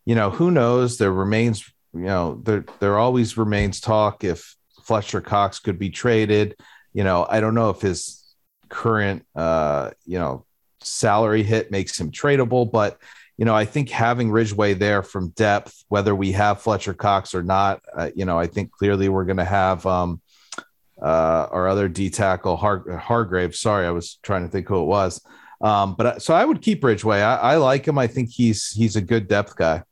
you 0.04 0.14
know, 0.14 0.30
who 0.30 0.50
knows? 0.50 0.98
There 0.98 1.12
remains, 1.12 1.70
you 1.92 2.00
know, 2.00 2.40
there 2.44 2.64
there 2.80 2.98
always 2.98 3.36
remains 3.36 3.80
talk 3.80 4.24
if 4.24 4.56
Fletcher 4.82 5.20
Cox 5.20 5.58
could 5.58 5.78
be 5.78 5.90
traded. 5.90 6.56
You 6.92 7.04
know, 7.04 7.26
I 7.28 7.40
don't 7.40 7.54
know 7.54 7.70
if 7.70 7.80
his 7.80 8.24
current, 8.68 9.26
uh, 9.34 9.90
you 10.04 10.18
know, 10.18 10.46
salary 10.80 11.42
hit 11.42 11.70
makes 11.70 11.98
him 11.98 12.10
tradable, 12.10 12.70
but 12.70 12.98
you 13.36 13.44
know, 13.44 13.54
I 13.54 13.66
think 13.66 13.88
having 13.88 14.32
Ridgeway 14.32 14.74
there 14.74 15.02
from 15.02 15.28
depth, 15.30 15.84
whether 15.88 16.14
we 16.14 16.32
have 16.32 16.60
Fletcher 16.60 16.92
Cox 16.92 17.36
or 17.36 17.42
not, 17.42 17.80
uh, 17.96 18.10
you 18.16 18.24
know, 18.24 18.36
I 18.36 18.48
think 18.48 18.72
clearly 18.72 19.08
we're 19.08 19.24
going 19.24 19.36
to 19.36 19.44
have 19.44 19.86
um, 19.86 20.20
uh, 21.00 21.48
our 21.50 21.68
other 21.68 21.88
D 21.88 22.10
tackle 22.10 22.56
Har- 22.56 22.96
Hargrave. 22.96 23.54
Sorry, 23.54 23.86
I 23.86 23.90
was 23.90 24.18
trying 24.22 24.42
to 24.44 24.48
think 24.48 24.68
who 24.68 24.80
it 24.82 24.86
was. 24.86 25.20
Um, 25.60 25.94
but 25.94 26.06
uh, 26.06 26.18
so 26.18 26.34
I 26.34 26.44
would 26.44 26.62
keep 26.62 26.84
Ridgeway. 26.84 27.20
I, 27.20 27.36
I, 27.36 27.56
like 27.56 27.86
him. 27.86 27.98
I 27.98 28.06
think 28.06 28.30
he's 28.30 28.70
he's 28.70 28.96
a 28.96 29.00
good 29.00 29.26
depth 29.26 29.56
guy. 29.56 29.82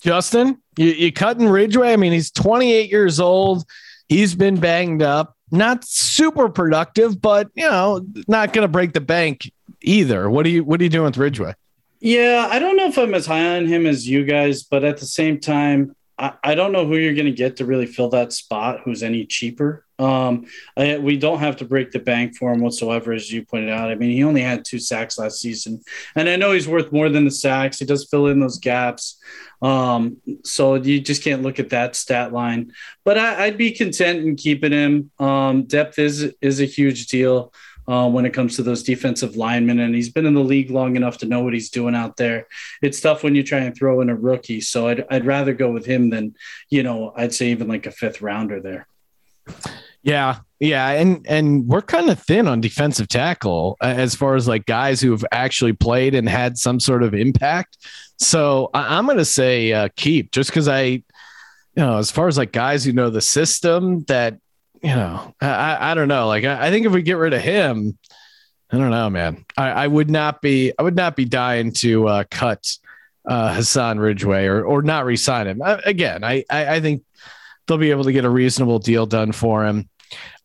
Justin, 0.00 0.58
you, 0.76 0.86
you 0.86 1.12
cutting 1.12 1.48
Ridgeway? 1.48 1.92
I 1.92 1.96
mean, 1.96 2.12
he's 2.12 2.30
28 2.30 2.90
years 2.90 3.20
old. 3.20 3.64
He's 4.08 4.34
been 4.34 4.58
banged 4.58 5.02
up. 5.02 5.36
Not 5.50 5.84
super 5.84 6.48
productive, 6.48 7.20
but 7.20 7.48
you 7.54 7.68
know, 7.68 8.06
not 8.28 8.52
going 8.52 8.62
to 8.62 8.68
break 8.68 8.92
the 8.92 9.00
bank 9.00 9.50
either. 9.82 10.30
What 10.30 10.46
are 10.46 10.50
you 10.50 10.62
What 10.62 10.80
are 10.80 10.84
you 10.84 10.90
doing 10.90 11.06
with 11.06 11.16
Ridgeway? 11.16 11.54
Yeah, 12.00 12.48
I 12.50 12.58
don't 12.58 12.76
know 12.76 12.86
if 12.86 12.96
I'm 12.96 13.12
as 13.12 13.26
high 13.26 13.56
on 13.56 13.66
him 13.66 13.84
as 13.84 14.08
you 14.08 14.24
guys, 14.24 14.62
but 14.62 14.84
at 14.84 14.98
the 14.98 15.06
same 15.06 15.38
time, 15.38 15.94
I, 16.18 16.32
I 16.42 16.54
don't 16.54 16.72
know 16.72 16.86
who 16.86 16.96
you're 16.96 17.14
going 17.14 17.26
to 17.26 17.32
get 17.32 17.56
to 17.56 17.66
really 17.66 17.86
fill 17.86 18.08
that 18.10 18.32
spot 18.32 18.80
who's 18.84 19.02
any 19.02 19.26
cheaper. 19.26 19.84
Um, 20.00 20.46
I, 20.76 20.98
we 20.98 21.18
don't 21.18 21.40
have 21.40 21.56
to 21.58 21.64
break 21.64 21.90
the 21.90 21.98
bank 21.98 22.36
for 22.36 22.52
him 22.52 22.60
whatsoever, 22.60 23.12
as 23.12 23.30
you 23.30 23.44
pointed 23.44 23.70
out. 23.70 23.90
I 23.90 23.94
mean, 23.94 24.10
he 24.10 24.24
only 24.24 24.40
had 24.40 24.64
two 24.64 24.78
sacks 24.78 25.18
last 25.18 25.40
season, 25.40 25.82
and 26.16 26.28
I 26.28 26.36
know 26.36 26.52
he's 26.52 26.68
worth 26.68 26.90
more 26.90 27.08
than 27.08 27.24
the 27.24 27.30
sacks. 27.30 27.78
He 27.78 27.84
does 27.84 28.08
fill 28.10 28.28
in 28.28 28.40
those 28.40 28.58
gaps, 28.58 29.20
um, 29.62 30.16
so 30.42 30.74
you 30.76 31.00
just 31.00 31.22
can't 31.22 31.42
look 31.42 31.58
at 31.58 31.70
that 31.70 31.94
stat 31.96 32.32
line. 32.32 32.72
But 33.04 33.18
I, 33.18 33.48
would 33.48 33.58
be 33.58 33.72
content 33.72 34.26
in 34.26 34.36
keeping 34.36 34.72
him. 34.72 35.10
Um, 35.18 35.64
depth 35.64 35.98
is 35.98 36.32
is 36.40 36.60
a 36.60 36.64
huge 36.64 37.06
deal 37.08 37.52
uh, 37.90 38.08
when 38.08 38.24
it 38.24 38.32
comes 38.32 38.56
to 38.56 38.62
those 38.62 38.82
defensive 38.82 39.36
linemen. 39.36 39.80
And 39.80 39.94
he's 39.94 40.10
been 40.10 40.26
in 40.26 40.34
the 40.34 40.44
league 40.44 40.70
long 40.70 40.96
enough 40.96 41.18
to 41.18 41.26
know 41.26 41.42
what 41.42 41.54
he's 41.54 41.70
doing 41.70 41.94
out 41.94 42.16
there. 42.16 42.46
It's 42.82 43.00
tough 43.00 43.24
when 43.24 43.34
you 43.34 43.42
try 43.42 43.58
and 43.58 43.76
throw 43.76 44.00
in 44.00 44.08
a 44.08 44.14
rookie. 44.14 44.60
So 44.60 44.88
I'd, 44.88 45.04
I'd 45.10 45.26
rather 45.26 45.52
go 45.52 45.70
with 45.72 45.86
him 45.86 46.10
than, 46.10 46.36
you 46.68 46.84
know, 46.84 47.12
I'd 47.16 47.34
say 47.34 47.50
even 47.50 47.68
like 47.68 47.86
a 47.86 47.90
fifth 47.90 48.22
rounder 48.22 48.60
there. 48.60 48.86
Yeah, 50.02 50.38
yeah, 50.58 50.88
and 50.90 51.26
and 51.28 51.66
we're 51.66 51.82
kind 51.82 52.10
of 52.10 52.20
thin 52.20 52.48
on 52.48 52.60
defensive 52.60 53.08
tackle 53.08 53.76
uh, 53.82 53.86
as 53.86 54.14
far 54.14 54.34
as 54.34 54.48
like 54.48 54.66
guys 54.66 55.00
who 55.00 55.10
have 55.10 55.24
actually 55.32 55.72
played 55.72 56.14
and 56.14 56.28
had 56.28 56.56
some 56.58 56.80
sort 56.80 57.02
of 57.02 57.14
impact. 57.14 57.78
So 58.18 58.70
I, 58.74 58.98
am 58.98 59.08
to 59.08 59.24
say 59.24 59.72
uh, 59.72 59.88
keep 59.96 60.32
just 60.32 60.50
because 60.50 60.68
I, 60.68 60.82
you 60.82 61.02
know, 61.76 61.98
as 61.98 62.10
far 62.10 62.28
as 62.28 62.38
like 62.38 62.52
guys 62.52 62.84
who 62.84 62.92
know 62.92 63.10
the 63.10 63.20
system 63.20 64.04
that 64.04 64.38
you 64.82 64.94
know, 64.94 65.34
I, 65.40 65.90
I 65.90 65.94
don't 65.94 66.08
know. 66.08 66.26
Like, 66.26 66.44
I, 66.44 66.68
I, 66.68 66.70
think 66.70 66.86
if 66.86 66.92
we 66.92 67.02
get 67.02 67.18
rid 67.18 67.34
of 67.34 67.42
him, 67.42 67.98
I 68.72 68.78
don't 68.78 68.90
know, 68.90 69.10
man. 69.10 69.44
I, 69.56 69.70
I 69.70 69.86
would 69.86 70.10
not 70.10 70.40
be, 70.40 70.72
I 70.78 70.82
would 70.82 70.96
not 70.96 71.16
be 71.16 71.24
dying 71.24 71.72
to 71.74 72.08
uh, 72.08 72.24
cut 72.30 72.66
uh, 73.26 73.54
Hassan 73.54 73.98
Ridgeway 73.98 74.46
or 74.46 74.64
or 74.64 74.82
not 74.82 75.04
resign 75.04 75.46
him. 75.46 75.62
I, 75.62 75.80
again, 75.84 76.24
I, 76.24 76.44
I, 76.50 76.76
I 76.76 76.80
think 76.80 77.02
they'll 77.70 77.78
be 77.78 77.92
able 77.92 78.04
to 78.04 78.12
get 78.12 78.24
a 78.24 78.30
reasonable 78.30 78.80
deal 78.80 79.06
done 79.06 79.30
for 79.30 79.64
him. 79.64 79.88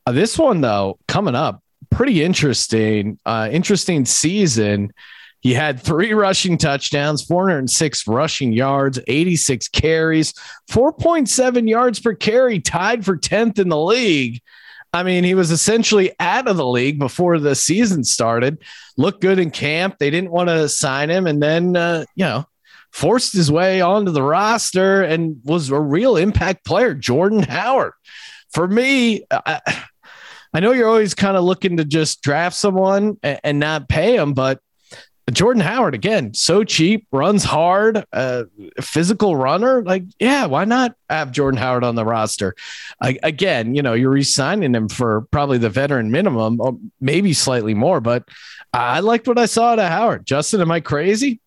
Uh, 0.06 0.12
this 0.12 0.38
one 0.38 0.62
though, 0.62 1.00
coming 1.08 1.34
up, 1.34 1.62
pretty 1.90 2.24
interesting. 2.24 3.20
Uh, 3.26 3.50
interesting 3.52 4.06
season. 4.06 4.94
He 5.42 5.54
had 5.54 5.82
three 5.82 6.14
rushing 6.14 6.58
touchdowns, 6.58 7.24
406 7.24 8.08
rushing 8.08 8.54
yards, 8.54 9.00
86 9.08 9.68
carries, 9.70 10.34
4.7 10.70 11.68
yards 11.68 12.00
per 12.00 12.14
carry, 12.14 12.60
tied 12.60 13.04
for 13.04 13.18
10th 13.18 13.60
in 13.60 13.70
the 13.70 13.80
league. 13.80 14.42
I 14.94 15.04
mean, 15.04 15.24
he 15.24 15.34
was 15.34 15.52
essentially 15.52 16.14
out 16.20 16.48
of 16.48 16.58
the 16.58 16.66
league 16.66 17.00
before 17.00 17.40
the 17.40 17.56
season 17.56 18.04
started. 18.04 18.60
Looked 18.98 19.22
good 19.22 19.40
in 19.40 19.52
camp. 19.52 19.98
They 20.00 20.10
didn't 20.10 20.32
want 20.32 20.50
to 20.50 20.70
sign 20.70 21.10
him. 21.10 21.28
And 21.28 21.42
then, 21.42 21.76
uh, 21.76 22.06
you 22.16 22.26
know, 22.26 22.46
forced 22.96 23.34
his 23.34 23.52
way 23.52 23.82
onto 23.82 24.10
the 24.10 24.24
roster 24.24 25.04
and 25.04 25.42
was 25.44 25.70
a 25.70 25.78
real 25.78 26.16
impact 26.16 26.64
player. 26.64 26.94
Jordan 26.94 27.44
Howard. 27.44 27.92
For 28.54 28.70
me, 28.70 29.26
I, 29.30 29.60
I 30.54 30.62
know 30.62 30.72
you're 30.72 30.88
always 30.88 31.14
kind 31.14 31.36
of 31.36 31.44
looking 31.44 31.76
to 31.76 31.84
just 31.84 32.22
draft 32.22 32.56
someone 32.56 33.18
and, 33.22 33.38
and 33.44 33.60
not 33.60 33.90
pay 33.90 34.16
them, 34.16 34.34
but 34.34 34.62
Jordan 35.30 35.62
Howard 35.62 35.94
again, 35.94 36.34
so 36.34 36.64
cheap, 36.64 37.06
runs 37.12 37.44
hard, 37.44 38.06
uh, 38.14 38.44
physical 38.80 39.36
runner. 39.36 39.84
Like, 39.84 40.04
yeah, 40.18 40.46
why 40.46 40.64
not 40.64 40.96
have 41.10 41.34
Jordan 41.34 41.60
Howard 41.60 41.84
on 41.84 41.96
the 41.96 42.06
roster? 42.06 42.56
I, 43.02 43.18
again, 43.24 43.76
you 43.76 43.82
know, 43.82 43.94
you're 43.94 44.12
re-signing 44.12 44.74
him 44.74 44.88
for 44.88 45.28
probably 45.32 45.58
the 45.58 45.70
veteran 45.70 46.12
minimum, 46.12 46.92
maybe 47.02 47.34
slightly 47.34 47.74
more. 47.74 48.00
But 48.00 48.30
I 48.72 49.02
liked 49.02 49.28
what 49.28 49.38
I 49.38 49.48
saw 49.48 49.72
out 49.72 49.80
of 49.80 49.90
Howard. 49.90 50.26
Justin, 50.26 50.62
am 50.62 50.72
I 50.72 50.80
crazy? 50.80 51.42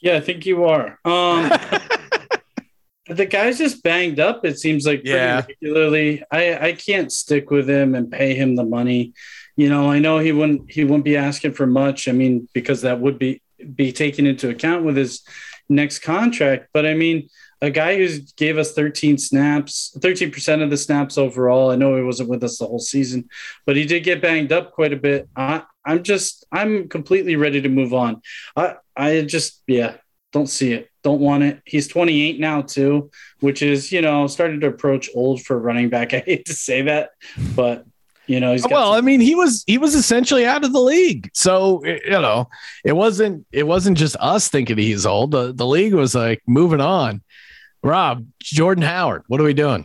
Yeah, 0.00 0.16
I 0.16 0.20
think 0.20 0.46
you 0.46 0.64
are. 0.64 0.98
Um, 1.04 1.50
the 3.08 3.26
guy's 3.26 3.58
just 3.58 3.82
banged 3.82 4.20
up. 4.20 4.44
It 4.44 4.58
seems 4.58 4.86
like 4.86 5.02
yeah. 5.04 5.44
regularly. 5.46 6.22
I 6.30 6.68
I 6.68 6.72
can't 6.72 7.12
stick 7.12 7.50
with 7.50 7.68
him 7.68 7.94
and 7.94 8.10
pay 8.10 8.34
him 8.34 8.56
the 8.56 8.64
money 8.64 9.12
you 9.60 9.68
know, 9.68 9.90
I 9.90 9.98
know 9.98 10.18
he 10.18 10.32
wouldn't 10.32 10.70
he 10.70 10.84
wouldn't 10.84 11.04
be 11.04 11.18
asking 11.18 11.52
for 11.52 11.66
much. 11.66 12.08
I 12.08 12.12
mean, 12.12 12.48
because 12.54 12.80
that 12.80 12.98
would 12.98 13.18
be 13.18 13.42
be 13.74 13.92
taken 13.92 14.26
into 14.26 14.48
account 14.48 14.86
with 14.86 14.96
his 14.96 15.20
next 15.68 15.98
contract. 15.98 16.68
But 16.72 16.86
I 16.86 16.94
mean, 16.94 17.28
a 17.60 17.70
guy 17.70 17.98
who 17.98 18.08
gave 18.38 18.56
us 18.56 18.72
13 18.72 19.18
snaps, 19.18 19.94
13% 19.98 20.62
of 20.62 20.70
the 20.70 20.78
snaps 20.78 21.18
overall. 21.18 21.70
I 21.70 21.76
know 21.76 21.94
he 21.94 22.02
wasn't 22.02 22.30
with 22.30 22.42
us 22.42 22.56
the 22.56 22.66
whole 22.66 22.78
season, 22.78 23.28
but 23.66 23.76
he 23.76 23.84
did 23.84 24.02
get 24.02 24.22
banged 24.22 24.50
up 24.50 24.72
quite 24.72 24.94
a 24.94 24.96
bit. 24.96 25.28
I, 25.36 25.62
I'm 25.84 26.02
just, 26.02 26.46
I'm 26.52 26.88
completely 26.88 27.36
ready 27.36 27.60
to 27.62 27.68
move 27.68 27.94
on. 27.94 28.22
I, 28.56 28.76
I 28.96 29.22
just, 29.22 29.62
yeah, 29.66 29.94
don't 30.32 30.48
see 30.48 30.72
it. 30.72 30.88
Don't 31.02 31.20
want 31.20 31.42
it. 31.42 31.62
He's 31.64 31.88
28 31.88 32.38
now 32.38 32.62
too, 32.62 33.10
which 33.40 33.62
is, 33.62 33.90
you 33.90 34.02
know, 34.02 34.26
starting 34.26 34.60
to 34.60 34.66
approach 34.66 35.08
old 35.14 35.42
for 35.42 35.58
running 35.58 35.88
back. 35.88 36.12
I 36.14 36.18
hate 36.20 36.44
to 36.46 36.52
say 36.54 36.82
that, 36.82 37.10
but 37.56 37.86
you 38.26 38.38
know, 38.38 38.52
he's 38.52 38.64
well, 38.64 38.92
some- 38.92 38.98
I 38.98 39.00
mean, 39.00 39.20
he 39.20 39.34
was 39.34 39.64
he 39.66 39.76
was 39.76 39.96
essentially 39.96 40.46
out 40.46 40.64
of 40.64 40.72
the 40.72 40.80
league, 40.80 41.30
so 41.34 41.84
you 41.84 42.10
know, 42.10 42.48
it 42.84 42.92
wasn't 42.92 43.44
it 43.50 43.66
wasn't 43.66 43.98
just 43.98 44.14
us 44.20 44.46
thinking 44.46 44.78
he's 44.78 45.04
old. 45.04 45.32
The 45.32 45.52
the 45.52 45.66
league 45.66 45.94
was 45.94 46.14
like 46.14 46.40
moving 46.46 46.80
on. 46.80 47.22
Rob 47.82 48.24
Jordan 48.40 48.84
Howard, 48.84 49.24
what 49.26 49.40
are 49.40 49.44
we 49.44 49.54
doing? 49.54 49.84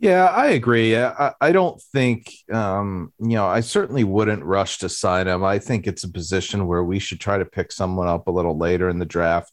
Yeah, 0.00 0.24
I 0.24 0.46
agree. 0.48 0.96
I, 0.96 1.34
I 1.42 1.52
don't 1.52 1.80
think, 1.92 2.32
um, 2.50 3.12
you 3.18 3.34
know, 3.34 3.46
I 3.46 3.60
certainly 3.60 4.02
wouldn't 4.02 4.42
rush 4.42 4.78
to 4.78 4.88
sign 4.88 5.28
him. 5.28 5.44
I 5.44 5.58
think 5.58 5.86
it's 5.86 6.04
a 6.04 6.10
position 6.10 6.66
where 6.66 6.82
we 6.82 6.98
should 6.98 7.20
try 7.20 7.36
to 7.36 7.44
pick 7.44 7.70
someone 7.70 8.08
up 8.08 8.26
a 8.26 8.30
little 8.30 8.56
later 8.56 8.88
in 8.88 8.98
the 8.98 9.04
draft. 9.04 9.52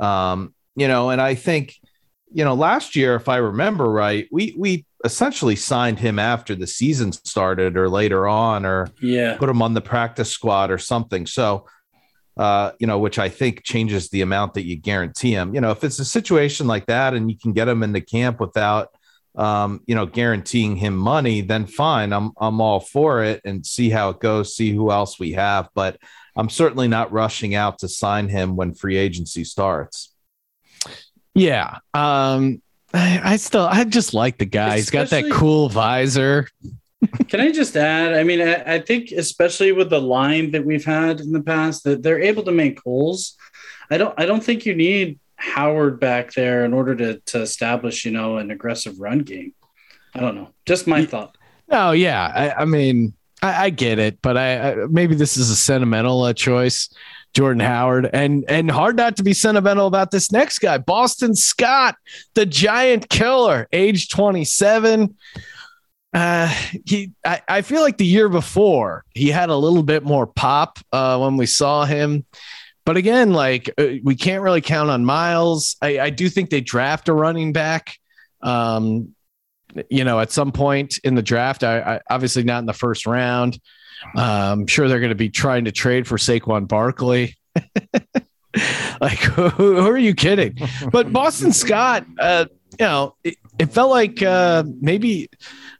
Um, 0.00 0.52
you 0.74 0.88
know, 0.88 1.10
and 1.10 1.20
I 1.20 1.36
think, 1.36 1.76
you 2.32 2.44
know, 2.44 2.54
last 2.54 2.96
year, 2.96 3.14
if 3.14 3.28
I 3.28 3.36
remember 3.36 3.88
right, 3.88 4.26
we 4.32 4.56
we 4.58 4.84
essentially 5.04 5.54
signed 5.54 6.00
him 6.00 6.18
after 6.18 6.56
the 6.56 6.66
season 6.66 7.12
started 7.12 7.76
or 7.76 7.88
later 7.88 8.26
on, 8.26 8.66
or 8.66 8.88
Yeah. 9.00 9.36
put 9.36 9.48
him 9.48 9.62
on 9.62 9.74
the 9.74 9.80
practice 9.80 10.30
squad 10.32 10.72
or 10.72 10.78
something. 10.78 11.26
So, 11.26 11.66
uh, 12.36 12.72
you 12.80 12.88
know, 12.88 12.98
which 12.98 13.20
I 13.20 13.28
think 13.28 13.62
changes 13.62 14.08
the 14.10 14.22
amount 14.22 14.54
that 14.54 14.66
you 14.66 14.74
guarantee 14.76 15.30
him. 15.30 15.54
You 15.54 15.60
know, 15.60 15.70
if 15.70 15.84
it's 15.84 16.00
a 16.00 16.04
situation 16.04 16.66
like 16.66 16.86
that 16.86 17.14
and 17.14 17.30
you 17.30 17.38
can 17.38 17.52
get 17.52 17.68
him 17.68 17.84
into 17.84 18.00
camp 18.00 18.40
without, 18.40 18.88
um, 19.36 19.82
you 19.86 19.94
know, 19.94 20.06
guaranteeing 20.06 20.76
him 20.76 20.96
money, 20.96 21.42
then 21.42 21.66
fine. 21.66 22.12
I'm 22.12 22.32
I'm 22.38 22.60
all 22.60 22.80
for 22.80 23.22
it 23.22 23.42
and 23.44 23.64
see 23.64 23.90
how 23.90 24.10
it 24.10 24.20
goes, 24.20 24.56
see 24.56 24.72
who 24.72 24.90
else 24.90 25.18
we 25.18 25.32
have. 25.32 25.68
But 25.74 25.98
I'm 26.36 26.48
certainly 26.48 26.88
not 26.88 27.12
rushing 27.12 27.54
out 27.54 27.78
to 27.80 27.88
sign 27.88 28.28
him 28.28 28.56
when 28.56 28.74
free 28.74 28.96
agency 28.96 29.44
starts. 29.44 30.12
Yeah. 31.34 31.78
Um, 31.92 32.62
I, 32.94 33.20
I 33.22 33.36
still, 33.36 33.66
I 33.66 33.84
just 33.84 34.14
like 34.14 34.38
the 34.38 34.46
guy. 34.46 34.76
He's 34.76 34.90
got 34.90 35.10
that 35.10 35.30
cool 35.30 35.68
visor. 35.68 36.48
Can 37.28 37.40
I 37.40 37.52
just 37.52 37.76
add? 37.76 38.14
I 38.14 38.24
mean, 38.24 38.40
I, 38.40 38.76
I 38.76 38.78
think 38.80 39.12
especially 39.12 39.72
with 39.72 39.90
the 39.90 40.00
line 40.00 40.50
that 40.52 40.64
we've 40.64 40.84
had 40.84 41.20
in 41.20 41.32
the 41.32 41.42
past, 41.42 41.84
that 41.84 42.02
they're 42.02 42.22
able 42.22 42.42
to 42.44 42.52
make 42.52 42.80
holes. 42.80 43.36
I 43.90 43.98
don't. 43.98 44.14
I 44.18 44.26
don't 44.26 44.42
think 44.42 44.66
you 44.66 44.74
need 44.74 45.20
Howard 45.46 46.00
back 46.00 46.32
there 46.34 46.64
in 46.64 46.72
order 46.74 46.94
to 46.96 47.20
to 47.26 47.40
establish, 47.40 48.04
you 48.04 48.10
know, 48.10 48.38
an 48.38 48.50
aggressive 48.50 48.98
run 48.98 49.20
game. 49.20 49.54
I 50.14 50.20
don't 50.20 50.34
know. 50.34 50.50
Just 50.66 50.86
my 50.86 51.06
thought. 51.06 51.36
No, 51.68 51.92
yeah. 51.92 52.32
I, 52.34 52.62
I 52.62 52.64
mean, 52.64 53.14
I, 53.42 53.66
I 53.66 53.70
get 53.70 53.98
it, 53.98 54.18
but 54.22 54.36
I, 54.36 54.72
I 54.72 54.74
maybe 54.88 55.14
this 55.14 55.36
is 55.36 55.50
a 55.50 55.56
sentimental 55.56 56.22
uh, 56.22 56.32
choice, 56.32 56.88
Jordan 57.34 57.60
Howard, 57.60 58.08
and 58.12 58.44
and 58.48 58.70
hard 58.70 58.96
not 58.96 59.16
to 59.16 59.22
be 59.22 59.34
sentimental 59.34 59.86
about 59.86 60.10
this 60.10 60.32
next 60.32 60.58
guy, 60.58 60.78
Boston 60.78 61.34
Scott, 61.34 61.96
the 62.34 62.46
giant 62.46 63.08
killer, 63.08 63.68
age 63.72 64.08
twenty 64.08 64.44
seven. 64.44 65.16
Uh, 66.14 66.48
he, 66.86 67.12
I, 67.26 67.42
I 67.46 67.62
feel 67.62 67.82
like 67.82 67.98
the 67.98 68.06
year 68.06 68.30
before 68.30 69.04
he 69.12 69.28
had 69.28 69.50
a 69.50 69.56
little 69.56 69.82
bit 69.82 70.02
more 70.02 70.26
pop 70.26 70.78
uh, 70.90 71.18
when 71.18 71.36
we 71.36 71.44
saw 71.44 71.84
him, 71.84 72.24
but 72.86 72.96
again, 72.96 73.32
like 73.32 73.68
uh, 73.76 73.86
we 74.02 74.14
can't 74.14 74.42
really 74.42 74.62
count 74.62 74.88
on 74.88 75.04
Miles. 75.04 75.76
I, 75.82 75.98
I 75.98 76.10
do 76.10 76.30
think 76.30 76.48
they 76.48 76.62
draft 76.62 77.08
a 77.08 77.12
running 77.12 77.52
back. 77.52 77.98
Um, 78.40 79.14
you 79.90 80.04
know, 80.04 80.20
at 80.20 80.30
some 80.30 80.52
point 80.52 80.98
in 81.04 81.16
the 81.16 81.22
draft, 81.22 81.64
I, 81.64 81.80
I 81.80 82.00
obviously 82.08 82.44
not 82.44 82.60
in 82.60 82.66
the 82.66 82.72
first 82.72 83.04
round. 83.04 83.58
Um, 84.14 84.60
I'm 84.60 84.66
sure 84.68 84.88
they're 84.88 85.00
going 85.00 85.10
to 85.10 85.16
be 85.16 85.28
trying 85.28 85.64
to 85.64 85.72
trade 85.72 86.06
for 86.06 86.16
Saquon 86.16 86.68
Barkley. 86.68 87.36
like, 89.00 89.18
who, 89.18 89.48
who 89.48 89.86
are 89.88 89.98
you 89.98 90.14
kidding? 90.14 90.56
But 90.92 91.12
Boston 91.12 91.52
Scott, 91.52 92.06
uh, 92.20 92.46
you 92.78 92.86
know, 92.86 93.16
it, 93.24 93.36
it 93.58 93.66
felt 93.66 93.90
like 93.90 94.22
uh, 94.22 94.64
maybe 94.80 95.28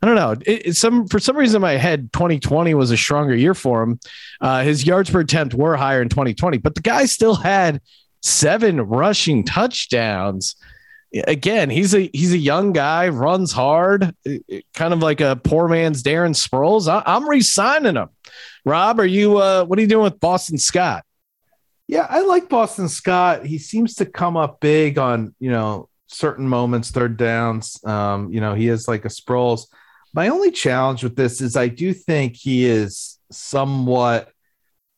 I 0.02 0.06
don't 0.06 0.16
know. 0.16 0.32
It, 0.32 0.66
it, 0.66 0.76
some 0.76 1.06
for 1.08 1.18
some 1.18 1.36
reason 1.36 1.56
in 1.56 1.62
my 1.62 1.72
head, 1.72 2.12
2020 2.12 2.74
was 2.74 2.90
a 2.90 2.96
stronger 2.96 3.34
year 3.34 3.54
for 3.54 3.82
him. 3.82 4.00
Uh, 4.40 4.62
his 4.62 4.86
yards 4.86 5.10
per 5.10 5.20
attempt 5.20 5.54
were 5.54 5.76
higher 5.76 6.02
in 6.02 6.08
2020, 6.08 6.58
but 6.58 6.74
the 6.74 6.80
guy 6.82 7.06
still 7.06 7.34
had 7.34 7.80
seven 8.22 8.80
rushing 8.80 9.44
touchdowns 9.44 10.56
again, 11.26 11.70
he's 11.70 11.94
a 11.94 12.10
he's 12.12 12.32
a 12.32 12.38
young 12.38 12.72
guy, 12.72 13.08
runs 13.08 13.52
hard, 13.52 14.14
kind 14.74 14.92
of 14.92 15.00
like 15.00 15.20
a 15.20 15.36
poor 15.36 15.68
man's 15.68 16.02
Darren 16.02 16.34
Sproles. 16.34 16.88
I, 16.88 17.02
am 17.16 17.28
re-signing 17.28 17.96
him. 17.96 18.08
Rob, 18.64 19.00
are 19.00 19.06
you? 19.06 19.38
Uh, 19.38 19.64
what 19.64 19.78
are 19.78 19.82
you 19.82 19.88
doing 19.88 20.04
with 20.04 20.20
Boston 20.20 20.58
Scott? 20.58 21.04
Yeah, 21.86 22.06
I 22.08 22.22
like 22.22 22.48
Boston 22.48 22.88
Scott. 22.88 23.46
He 23.46 23.58
seems 23.58 23.94
to 23.96 24.06
come 24.06 24.36
up 24.36 24.60
big 24.60 24.98
on 24.98 25.34
you 25.38 25.50
know 25.50 25.88
certain 26.06 26.48
moments, 26.48 26.90
third 26.90 27.16
downs. 27.16 27.80
Um, 27.84 28.32
you 28.32 28.40
know, 28.40 28.54
he 28.54 28.68
is 28.68 28.88
like 28.88 29.04
a 29.04 29.08
Sproles. 29.08 29.66
My 30.14 30.28
only 30.28 30.50
challenge 30.50 31.02
with 31.02 31.16
this 31.16 31.40
is 31.40 31.56
I 31.56 31.68
do 31.68 31.92
think 31.92 32.36
he 32.36 32.64
is 32.64 33.18
somewhat 33.30 34.30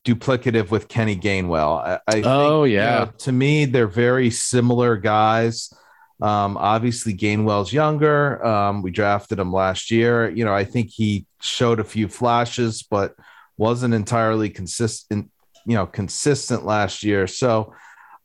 duplicative 0.04 0.70
with 0.70 0.88
Kenny 0.88 1.16
Gainwell. 1.16 1.78
I, 1.84 2.00
I 2.06 2.12
think, 2.12 2.26
Oh, 2.26 2.64
you 2.64 2.76
yeah. 2.76 3.04
know, 3.04 3.12
to 3.18 3.32
me, 3.32 3.64
they're 3.64 3.86
very 3.88 4.30
similar 4.30 4.96
guys. 4.96 5.72
Um, 6.20 6.56
obviously, 6.56 7.14
Gainwell's 7.14 7.72
younger. 7.72 8.44
Um, 8.44 8.82
we 8.82 8.90
drafted 8.90 9.38
him 9.38 9.52
last 9.52 9.90
year. 9.90 10.28
You 10.30 10.44
know, 10.44 10.54
I 10.54 10.64
think 10.64 10.90
he 10.90 11.26
showed 11.40 11.78
a 11.78 11.84
few 11.84 12.08
flashes, 12.08 12.82
but 12.82 13.14
wasn't 13.56 13.94
entirely 13.94 14.50
consistent. 14.50 15.30
You 15.66 15.74
know, 15.74 15.86
consistent 15.86 16.64
last 16.64 17.02
year. 17.02 17.26
So, 17.26 17.74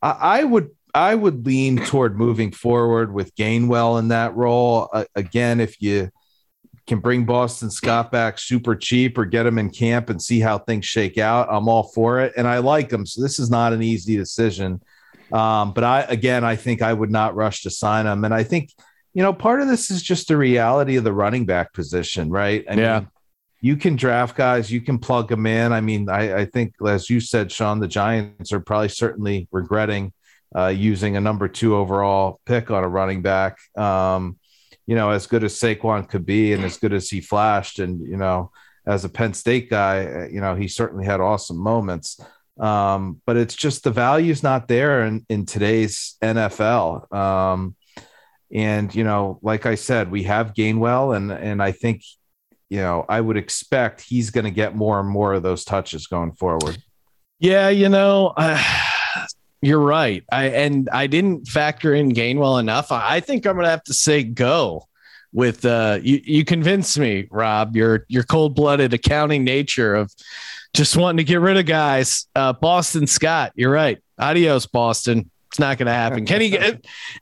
I, 0.02 0.40
I 0.40 0.44
would 0.44 0.70
I 0.94 1.16
would 1.16 1.46
lean 1.46 1.78
toward 1.78 2.18
moving 2.18 2.52
forward 2.52 3.14
with 3.14 3.36
Gainwell 3.36 4.00
in 4.00 4.10
that 4.10 4.36
role. 4.36 4.90
Uh, 4.94 5.06
again, 5.16 5.60
if 5.60 5.82
you 5.82 6.10
can 6.86 7.00
bring 7.00 7.26
Boston 7.26 7.72
Scott 7.72 8.12
back 8.12 8.38
super 8.38 8.76
cheap 8.76 9.18
or 9.18 9.26
get 9.26 9.46
him 9.46 9.58
in 9.58 9.70
camp 9.70 10.10
and 10.10 10.22
see 10.22 10.40
how 10.40 10.60
things 10.60 10.86
shake 10.86 11.18
out, 11.18 11.48
I'm 11.50 11.68
all 11.68 11.84
for 11.84 12.20
it. 12.20 12.34
And 12.38 12.48
I 12.48 12.60
like 12.60 12.92
him. 12.92 13.06
So 13.06 13.22
this 13.22 13.40
is 13.40 13.50
not 13.50 13.74
an 13.74 13.82
easy 13.82 14.18
decision. 14.18 14.82
Um, 15.32 15.74
but 15.74 15.84
I, 15.84 16.02
again, 16.02 16.44
I 16.44 16.56
think 16.56 16.82
I 16.82 16.94
would 16.94 17.10
not 17.10 17.36
rush 17.36 17.64
to 17.64 17.72
sign 17.72 18.06
him. 18.06 18.24
And 18.26 18.34
I 18.34 18.44
think, 18.44 18.70
you 19.14 19.24
know, 19.24 19.34
part 19.34 19.62
of 19.62 19.68
this 19.68 19.90
is 19.90 20.04
just 20.04 20.28
the 20.28 20.38
reality 20.38 20.96
of 20.98 21.04
the 21.04 21.14
running 21.14 21.46
back 21.46 21.74
position, 21.74 22.30
right? 22.30 22.64
I 22.70 22.74
Yeah. 22.76 23.00
mean, 23.00 23.08
you 23.62 23.78
can 23.78 23.96
draft 23.96 24.36
guys, 24.36 24.70
you 24.70 24.82
can 24.82 25.00
plug 25.00 25.30
them 25.30 25.46
in. 25.46 25.72
I 25.72 25.80
mean, 25.80 26.10
I, 26.10 26.42
I 26.42 26.46
think, 26.46 26.76
as 26.86 27.10
you 27.10 27.20
said, 27.22 27.50
Sean, 27.50 27.80
the 27.80 27.88
Giants 27.88 28.52
are 28.52 28.60
probably 28.60 28.90
certainly 28.90 29.48
regretting 29.54 30.12
uh, 30.56 30.68
using 30.68 31.18
a 31.18 31.22
number 31.22 31.48
two 31.48 31.76
overall 31.76 32.40
pick 32.46 32.72
on 32.72 32.84
a 32.84 32.88
running 32.88 33.22
back. 33.22 33.58
Um, 33.78 34.38
you 34.86 34.96
know, 34.96 35.12
as 35.12 35.28
good 35.28 35.44
as 35.44 35.60
Saquon 35.60 36.10
could 36.10 36.26
be 36.26 36.54
and 36.54 36.64
as 36.64 36.78
good 36.78 36.94
as 36.94 37.10
he 37.10 37.22
flashed, 37.22 37.80
and 37.80 38.06
you 38.06 38.18
know, 38.18 38.52
as 38.86 39.06
a 39.06 39.10
Penn 39.10 39.34
State 39.34 39.70
guy, 39.70 40.06
uh, 40.06 40.28
you 40.28 40.42
know, 40.42 40.56
he 40.56 40.68
certainly 40.68 41.06
had 41.06 41.22
awesome 41.22 41.58
moments. 41.58 42.20
Um, 42.60 43.22
but 43.26 43.38
it's 43.38 43.56
just 43.56 43.84
the 43.84 43.92
value's 43.92 44.44
not 44.44 44.68
there 44.68 45.06
in, 45.06 45.26
in 45.30 45.46
today's 45.46 46.16
NFL. 46.22 47.12
Um, 47.14 47.76
and 48.54 48.94
you 48.94 49.04
know, 49.04 49.40
like 49.42 49.66
I 49.66 49.76
said, 49.76 50.12
we 50.12 50.24
have 50.24 50.54
Gainwell, 50.54 51.16
and 51.16 51.32
and 51.32 51.62
I 51.64 51.72
think, 51.72 52.04
you 52.70 52.78
know, 52.78 53.06
I 53.10 53.20
would 53.20 53.38
expect 53.38 54.02
he's 54.02 54.30
going 54.30 54.46
to 54.46 54.52
get 54.52 54.76
more 54.76 55.00
and 55.00 55.10
more 55.10 55.34
of 55.34 55.44
those 55.44 55.64
touches 55.64 56.06
going 56.06 56.34
forward. 56.34 56.78
Yeah, 57.40 57.70
you 57.70 57.90
know, 57.90 58.34
uh, 58.38 58.64
you're 59.66 59.80
right. 59.80 60.24
I 60.32 60.50
and 60.50 60.90
I 60.92 61.08
didn't 61.08 61.48
factor 61.48 61.94
in 61.94 62.12
Gainwell 62.12 62.60
enough. 62.60 62.92
I, 62.92 63.16
I 63.16 63.20
think 63.20 63.46
I'm 63.46 63.56
gonna 63.56 63.70
have 63.70 63.84
to 63.86 63.94
say 63.94 64.24
go 64.24 64.88
with 65.32 65.66
uh 65.66 66.00
you 66.02 66.22
you 66.24 66.46
convinced 66.46 67.00
me, 67.00 67.28
Rob, 67.32 67.76
your 67.76 68.06
your 68.08 68.24
cold-blooded 68.24 68.94
accounting 68.94 69.44
nature 69.44 69.96
of 69.96 70.14
just 70.74 70.98
wanting 70.98 71.18
to 71.18 71.24
get 71.24 71.40
rid 71.40 71.58
of 71.58 71.66
guys. 71.66 72.28
Uh 72.36 72.54
Boston 72.54 73.08
Scott, 73.08 73.54
you're 73.56 73.72
right. 73.72 74.00
Adios, 74.20 74.66
Boston. 74.66 75.30
It's 75.50 75.60
not 75.60 75.78
going 75.78 75.86
to 75.86 75.94
happen. 75.94 76.26
Kenny, 76.26 76.58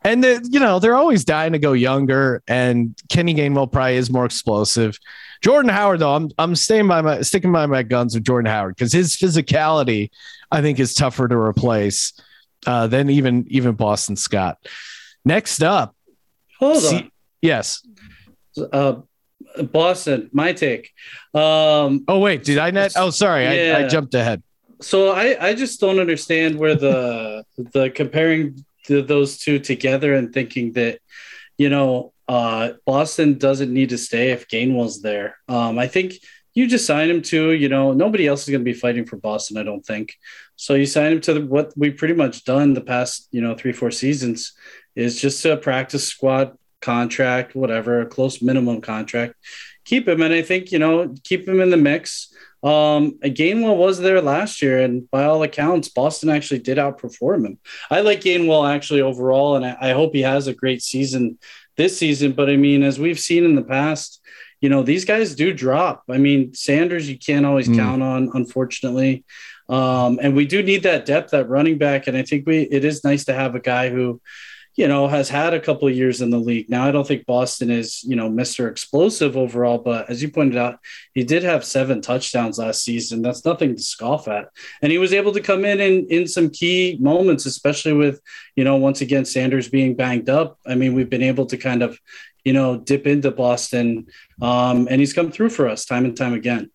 and 0.06 0.24
the, 0.24 0.48
you 0.50 0.62
know 0.62 0.80
they're 0.80 0.96
always 0.96 1.26
dying 1.26 1.52
to 1.52 1.60
go 1.60 1.74
younger, 1.74 2.42
and 2.48 2.96
Kenny 3.10 3.36
Gainwell 3.36 3.70
probably 3.70 3.98
is 3.98 4.10
more 4.10 4.24
explosive. 4.24 4.98
Jordan 5.42 5.70
Howard, 5.70 6.00
though, 6.00 6.16
I'm 6.16 6.32
I'm 6.38 6.56
staying 6.56 6.88
by 6.88 7.02
my 7.02 7.24
sticking 7.24 7.52
by 7.52 7.66
my 7.66 7.84
guns 7.84 8.16
with 8.16 8.24
Jordan 8.24 8.50
Howard 8.50 8.78
because 8.78 8.94
his 8.94 9.18
physicality, 9.18 10.12
I 10.50 10.62
think, 10.62 10.80
is 10.80 10.94
tougher 10.94 11.28
to 11.28 11.36
replace 11.36 12.14
uh, 12.68 12.88
than 12.88 13.10
even 13.10 13.46
even 13.50 13.76
Boston 13.76 14.16
Scott. 14.16 14.58
Next 15.26 15.62
up, 15.62 15.96
Hold 16.60 16.82
see- 16.82 17.12
yes. 17.42 17.86
Uh, 18.72 19.02
Boston, 19.72 20.30
my 20.32 20.54
take. 20.54 20.92
Um, 21.34 22.04
Oh 22.08 22.20
wait, 22.20 22.44
did 22.44 22.58
I 22.58 22.72
not? 22.72 22.92
Oh, 22.96 23.10
sorry, 23.10 23.48
I, 23.48 23.86
I 23.86 23.88
jumped 23.88 24.14
ahead. 24.14 24.42
so 24.82 25.12
I, 25.12 25.50
I 25.50 25.54
just 25.54 25.80
don't 25.80 26.00
understand 26.00 26.58
where 26.58 26.76
the 26.76 27.46
the 27.74 27.90
comparing 27.90 28.66
the, 28.88 29.02
those 29.02 29.38
two 29.38 29.60
together 29.60 30.16
and 30.16 30.34
thinking 30.34 30.74
that 30.74 31.00
you 31.58 31.70
know 31.70 32.14
uh, 32.28 32.74
Boston 32.86 33.38
doesn't 33.38 33.74
need 33.74 33.90
to 33.90 33.98
stay 33.98 34.32
if 34.32 34.48
Gainwell's 34.48 35.02
there. 35.02 35.38
Um, 35.50 35.78
I 35.78 35.88
think 35.88 36.14
you 36.54 36.66
just 36.68 36.86
sign 36.86 37.10
him 37.10 37.22
to 37.24 37.52
you 37.52 37.70
know 37.70 37.94
nobody 37.94 38.28
else 38.28 38.44
is 38.44 38.50
going 38.50 38.62
to 38.62 38.72
be 38.74 38.74
fighting 38.74 39.06
for 39.06 39.18
Boston. 39.18 39.58
I 39.58 39.64
don't 39.64 39.86
think 39.86 40.14
so. 40.62 40.74
You 40.76 40.86
sign 40.86 41.14
him 41.14 41.22
to 41.22 41.34
the, 41.34 41.46
what 41.46 41.74
we've 41.76 41.98
pretty 41.98 42.14
much 42.14 42.46
done 42.46 42.74
the 42.74 42.82
past 42.82 43.28
you 43.32 43.42
know 43.42 43.56
three 43.56 43.74
four 43.74 43.92
seasons 43.92 44.54
is 44.96 45.20
just 45.20 45.44
a 45.46 45.58
practice 45.58 46.08
squad 46.08 46.58
contract, 46.82 47.56
whatever, 47.56 48.02
a 48.02 48.06
close 48.06 48.42
minimum 48.42 48.82
contract. 48.82 49.36
Keep 49.86 50.08
him, 50.08 50.22
and 50.22 50.34
I 50.34 50.42
think 50.42 50.72
you 50.72 50.80
know 50.80 51.14
keep 51.24 51.48
him 51.48 51.60
in 51.60 51.70
the 51.70 51.78
mix. 51.78 52.34
Um, 52.64 53.18
Gainwell 53.24 53.78
was 53.78 54.00
there 54.00 54.22
last 54.22 54.62
year, 54.62 54.82
and 54.82 55.10
by 55.10 55.26
all 55.26 55.42
accounts, 55.42 55.90
Boston 55.90 56.30
actually 56.30 56.60
did 56.60 56.78
outperform 56.78 57.46
him. 57.46 57.60
I 57.90 58.02
like 58.02 58.22
Gainwell 58.22 58.72
actually 58.72 59.02
overall, 59.02 59.56
and 59.56 59.66
I, 59.66 59.78
I 59.82 59.92
hope 59.94 60.14
he 60.14 60.22
has 60.22 60.48
a 60.48 60.54
great 60.54 60.84
season 60.84 61.40
this 61.76 61.98
season. 61.98 62.34
But 62.34 62.50
I 62.50 62.58
mean, 62.58 62.84
as 62.84 63.00
we've 63.00 63.20
seen 63.20 63.46
in 63.46 63.56
the 63.56 63.64
past, 63.64 64.22
you 64.62 64.70
know, 64.70 64.84
these 64.84 65.06
guys 65.06 65.34
do 65.34 65.54
drop. 65.54 66.04
I 66.08 66.18
mean, 66.18 66.54
Sanders, 66.54 67.10
you 67.10 67.18
can't 67.18 67.48
always 67.48 67.68
mm. 67.68 67.78
count 67.78 68.04
on, 68.04 68.30
unfortunately. 68.36 69.26
Um, 69.72 70.20
and 70.22 70.36
we 70.36 70.46
do 70.46 70.62
need 70.62 70.84
that 70.84 71.06
depth 71.06 71.34
at 71.34 71.48
running 71.48 71.78
back. 71.78 72.08
And 72.08 72.18
I 72.18 72.24
think 72.24 72.46
we 72.46 72.64
it 72.64 72.84
is 72.84 73.06
nice 73.06 73.24
to 73.26 73.34
have 73.34 73.56
a 73.56 73.60
guy 73.60 73.90
who, 73.90 74.22
you 74.76 74.86
know, 74.86 75.08
has 75.08 75.30
had 75.30 75.54
a 75.54 75.62
couple 75.62 75.88
of 75.88 75.96
years 75.96 76.22
in 76.22 76.30
the 76.30 76.38
league. 76.38 76.70
Now, 76.70 76.86
I 76.86 76.92
don't 76.92 77.08
think 77.08 77.26
Boston 77.26 77.72
is, 77.72 78.04
you 78.04 78.18
know, 78.18 78.30
Mr. 78.30 78.70
Explosive 78.70 79.38
overall, 79.38 79.78
but 79.78 80.10
as 80.10 80.22
you 80.22 80.30
pointed 80.30 80.58
out, 80.58 80.80
he 81.14 81.24
did 81.24 81.44
have 81.44 81.64
seven 81.64 82.02
touchdowns 82.02 82.60
last 82.60 82.84
season. 82.84 83.22
That's 83.22 83.46
nothing 83.46 83.74
to 83.74 83.82
scoff 83.82 84.28
at. 84.28 84.50
And 84.82 84.92
he 84.92 84.98
was 84.98 85.14
able 85.14 85.32
to 85.32 85.42
come 85.42 85.64
in 85.64 85.80
in, 85.80 86.06
in 86.08 86.28
some 86.28 86.50
key 86.50 86.98
moments, 87.00 87.46
especially 87.46 87.94
with, 87.94 88.20
you 88.58 88.66
know, 88.66 88.76
once 88.76 89.00
again, 89.00 89.24
Sanders 89.24 89.70
being 89.70 89.96
banged 89.96 90.30
up. 90.30 90.60
I 90.68 90.76
mean, 90.76 90.94
we've 90.94 91.10
been 91.10 91.24
able 91.24 91.46
to 91.46 91.58
kind 91.58 91.82
of, 91.82 91.98
you 92.44 92.52
know, 92.52 92.78
dip 92.78 93.08
into 93.08 93.32
Boston. 93.32 94.08
Um, 94.42 94.90
and 94.90 95.00
he's 95.00 95.14
come 95.14 95.32
through 95.32 95.52
for 95.52 95.70
us 95.70 95.86
time 95.86 96.04
and 96.04 96.18
time 96.18 96.34
again. 96.34 96.72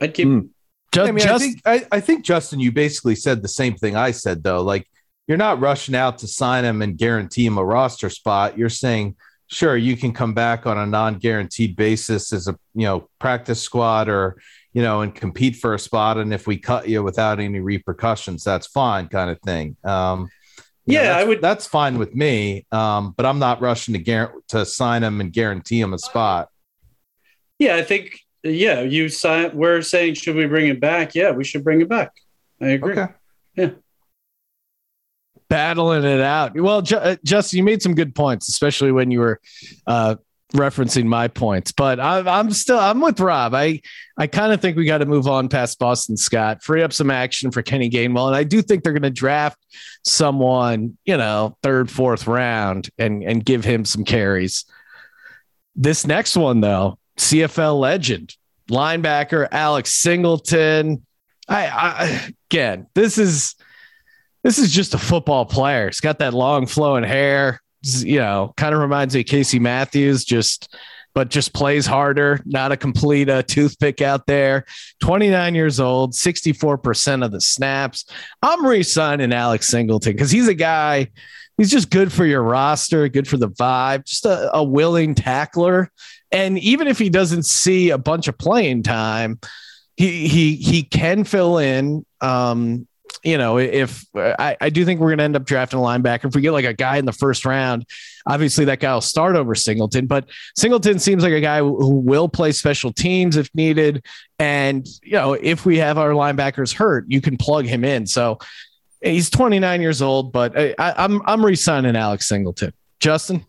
I'd 0.00 0.14
keep. 0.14 0.28
Mm. 0.28 0.50
Just, 0.92 1.08
I 1.08 1.12
mean, 1.12 1.24
just, 1.24 1.34
I 1.34 1.38
think 1.38 1.60
I, 1.66 1.96
I 1.96 2.00
think 2.00 2.24
Justin, 2.24 2.60
you 2.60 2.72
basically 2.72 3.14
said 3.14 3.42
the 3.42 3.48
same 3.48 3.74
thing 3.74 3.96
I 3.96 4.10
said 4.10 4.42
though. 4.42 4.62
Like 4.62 4.88
you're 5.26 5.36
not 5.36 5.60
rushing 5.60 5.94
out 5.94 6.18
to 6.18 6.26
sign 6.26 6.64
him 6.64 6.80
and 6.80 6.96
guarantee 6.96 7.44
him 7.44 7.58
a 7.58 7.64
roster 7.64 8.08
spot. 8.08 8.56
You're 8.56 8.70
saying, 8.70 9.16
sure, 9.48 9.76
you 9.76 9.96
can 9.96 10.12
come 10.12 10.32
back 10.32 10.66
on 10.66 10.78
a 10.78 10.86
non-guaranteed 10.86 11.76
basis 11.76 12.32
as 12.32 12.48
a 12.48 12.58
you 12.74 12.86
know 12.86 13.08
practice 13.18 13.60
squad 13.60 14.08
or 14.08 14.40
you 14.72 14.82
know 14.82 15.02
and 15.02 15.14
compete 15.14 15.56
for 15.56 15.74
a 15.74 15.78
spot. 15.78 16.16
And 16.16 16.32
if 16.32 16.46
we 16.46 16.56
cut 16.56 16.88
you 16.88 17.02
without 17.02 17.38
any 17.38 17.60
repercussions, 17.60 18.42
that's 18.42 18.66
fine, 18.66 19.08
kind 19.08 19.30
of 19.30 19.38
thing. 19.42 19.76
Um, 19.84 20.30
yeah, 20.86 21.04
know, 21.04 21.12
I 21.12 21.24
would. 21.24 21.42
That's 21.42 21.66
fine 21.66 21.98
with 21.98 22.14
me. 22.14 22.66
Um, 22.72 23.12
but 23.14 23.26
I'm 23.26 23.38
not 23.38 23.60
rushing 23.60 23.92
to 23.92 24.00
guarantee 24.00 24.38
to 24.48 24.64
sign 24.64 25.02
him 25.02 25.20
and 25.20 25.30
guarantee 25.30 25.80
him 25.80 25.92
a 25.92 25.98
spot. 25.98 26.48
Yeah, 27.58 27.76
I 27.76 27.82
think. 27.82 28.20
Yeah, 28.42 28.82
you 28.82 29.08
sign. 29.08 29.56
We're 29.56 29.82
saying, 29.82 30.14
should 30.14 30.36
we 30.36 30.46
bring 30.46 30.68
it 30.68 30.80
back? 30.80 31.14
Yeah, 31.14 31.32
we 31.32 31.44
should 31.44 31.64
bring 31.64 31.80
it 31.80 31.88
back. 31.88 32.12
I 32.60 32.68
agree. 32.68 32.92
Okay. 32.92 33.12
Yeah 33.56 33.70
battling 35.48 36.04
it 36.04 36.20
out. 36.20 36.54
Well, 36.54 36.82
Ju- 36.82 36.96
uh, 36.96 37.16
Justin, 37.24 37.58
you 37.58 37.62
made 37.62 37.82
some 37.82 37.94
good 37.94 38.14
points, 38.14 38.48
especially 38.48 38.92
when 38.92 39.10
you 39.10 39.20
were 39.20 39.40
uh, 39.86 40.16
referencing 40.52 41.06
my 41.06 41.28
points. 41.28 41.72
But 41.72 42.00
I'm, 42.00 42.28
I'm 42.28 42.50
still 42.50 42.78
I'm 42.78 43.00
with 43.00 43.20
Rob. 43.20 43.54
I 43.54 43.80
I 44.16 44.26
kind 44.26 44.52
of 44.52 44.60
think 44.60 44.76
we 44.76 44.84
got 44.84 44.98
to 44.98 45.06
move 45.06 45.26
on 45.26 45.48
past 45.48 45.78
Boston 45.78 46.16
Scott, 46.16 46.62
free 46.62 46.82
up 46.82 46.92
some 46.92 47.10
action 47.10 47.50
for 47.50 47.62
Kenny 47.62 47.90
Gainwell, 47.90 48.26
and 48.26 48.36
I 48.36 48.44
do 48.44 48.62
think 48.62 48.82
they're 48.82 48.92
going 48.92 49.02
to 49.02 49.10
draft 49.10 49.58
someone, 50.04 50.96
you 51.04 51.16
know, 51.16 51.56
third, 51.62 51.90
fourth 51.90 52.26
round, 52.26 52.90
and 52.98 53.22
and 53.22 53.44
give 53.44 53.64
him 53.64 53.84
some 53.84 54.04
carries. 54.04 54.64
This 55.74 56.06
next 56.06 56.36
one, 56.36 56.60
though, 56.60 56.98
CFL 57.18 57.78
legend 57.78 58.36
linebacker 58.70 59.48
Alex 59.50 59.92
Singleton. 59.92 61.04
I, 61.48 61.66
I 61.68 62.34
again, 62.50 62.86
this 62.94 63.18
is 63.18 63.54
this 64.44 64.58
is 64.58 64.72
just 64.72 64.94
a 64.94 64.98
football 64.98 65.44
player. 65.44 65.86
He's 65.86 66.00
got 66.00 66.18
that 66.20 66.34
long 66.34 66.66
flowing 66.66 67.04
hair. 67.04 67.60
You 67.82 68.18
know, 68.18 68.52
kind 68.56 68.74
of 68.74 68.80
reminds 68.80 69.14
me 69.14 69.20
of 69.20 69.26
Casey 69.26 69.58
Matthews, 69.58 70.24
just 70.24 70.74
but 71.14 71.30
just 71.30 71.52
plays 71.52 71.86
harder. 71.86 72.40
Not 72.44 72.72
a 72.72 72.76
complete 72.76 73.28
uh, 73.28 73.42
toothpick 73.42 74.02
out 74.02 74.26
there. 74.26 74.64
29 75.02 75.54
years 75.54 75.80
old, 75.80 76.12
64% 76.12 77.24
of 77.24 77.32
the 77.32 77.40
snaps. 77.40 78.04
I'm 78.42 78.64
re-signing 78.64 79.32
Alex 79.32 79.66
Singleton 79.68 80.12
because 80.12 80.30
he's 80.30 80.48
a 80.48 80.54
guy. 80.54 81.08
He's 81.56 81.70
just 81.70 81.90
good 81.90 82.12
for 82.12 82.24
your 82.24 82.42
roster, 82.42 83.08
good 83.08 83.26
for 83.26 83.36
the 83.36 83.48
vibe, 83.48 84.04
just 84.04 84.26
a, 84.26 84.54
a 84.54 84.62
willing 84.62 85.16
tackler. 85.16 85.90
And 86.30 86.58
even 86.58 86.88
if 86.88 86.98
he 86.98 87.08
doesn't 87.08 87.44
see 87.44 87.90
a 87.90 87.98
bunch 87.98 88.28
of 88.28 88.36
playing 88.36 88.82
time, 88.82 89.38
he 89.96 90.28
he 90.28 90.56
he 90.56 90.82
can 90.82 91.24
fill 91.24 91.58
in. 91.58 92.04
Um, 92.20 92.86
you 93.24 93.38
know, 93.38 93.58
if 93.58 94.04
I, 94.14 94.56
I 94.60 94.70
do 94.70 94.84
think 94.84 95.00
we're 95.00 95.08
going 95.08 95.18
to 95.18 95.24
end 95.24 95.36
up 95.36 95.44
drafting 95.44 95.78
a 95.78 95.82
linebacker, 95.82 96.26
if 96.26 96.34
we 96.34 96.40
get 96.40 96.52
like 96.52 96.64
a 96.64 96.74
guy 96.74 96.98
in 96.98 97.04
the 97.04 97.12
first 97.12 97.44
round, 97.44 97.84
obviously 98.26 98.66
that 98.66 98.80
guy 98.80 98.94
will 98.94 99.00
start 99.00 99.36
over 99.36 99.54
Singleton. 99.54 100.06
But 100.06 100.28
Singleton 100.56 100.98
seems 100.98 101.22
like 101.22 101.32
a 101.32 101.40
guy 101.40 101.58
who 101.58 101.98
will 101.98 102.28
play 102.28 102.52
special 102.52 102.92
teams 102.92 103.36
if 103.36 103.52
needed. 103.54 104.04
And, 104.38 104.86
you 105.02 105.12
know, 105.12 105.32
if 105.32 105.66
we 105.66 105.78
have 105.78 105.98
our 105.98 106.10
linebackers 106.10 106.72
hurt, 106.72 107.06
you 107.08 107.20
can 107.20 107.36
plug 107.36 107.66
him 107.66 107.84
in. 107.84 108.06
So 108.06 108.38
he's 109.02 109.30
29 109.30 109.80
years 109.80 110.00
old, 110.00 110.32
but 110.32 110.56
I, 110.56 110.74
I'm, 110.78 111.20
I'm 111.26 111.44
re 111.44 111.56
signing 111.56 111.96
Alex 111.96 112.28
Singleton. 112.28 112.72
Justin? 113.00 113.44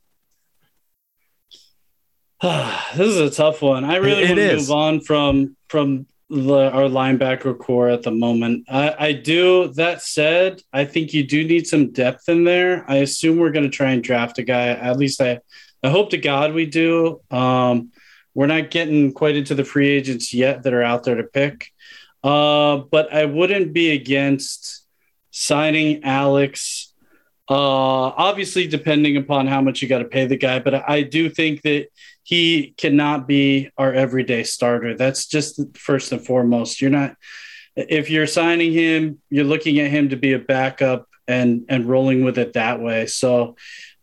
this 2.42 3.08
is 3.08 3.18
a 3.18 3.30
tough 3.30 3.62
one. 3.62 3.84
I 3.84 3.98
really 3.98 4.24
it 4.24 4.30
want 4.30 4.40
to 4.40 4.56
move 4.56 4.72
on 4.72 5.02
from 5.02 5.58
from 5.68 6.06
the, 6.30 6.70
our 6.72 6.84
linebacker 6.84 7.58
corps 7.58 7.90
at 7.90 8.04
the 8.04 8.12
moment. 8.12 8.66
I, 8.70 8.96
I, 9.00 9.12
do. 9.14 9.70
That 9.70 10.04
said, 10.04 10.62
I 10.72 10.86
think 10.86 11.12
you 11.12 11.26
do 11.26 11.44
need 11.44 11.66
some 11.66 11.92
depth 11.92 12.30
in 12.30 12.44
there. 12.44 12.86
I 12.88 12.98
assume 12.98 13.38
we're 13.38 13.52
going 13.52 13.70
to 13.70 13.76
try 13.76 13.92
and 13.92 14.04
draft 14.04 14.38
a 14.38 14.44
guy. 14.44 14.68
At 14.68 14.98
least 14.98 15.22
I, 15.22 15.40
I 15.84 15.90
hope 15.90 16.12
to 16.12 16.18
God 16.18 16.54
we 16.54 16.68
do. 16.68 17.22
Um, 17.32 17.92
we're 18.36 18.46
not 18.46 18.70
getting 18.70 19.12
quite 19.12 19.36
into 19.36 19.56
the 19.56 19.66
free 19.66 19.90
agents 19.90 20.34
yet 20.34 20.64
that 20.64 20.74
are 20.74 20.84
out 20.84 21.04
there 21.04 21.16
to 21.16 21.24
pick. 21.24 21.72
Uh, 22.24 22.78
but 22.78 23.12
I 23.12 23.26
wouldn't 23.26 23.74
be 23.74 23.92
against 23.92 24.86
signing 25.32 26.04
Alex. 26.04 26.89
Uh, 27.50 28.14
obviously, 28.16 28.68
depending 28.68 29.18
upon 29.18 29.48
how 29.48 29.60
much 29.60 29.82
you 29.82 29.88
got 29.88 30.00
to 30.00 30.06
pay 30.06 30.28
the 30.28 30.38
guy, 30.38 30.60
but 30.60 30.88
I 30.88 31.02
do 31.02 31.30
think 31.30 31.64
that 31.64 31.88
he 32.22 32.76
cannot 32.78 33.28
be 33.28 33.72
our 33.76 33.92
everyday 33.92 34.44
starter. 34.44 34.96
That's 34.96 35.26
just 35.26 35.60
first 35.76 36.12
and 36.12 36.24
foremost. 36.24 36.80
You're 36.80 36.92
not 36.92 37.16
if 37.76 38.10
you're 38.10 38.28
signing 38.28 38.74
him, 38.74 39.20
you're 39.30 39.46
looking 39.46 39.80
at 39.80 39.90
him 39.90 40.10
to 40.10 40.18
be 40.18 40.34
a 40.34 40.40
backup 40.40 41.08
and 41.28 41.66
and 41.70 41.86
rolling 41.86 42.24
with 42.24 42.38
it 42.38 42.54
that 42.54 42.82
way. 42.82 43.08
So 43.08 43.56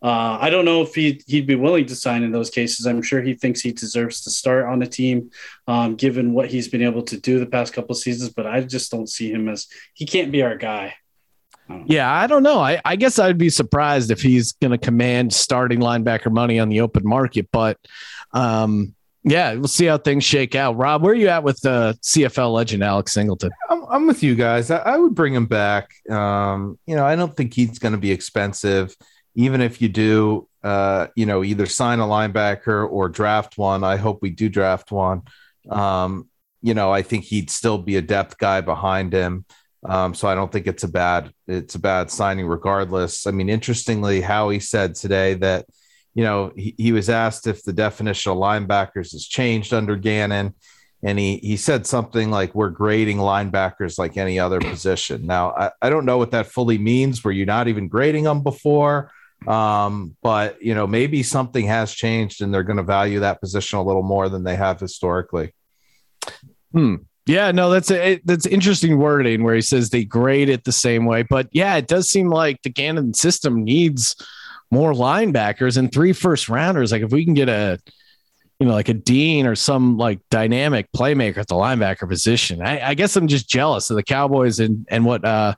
uh, 0.03 0.39
I 0.41 0.51
don't 0.51 0.65
know 0.65 0.83
if 0.83 0.95
he'd, 0.95 1.23
he'd 1.27 1.47
be 1.47 1.55
willing 1.55 1.87
to 1.87 1.97
sign 1.97 2.23
in 2.23 2.31
those 2.31 2.51
cases. 2.51 2.87
I'm 2.87 3.03
sure 3.03 3.23
he 3.23 3.35
thinks 3.35 3.61
he 3.61 3.73
deserves 3.73 4.21
to 4.23 4.31
start 4.31 4.67
on 4.67 4.79
the 4.79 4.87
team, 4.87 5.31
um, 5.67 5.97
given 5.97 6.35
what 6.35 6.51
he's 6.51 6.69
been 6.69 6.83
able 6.83 7.03
to 7.03 7.19
do 7.19 7.39
the 7.41 7.47
past 7.47 7.73
couple 7.73 7.95
seasons. 7.95 8.31
But 8.31 8.47
I 8.47 8.61
just 8.61 8.91
don't 8.91 9.09
see 9.09 9.31
him 9.31 9.49
as 9.49 9.67
he 9.95 10.05
can't 10.05 10.31
be 10.31 10.43
our 10.43 10.57
guy. 10.57 10.95
I 11.69 11.83
yeah, 11.87 12.13
I 12.13 12.27
don't 12.27 12.43
know. 12.43 12.61
I, 12.61 12.81
I 12.85 12.97
guess 12.97 13.19
I'd 13.19 13.39
be 13.39 13.51
surprised 13.51 14.11
if 14.11 14.23
he's 14.23 14.53
going 14.53 14.73
to 14.73 14.79
command 14.79 15.33
starting 15.33 15.81
linebacker 15.81 16.33
money 16.33 16.59
on 16.59 16.69
the 16.69 16.81
open 16.81 17.07
market, 17.07 17.49
but 17.53 17.79
um, 18.33 18.95
yeah, 19.29 19.55
we'll 19.55 19.67
see 19.67 19.87
how 19.87 19.99
things 19.99 20.23
shake 20.23 20.55
out. 20.55 20.77
Rob, 20.77 21.03
where 21.03 21.13
are 21.13 21.17
you 21.17 21.29
at 21.29 21.43
with 21.43 21.61
the 21.61 21.71
uh, 21.71 21.93
CFL 21.95 22.53
legend 22.53 22.85
Alex 22.85 23.13
Singleton? 23.13 23.51
I'm, 23.69 23.85
I'm 23.89 24.07
with 24.07 24.23
you 24.23 24.37
guys. 24.37 24.71
I, 24.71 24.79
I, 24.79 24.97
would 24.97 25.17
bring 25.17 25.35
him 25.35 25.47
back. 25.47 25.91
Um, 26.09 26.79
you 26.87 26.95
know, 26.95 27.05
I 27.05 27.17
don't 27.17 27.37
think 27.37 27.53
he's 27.53 27.81
going 27.81 27.93
to 27.93 27.99
be 27.99 28.13
expensive, 28.13 28.95
even 29.35 29.61
if 29.61 29.83
you 29.83 29.89
do. 29.89 30.49
Uh, 30.63 31.09
you 31.17 31.27
know, 31.27 31.43
either 31.43 31.67
sign 31.67 31.99
a 31.99 32.05
linebacker 32.05 32.89
or 32.89 33.09
draft 33.09 33.59
one. 33.59 33.83
I 33.83 33.97
hope 33.97 34.23
we 34.23 34.31
do 34.31 34.49
draft 34.49 34.93
one. 34.93 35.23
Um, 35.69 36.29
you 36.63 36.75
know, 36.75 36.93
I 36.93 37.03
think 37.03 37.25
he'd 37.25 37.51
still 37.51 37.79
be 37.79 37.97
a 37.97 38.03
depth 38.03 38.39
guy 38.39 38.61
behind 38.61 39.13
him. 39.13 39.45
Um, 39.89 40.15
so 40.15 40.29
I 40.29 40.35
don't 40.35 40.51
think 40.51 40.67
it's 40.67 40.83
a 40.83 40.89
bad 40.89 41.33
it's 41.47 41.75
a 41.75 41.79
bad 41.79 42.11
signing 42.11 42.47
regardless. 42.47 43.27
I 43.27 43.31
mean, 43.31 43.49
interestingly, 43.49 44.21
Howie 44.21 44.61
said 44.61 44.95
today 44.95 45.35
that 45.35 45.67
you 46.17 46.25
know, 46.25 46.51
he, 46.57 46.75
he 46.79 46.93
was 46.93 47.11
asked 47.11 47.47
if 47.47 47.63
the 47.63 47.75
definition 47.75 48.33
of 48.33 48.39
linebackers 48.39 49.13
has 49.13 49.27
changed 49.27 49.75
under 49.75 49.97
Gannon. 49.97 50.55
And 51.03 51.19
he, 51.19 51.37
he 51.37 51.59
said 51.59 51.87
something 51.87 52.31
like, 52.31 52.55
We're 52.55 52.71
grading 52.71 53.19
linebackers 53.19 53.99
like 53.99 54.17
any 54.17 54.41
other 54.41 54.59
position. 54.59 55.27
Now, 55.27 55.51
I, 55.51 55.71
I 55.83 55.91
don't 55.91 56.07
know 56.07 56.17
what 56.17 56.31
that 56.31 56.47
fully 56.47 56.79
means. 56.79 57.23
Were 57.23 57.33
you 57.33 57.45
not 57.45 57.69
even 57.69 57.87
grading 57.87 58.25
them 58.25 58.43
before? 58.43 59.13
Um, 59.47 60.17
but, 60.23 60.61
you 60.63 60.75
know, 60.75 60.87
maybe 60.87 61.23
something 61.23 61.67
has 61.67 61.93
changed 61.93 62.41
and 62.41 62.53
they're 62.53 62.63
going 62.63 62.79
to 62.79 62.83
value 62.83 63.21
that 63.21 63.43
position 63.43 63.79
a 63.79 63.85
little 63.85 64.03
more 64.03 64.31
than 64.31 64.43
they 64.43 64.57
have 64.57 64.81
historically. 64.81 65.53
Hmm. 66.73 66.95
Yeah, 67.27 67.51
no, 67.51 67.71
that's 67.71 67.91
a, 67.91 68.21
that's 68.25 68.47
interesting 68.47 68.99
wording 68.99 69.43
where 69.43 69.57
he 69.57 69.61
says 69.61 69.91
they 69.91 70.05
grade 70.05 70.49
it 70.49 70.63
the 70.63 70.73
same 70.73 71.07
way. 71.07 71.23
But 71.23 71.49
yeah, 71.51 71.77
it 71.77 71.89
does 71.89 72.09
seem 72.09 72.29
like 72.29 72.63
the 72.63 72.71
Gannon 72.71 73.15
system 73.15 73.65
needs 73.65 74.15
more 74.71 74.93
linebackers 74.93 75.77
and 75.77 75.93
three 75.93 76.13
first 76.13 76.49
rounders. 76.49 76.93
Like 76.93 77.03
if 77.03 77.11
we 77.11 77.25
can 77.25 77.35
get 77.35 77.49
a, 77.49 77.81
you 78.61 78.67
know, 78.67 78.73
like 78.73 78.89
a 78.89 78.95
Dean 78.95 79.47
or 79.47 79.57
some 79.57 79.99
like 79.99 80.21
dynamic 80.31 80.87
playmaker 80.93 81.39
at 81.39 81.49
the 81.49 81.57
linebacker 81.57 82.09
position, 82.09 82.63
I, 82.63 82.91
I 82.91 82.95
guess 82.95 83.17
I'm 83.17 83.29
just 83.29 83.49
jealous 83.49 83.91
of 83.91 83.97
the 83.97 84.03
Cowboys 84.05 84.61
and 84.61 84.87
and 84.89 85.05
what 85.05 85.25
uh, 85.25 85.55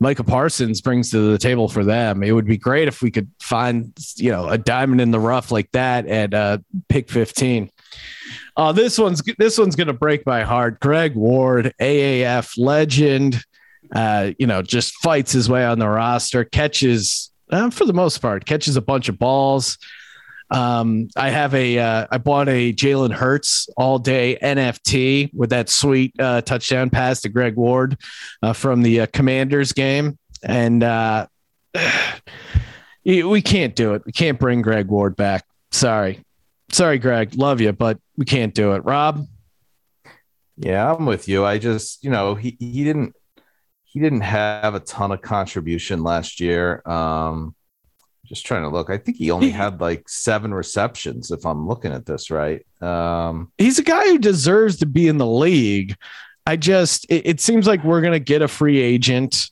Micah 0.00 0.24
Parsons 0.24 0.80
brings 0.80 1.10
to 1.12 1.30
the 1.30 1.38
table 1.38 1.68
for 1.68 1.84
them. 1.84 2.24
It 2.24 2.32
would 2.32 2.46
be 2.46 2.58
great 2.58 2.88
if 2.88 3.00
we 3.00 3.12
could 3.12 3.30
find, 3.40 3.92
you 4.16 4.32
know, 4.32 4.48
a 4.48 4.58
diamond 4.58 5.00
in 5.00 5.12
the 5.12 5.20
rough 5.20 5.52
like 5.52 5.70
that 5.72 6.06
at 6.08 6.34
uh, 6.34 6.58
pick 6.88 7.08
15. 7.08 7.70
Uh, 8.56 8.72
this 8.72 8.98
one's 8.98 9.22
this 9.38 9.58
one's 9.58 9.76
gonna 9.76 9.92
break 9.92 10.26
my 10.26 10.42
heart. 10.42 10.80
Greg 10.80 11.14
Ward, 11.14 11.74
AAF 11.80 12.54
legend, 12.58 13.42
uh, 13.94 14.30
you 14.38 14.46
know, 14.46 14.62
just 14.62 14.94
fights 14.96 15.32
his 15.32 15.48
way 15.48 15.64
on 15.64 15.78
the 15.78 15.88
roster, 15.88 16.44
catches 16.44 17.30
uh, 17.50 17.70
for 17.70 17.84
the 17.84 17.92
most 17.92 18.18
part, 18.18 18.46
catches 18.46 18.76
a 18.76 18.82
bunch 18.82 19.08
of 19.08 19.18
balls. 19.18 19.78
Um, 20.50 21.08
I 21.16 21.30
have 21.30 21.54
a 21.54 21.78
uh, 21.78 22.06
I 22.10 22.18
bought 22.18 22.48
a 22.48 22.74
Jalen 22.74 23.12
Hurts 23.12 23.68
all 23.76 23.98
day 23.98 24.38
NFT 24.42 25.32
with 25.32 25.50
that 25.50 25.70
sweet 25.70 26.14
uh, 26.18 26.42
touchdown 26.42 26.90
pass 26.90 27.22
to 27.22 27.30
Greg 27.30 27.56
Ward 27.56 27.96
uh, 28.42 28.52
from 28.52 28.82
the 28.82 29.00
uh, 29.00 29.06
Commanders 29.14 29.72
game, 29.72 30.18
and 30.42 30.82
uh, 30.82 31.26
we 33.04 33.40
can't 33.40 33.74
do 33.74 33.94
it. 33.94 34.02
We 34.04 34.12
can't 34.12 34.38
bring 34.38 34.60
Greg 34.60 34.88
Ward 34.88 35.16
back. 35.16 35.46
Sorry, 35.70 36.22
sorry, 36.72 36.98
Greg. 36.98 37.34
Love 37.36 37.60
you, 37.60 37.72
but 37.72 37.98
we 38.16 38.24
can't 38.24 38.54
do 38.54 38.72
it. 38.72 38.84
Rob. 38.84 39.26
Yeah, 40.56 40.92
I'm 40.92 41.06
with 41.06 41.28
you. 41.28 41.44
I 41.44 41.58
just, 41.58 42.04
you 42.04 42.10
know, 42.10 42.34
he 42.34 42.56
he 42.58 42.84
didn't 42.84 43.14
he 43.84 44.00
didn't 44.00 44.20
have 44.22 44.74
a 44.74 44.80
ton 44.80 45.12
of 45.12 45.22
contribution 45.22 46.02
last 46.02 46.40
year. 46.40 46.82
Um, 46.86 47.54
just 48.24 48.46
trying 48.46 48.62
to 48.62 48.68
look. 48.68 48.88
I 48.88 48.96
think 48.96 49.16
he 49.18 49.30
only 49.30 49.50
had 49.50 49.80
like 49.80 50.08
seven 50.08 50.54
receptions, 50.54 51.30
if 51.30 51.44
I'm 51.44 51.66
looking 51.68 51.92
at 51.92 52.06
this 52.06 52.30
right. 52.30 52.64
Um, 52.80 53.52
He's 53.58 53.78
a 53.78 53.82
guy 53.82 54.04
who 54.06 54.18
deserves 54.18 54.78
to 54.78 54.86
be 54.86 55.08
in 55.08 55.18
the 55.18 55.26
league. 55.26 55.96
I 56.46 56.56
just, 56.56 57.04
it, 57.10 57.26
it 57.26 57.40
seems 57.40 57.66
like 57.66 57.84
we're 57.84 58.00
going 58.00 58.14
to 58.14 58.20
get 58.20 58.40
a 58.40 58.48
free 58.48 58.80
agent. 58.80 59.50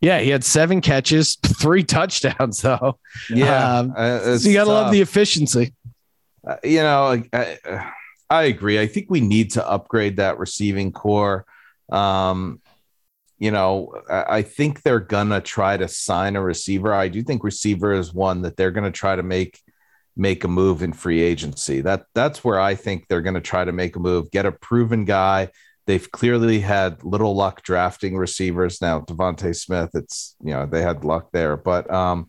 Yeah, 0.00 0.18
he 0.18 0.30
had 0.30 0.42
seven 0.44 0.80
catches, 0.80 1.36
three 1.60 1.84
touchdowns, 1.84 2.62
though. 2.62 2.98
yeah, 3.30 3.78
Um, 3.78 3.94
uh, 3.96 4.36
So 4.38 4.48
you 4.48 4.54
got 4.54 4.64
to 4.64 4.70
love 4.70 4.92
the 4.92 5.00
efficiency. 5.02 5.72
Uh, 6.46 6.56
you 6.62 6.78
know, 6.78 7.22
I, 7.32 7.90
I, 8.30 8.42
agree. 8.44 8.78
I 8.78 8.86
think 8.86 9.06
we 9.10 9.20
need 9.20 9.52
to 9.52 9.68
upgrade 9.68 10.16
that 10.16 10.38
receiving 10.38 10.92
corps. 10.92 11.44
Um, 11.90 12.60
you 13.38 13.50
know, 13.50 13.92
I, 14.08 14.24
I 14.38 14.42
think 14.42 14.82
they're 14.82 15.00
gonna 15.00 15.40
try 15.40 15.76
to 15.76 15.88
sign 15.88 16.36
a 16.36 16.42
receiver. 16.42 16.94
I 16.94 17.08
do 17.08 17.22
think 17.22 17.42
receiver 17.42 17.92
is 17.92 18.14
one 18.14 18.42
that 18.42 18.56
they're 18.56 18.70
gonna 18.70 18.92
try 18.92 19.16
to 19.16 19.22
make 19.22 19.60
make 20.16 20.44
a 20.44 20.48
move 20.48 20.82
in 20.82 20.92
free 20.92 21.20
agency. 21.20 21.80
That 21.80 22.06
that's 22.14 22.44
where 22.44 22.60
I 22.60 22.74
think 22.74 23.08
they're 23.08 23.22
gonna 23.22 23.40
try 23.40 23.64
to 23.64 23.72
make 23.72 23.96
a 23.96 24.00
move, 24.00 24.30
get 24.30 24.46
a 24.46 24.52
proven 24.52 25.04
guy. 25.04 25.50
They've 25.86 26.10
clearly 26.10 26.60
had 26.60 27.04
little 27.04 27.36
luck 27.36 27.62
drafting 27.62 28.16
receivers. 28.16 28.80
Now, 28.80 29.00
Devonta 29.00 29.54
Smith, 29.54 29.90
it's 29.94 30.36
you 30.42 30.52
know, 30.52 30.66
they 30.66 30.82
had 30.82 31.04
luck 31.04 31.30
there, 31.32 31.56
but 31.56 31.92
um, 31.92 32.28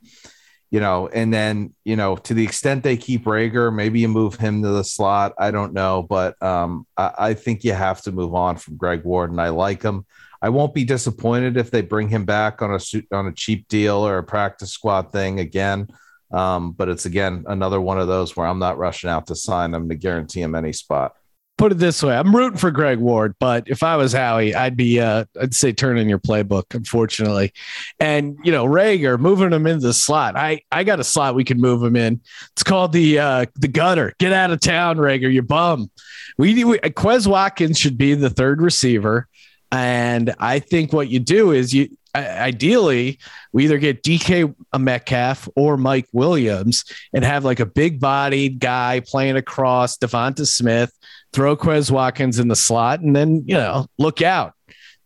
you 0.69 0.79
know, 0.79 1.07
and 1.07 1.33
then, 1.33 1.73
you 1.85 1.95
know, 1.95 2.17
to 2.17 2.33
the 2.33 2.43
extent 2.43 2.83
they 2.83 2.97
keep 2.97 3.23
Reagor, 3.23 3.73
maybe 3.73 4.01
you 4.01 4.09
move 4.09 4.35
him 4.35 4.61
to 4.63 4.69
the 4.69 4.83
slot. 4.83 5.33
I 5.39 5.51
don't 5.51 5.73
know, 5.73 6.03
but 6.03 6.41
um, 6.43 6.85
I, 6.97 7.11
I 7.17 7.33
think 7.33 7.63
you 7.63 7.73
have 7.73 8.01
to 8.03 8.11
move 8.11 8.35
on 8.35 8.57
from 8.57 8.75
Greg 8.77 9.03
Ward, 9.03 9.31
and 9.31 9.39
I 9.39 9.49
like 9.49 9.81
him. 9.81 10.05
I 10.41 10.49
won't 10.49 10.73
be 10.73 10.83
disappointed 10.83 11.57
if 11.57 11.71
they 11.71 11.81
bring 11.81 12.09
him 12.09 12.25
back 12.25 12.61
on 12.61 12.71
a 12.71 12.79
on 13.15 13.27
a 13.27 13.33
cheap 13.33 13.67
deal 13.67 13.95
or 13.95 14.19
a 14.19 14.23
practice 14.23 14.71
squad 14.71 15.11
thing 15.11 15.39
again. 15.39 15.87
Um, 16.31 16.73
but 16.73 16.89
it's 16.89 17.05
again 17.05 17.45
another 17.47 17.79
one 17.79 17.99
of 17.99 18.07
those 18.07 18.35
where 18.35 18.45
I'm 18.45 18.59
not 18.59 18.77
rushing 18.77 19.09
out 19.09 19.27
to 19.27 19.35
sign 19.35 19.73
him 19.73 19.89
to 19.89 19.95
guarantee 19.95 20.41
him 20.41 20.55
any 20.55 20.73
spot. 20.73 21.13
Put 21.57 21.71
it 21.71 21.79
this 21.79 22.03
way: 22.03 22.15
I'm 22.15 22.35
rooting 22.35 22.59
for 22.59 22.69
Greg 22.69 22.99
Ward, 22.99 23.35
but 23.39 23.67
if 23.67 23.81
I 23.81 23.95
was 23.95 24.13
Howie, 24.13 24.53
I'd 24.53 24.77
be, 24.77 24.99
uh, 24.99 25.25
I'd 25.41 25.55
say 25.55 25.73
turn 25.73 25.97
in 25.97 26.07
your 26.07 26.19
playbook. 26.19 26.75
Unfortunately, 26.75 27.51
and 27.99 28.37
you 28.43 28.51
know 28.51 28.65
Reagor 28.65 29.19
moving 29.19 29.51
him 29.51 29.65
into 29.65 29.87
the 29.87 29.93
slot. 29.93 30.35
I, 30.35 30.61
I 30.71 30.83
got 30.83 30.99
a 30.99 31.03
slot 31.03 31.35
we 31.35 31.43
can 31.43 31.59
move 31.59 31.81
him 31.81 31.95
in. 31.95 32.21
It's 32.51 32.63
called 32.63 32.91
the, 32.93 33.19
uh, 33.19 33.45
the 33.55 33.67
gutter. 33.67 34.13
Get 34.19 34.33
out 34.33 34.51
of 34.51 34.59
town, 34.59 34.97
Reagor. 34.97 35.33
You 35.33 35.41
bum. 35.41 35.89
We, 36.37 36.63
we 36.63 36.77
Quez 36.77 37.25
Watkins 37.25 37.79
should 37.79 37.97
be 37.97 38.13
the 38.13 38.29
third 38.29 38.61
receiver. 38.61 39.27
And 39.71 40.33
I 40.39 40.59
think 40.59 40.93
what 40.93 41.09
you 41.09 41.19
do 41.19 41.51
is 41.51 41.73
you 41.73 41.89
ideally 42.15 43.19
we 43.51 43.65
either 43.65 43.77
get 43.77 44.03
DK 44.03 44.53
Metcalf 44.77 45.47
or 45.55 45.77
Mike 45.77 46.07
Williams 46.13 46.85
and 47.13 47.23
have 47.23 47.45
like 47.45 47.59
a 47.59 47.65
big 47.65 47.99
bodied 47.99 48.59
guy 48.59 49.01
playing 49.05 49.35
across 49.35 49.97
Devonta 49.97 50.47
Smith, 50.47 50.91
throw 51.33 51.55
Quez 51.57 51.91
Watkins 51.91 52.39
in 52.39 52.47
the 52.47 52.55
slot, 52.55 52.99
and 53.01 53.15
then 53.15 53.43
you 53.45 53.55
know, 53.55 53.87
look 53.97 54.21
out. 54.21 54.53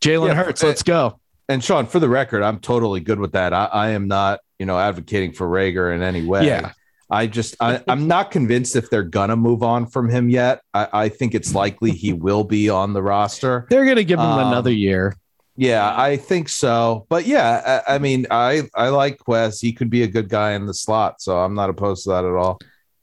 Jalen 0.02 0.28
Yeah, 0.30 0.34
Hurts, 0.36 0.64
let's 0.64 0.84
go. 0.84 1.20
And 1.50 1.64
Sean, 1.64 1.86
for 1.86 2.00
the 2.00 2.10
record, 2.10 2.44
I'm 2.44 2.60
totally 2.60 3.02
good 3.02 3.20
with 3.20 3.34
that. 3.34 3.54
I, 3.54 3.66
I 3.66 3.90
am 3.90 4.08
not, 4.08 4.40
you 4.58 4.66
know, 4.66 4.80
advocating 4.80 5.34
for 5.34 5.48
Reagor 5.48 5.94
in 5.94 6.02
any 6.02 6.26
way. 6.26 6.48
Yeah. 6.48 6.72
I 7.10 7.28
just 7.28 7.58
I, 7.60 7.84
I'm 7.90 8.08
not 8.08 8.32
convinced 8.32 8.78
if 8.78 8.90
they're 8.90 9.04
gonna 9.04 9.36
move 9.36 9.64
on 9.64 9.86
from 9.86 10.08
him 10.08 10.30
yet. 10.30 10.62
I, 10.74 10.88
I 10.94 11.10
think 11.10 11.36
it's 11.36 11.54
likely 11.54 11.92
he 11.92 12.14
will 12.14 12.46
be 12.46 12.70
on 12.70 12.94
the 12.94 13.04
roster. 13.04 13.68
They're 13.70 13.86
gonna 13.86 14.06
give 14.06 14.18
him 14.18 14.26
Um, 14.26 14.48
another 14.48 14.72
year. 14.72 15.18
Yeah, 15.58 15.94
I 15.94 16.16
think 16.16 16.48
so. 16.48 17.06
But 17.10 17.26
yeah, 17.26 17.82
I, 17.86 17.96
I 17.96 17.98
mean, 17.98 18.28
I 18.32 18.64
I 18.74 18.88
like 18.88 19.18
Quez. 19.18 19.60
He 19.60 19.74
could 19.74 19.90
be 19.90 20.04
a 20.04 20.08
good 20.08 20.30
guy 20.30 20.54
in 20.54 20.66
the 20.68 20.74
slot, 20.74 21.22
so 21.22 21.38
I'm 21.38 21.54
not 21.54 21.70
opposed 21.70 22.06
to 22.06 22.12
that 22.12 22.24
at 22.24 22.32
all. 22.32 22.60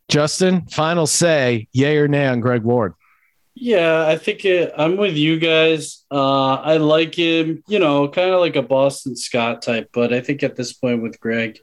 Justin, 0.09 0.63
final 0.69 1.07
say, 1.07 1.69
yay 1.73 1.99
or 1.99 2.09
nay 2.09 2.27
on 2.29 2.41
Greg 2.41 2.63
Ward. 2.63 2.95
Yeah, 3.61 4.07
I 4.07 4.17
think 4.17 4.45
it, 4.45 4.73
I'm 4.77 4.97
with 4.97 5.17
you 5.17 5.39
guys. 5.39 6.05
Uh, 6.13 6.55
I 6.55 6.77
like 6.77 7.15
him, 7.15 7.65
you 7.67 7.81
know, 7.81 8.09
kind 8.09 8.31
of 8.31 8.41
like 8.41 8.55
a 8.55 8.63
Boston 8.63 9.17
Scott 9.17 9.63
type, 9.63 9.91
but 9.93 10.13
I 10.13 10.21
think 10.21 10.45
at 10.45 10.55
this 10.55 10.73
point 10.73 11.03
with 11.03 11.19
Greg, 11.19 11.59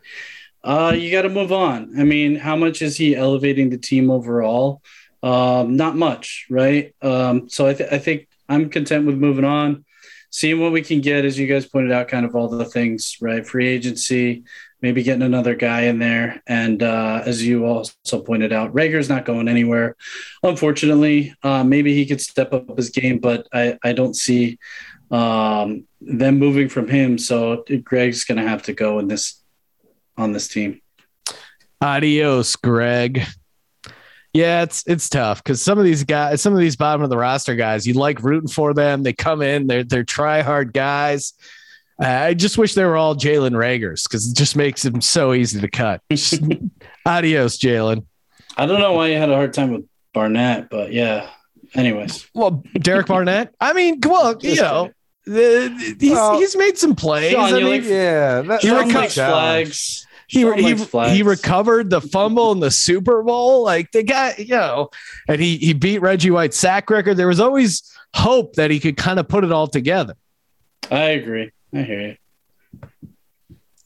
uh, 0.63 0.93
you 0.97 1.09
got 1.09 1.21
to 1.21 1.29
move 1.29 1.53
on. 1.53 1.93
I 1.97 2.03
mean, 2.03 2.35
how 2.35 2.57
much 2.57 2.81
is 2.81 2.97
he 2.97 3.15
elevating 3.15 3.69
the 3.69 3.77
team 3.77 4.11
overall? 4.11 4.81
Um, 5.23 5.77
not 5.77 5.95
much, 5.95 6.47
right? 6.49 6.93
Um, 7.01 7.47
so 7.47 7.65
I, 7.67 7.73
th- 7.73 7.91
I 7.91 7.97
think 7.97 8.27
I'm 8.49 8.69
content 8.69 9.05
with 9.05 9.15
moving 9.15 9.45
on, 9.45 9.85
seeing 10.31 10.59
what 10.59 10.73
we 10.73 10.81
can 10.81 10.99
get, 10.99 11.23
as 11.23 11.39
you 11.39 11.47
guys 11.47 11.65
pointed 11.65 11.93
out, 11.93 12.09
kind 12.09 12.25
of 12.25 12.35
all 12.35 12.49
the 12.49 12.65
things, 12.65 13.15
right? 13.21 13.47
Free 13.47 13.69
agency, 13.69 14.43
maybe 14.81 15.03
getting 15.03 15.23
another 15.23 15.55
guy 15.55 15.81
in 15.81 15.99
there. 15.99 16.41
And 16.47 16.83
uh, 16.83 17.23
as 17.25 17.45
you 17.45 17.65
also 17.65 18.21
pointed 18.21 18.53
out, 18.53 18.73
Reagor's 18.73 19.09
not 19.09 19.25
going 19.25 19.47
anywhere. 19.47 19.95
Unfortunately, 20.43 21.33
uh, 21.43 21.63
maybe 21.63 21.93
he 21.93 22.05
could 22.05 22.21
step 22.21 22.53
up 22.53 22.75
his 22.77 22.89
game, 22.89 23.19
but 23.19 23.47
I, 23.53 23.77
I 23.83 23.93
don't 23.93 24.15
see 24.15 24.59
um, 25.11 25.85
them 26.01 26.37
moving 26.37 26.69
from 26.69 26.87
him. 26.87 27.17
So 27.17 27.63
Greg's 27.83 28.25
going 28.25 28.37
to 28.37 28.47
have 28.47 28.63
to 28.63 28.73
go 28.73 28.99
in 28.99 29.07
this 29.07 29.41
on 30.17 30.31
this 30.31 30.47
team. 30.47 30.81
Adios, 31.81 32.55
Greg. 32.55 33.23
Yeah, 34.33 34.63
it's 34.63 34.83
it's 34.85 35.07
tough 35.07 35.41
because 35.41 35.61
some 35.61 35.77
of 35.77 35.85
these 35.85 36.03
guys, 36.03 36.41
some 36.41 36.51
of 36.53 36.59
these 36.59 36.75
bottom 36.75 37.01
of 37.01 37.09
the 37.09 37.17
roster 37.17 37.55
guys, 37.55 37.87
you 37.87 37.93
like 37.93 38.21
rooting 38.21 38.49
for 38.49 38.73
them. 38.73 39.01
They 39.01 39.13
come 39.13 39.41
in, 39.41 39.67
they're 39.67 39.85
they're 39.85 40.03
try 40.03 40.41
hard 40.41 40.73
guys. 40.73 41.33
Uh, 42.01 42.07
I 42.07 42.33
just 42.33 42.57
wish 42.57 42.73
they 42.73 42.83
were 42.83 42.97
all 42.97 43.15
Jalen 43.15 43.55
Reagors 43.57 44.03
because 44.03 44.29
it 44.29 44.35
just 44.35 44.55
makes 44.55 44.83
them 44.83 44.99
so 45.01 45.33
easy 45.33 45.61
to 45.61 45.69
cut. 45.69 46.01
Adios, 47.05 47.57
Jalen. 47.57 48.05
I 48.57 48.65
don't 48.65 48.79
know 48.79 48.93
why 48.93 49.07
you 49.07 49.17
had 49.17 49.29
a 49.29 49.35
hard 49.35 49.53
time 49.53 49.71
with 49.71 49.85
Barnett, 50.13 50.69
but 50.69 50.91
yeah. 50.91 51.29
Anyways, 51.73 52.27
Well, 52.33 52.63
Derek 52.79 53.07
Barnett. 53.07 53.53
I 53.59 53.73
mean, 53.73 53.99
well, 54.05 54.37
you 54.39 54.55
know, 54.55 54.91
the, 55.25 55.95
he's 55.99 56.11
Well, 56.11 56.39
he's 56.39 56.55
made 56.55 56.77
some 56.77 56.95
plays. 56.95 57.31
Sean, 57.33 57.53
I 57.53 57.57
mean, 57.57 57.65
like- 57.65 57.83
Yeah, 57.83 58.41
that, 58.41 58.61
He 58.61 58.67
Sean 58.69 58.89
reco- 58.89 58.93
likes 58.93 59.13
flags. 59.15 60.07
he, 60.27 60.39
he, 60.53 60.75
flags. 60.75 61.11
he 61.13 61.23
recovered 61.23 61.89
the 61.89 61.99
fumble 62.01 62.51
in 62.53 62.59
the 62.59 62.71
Super 62.71 63.23
Bowl. 63.23 63.63
Like 63.63 63.91
the 63.91 64.03
guy, 64.03 64.35
you 64.37 64.47
know, 64.55 64.89
and 65.27 65.41
he 65.41 65.57
he 65.57 65.73
beat 65.73 65.99
Reggie 65.99 66.31
White's 66.31 66.57
sack 66.57 66.89
record. 66.89 67.15
There 67.17 67.27
was 67.27 67.39
always 67.41 67.81
hope 68.13 68.53
that 68.53 68.71
he 68.71 68.79
could 68.79 68.95
kind 68.95 69.19
of 69.19 69.27
put 69.27 69.43
it 69.43 69.51
all 69.51 69.67
together. 69.67 70.15
I 70.89 71.09
agree. 71.09 71.51
I 71.75 71.83
hear 71.83 72.01
you. 72.01 72.15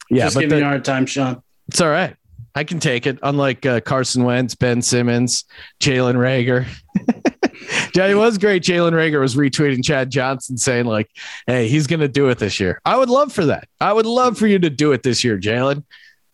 Yeah, 0.10 0.26
Just 0.26 0.36
but 0.36 0.42
giving 0.42 0.50
the- 0.56 0.58
you 0.60 0.66
a 0.66 0.70
hard 0.70 0.86
time, 0.86 1.06
Sean. 1.06 1.42
it's 1.68 1.82
all 1.82 1.90
right. 1.90 2.16
I 2.56 2.64
can 2.64 2.80
take 2.80 3.06
it. 3.06 3.20
Unlike 3.22 3.66
uh, 3.66 3.80
Carson 3.82 4.24
Wentz, 4.24 4.56
Ben 4.56 4.82
Simmons, 4.82 5.46
Jalen 5.80 6.16
Reagor. 6.16 6.66
yeah, 7.96 8.08
it 8.08 8.16
was 8.16 8.38
great. 8.40 8.64
Jalen 8.64 8.92
Reagor 8.94 9.20
was 9.22 9.36
retweeting 9.36 9.84
Chad 9.84 10.10
Johnson 10.10 10.58
saying 10.58 10.86
like, 10.86 11.10
"Hey, 11.46 11.68
he's 11.68 11.86
going 11.86 12.00
to 12.00 12.08
do 12.08 12.28
it 12.30 12.40
this 12.40 12.60
year." 12.60 12.82
I 12.86 12.98
would 12.98 13.10
love 13.10 13.32
for 13.32 13.46
that. 13.46 13.68
I 13.80 13.94
would 13.94 14.08
love 14.08 14.38
for 14.38 14.48
you 14.48 14.58
to 14.60 14.70
do 14.70 14.92
it 14.94 15.04
this 15.04 15.24
year, 15.24 15.38
Jalen. 15.38 15.84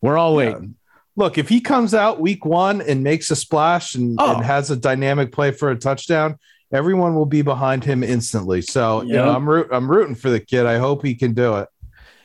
We're 0.01 0.17
all 0.17 0.31
Yeah. 0.41 0.51
waiting. 0.53 0.75
look, 1.17 1.37
if 1.37 1.47
he 1.49 1.61
comes 1.61 1.93
out 1.93 2.19
week 2.19 2.43
one 2.45 2.81
and 2.81 3.01
makes 3.03 3.29
a 3.31 3.35
splash 3.37 3.95
and, 3.95 4.17
Oh. 4.19 4.35
and 4.35 4.43
has 4.45 4.69
a 4.71 4.75
dynamic 4.75 5.31
play 5.31 5.51
for 5.51 5.69
a 5.71 5.75
touchdown, 5.77 6.37
everyone 6.75 7.15
will 7.15 7.25
be 7.25 7.41
behind 7.41 7.83
him 7.83 8.03
instantly. 8.03 8.61
So 8.61 9.01
you 9.01 9.13
know, 9.13 9.29
I'm 9.29 9.47
root, 9.47 9.69
I'm 9.71 9.89
rooting 9.89 10.15
for 10.15 10.29
the 10.29 10.39
kid. 10.39 10.65
I 10.65 10.77
hope 10.77 11.03
he 11.03 11.15
can 11.15 11.33
do 11.33 11.55
it. 11.57 11.69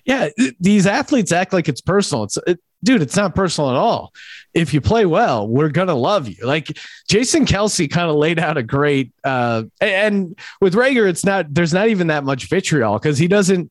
Yeah, 0.04 0.28
these 0.58 0.86
athletes 0.86 1.32
act 1.32 1.52
like 1.52 1.68
it's 1.68 1.80
personal. 1.80 2.24
It's 2.24 2.38
it, 2.46 2.60
dude, 2.82 3.02
it's 3.02 3.16
not 3.16 3.34
personal 3.34 3.70
at 3.70 3.76
all. 3.76 4.12
If 4.52 4.74
you 4.74 4.80
play 4.80 5.06
well, 5.06 5.46
we're 5.46 5.68
gonna 5.68 5.94
love 5.94 6.28
you. 6.28 6.44
Like 6.44 6.76
Jason 7.08 7.46
Kelce 7.46 7.90
kind 7.90 8.10
of 8.10 8.16
laid 8.16 8.38
out 8.38 8.56
a 8.56 8.62
great 8.62 9.12
uh 9.24 9.64
and 9.80 10.38
with 10.60 10.74
Reagor, 10.74 11.08
it's 11.08 11.24
not 11.24 11.52
there's 11.54 11.72
not 11.72 11.88
even 11.88 12.08
that 12.08 12.24
much 12.24 12.48
vitriol 12.48 12.94
because 12.94 13.18
he 13.18 13.28
doesn't 13.28 13.70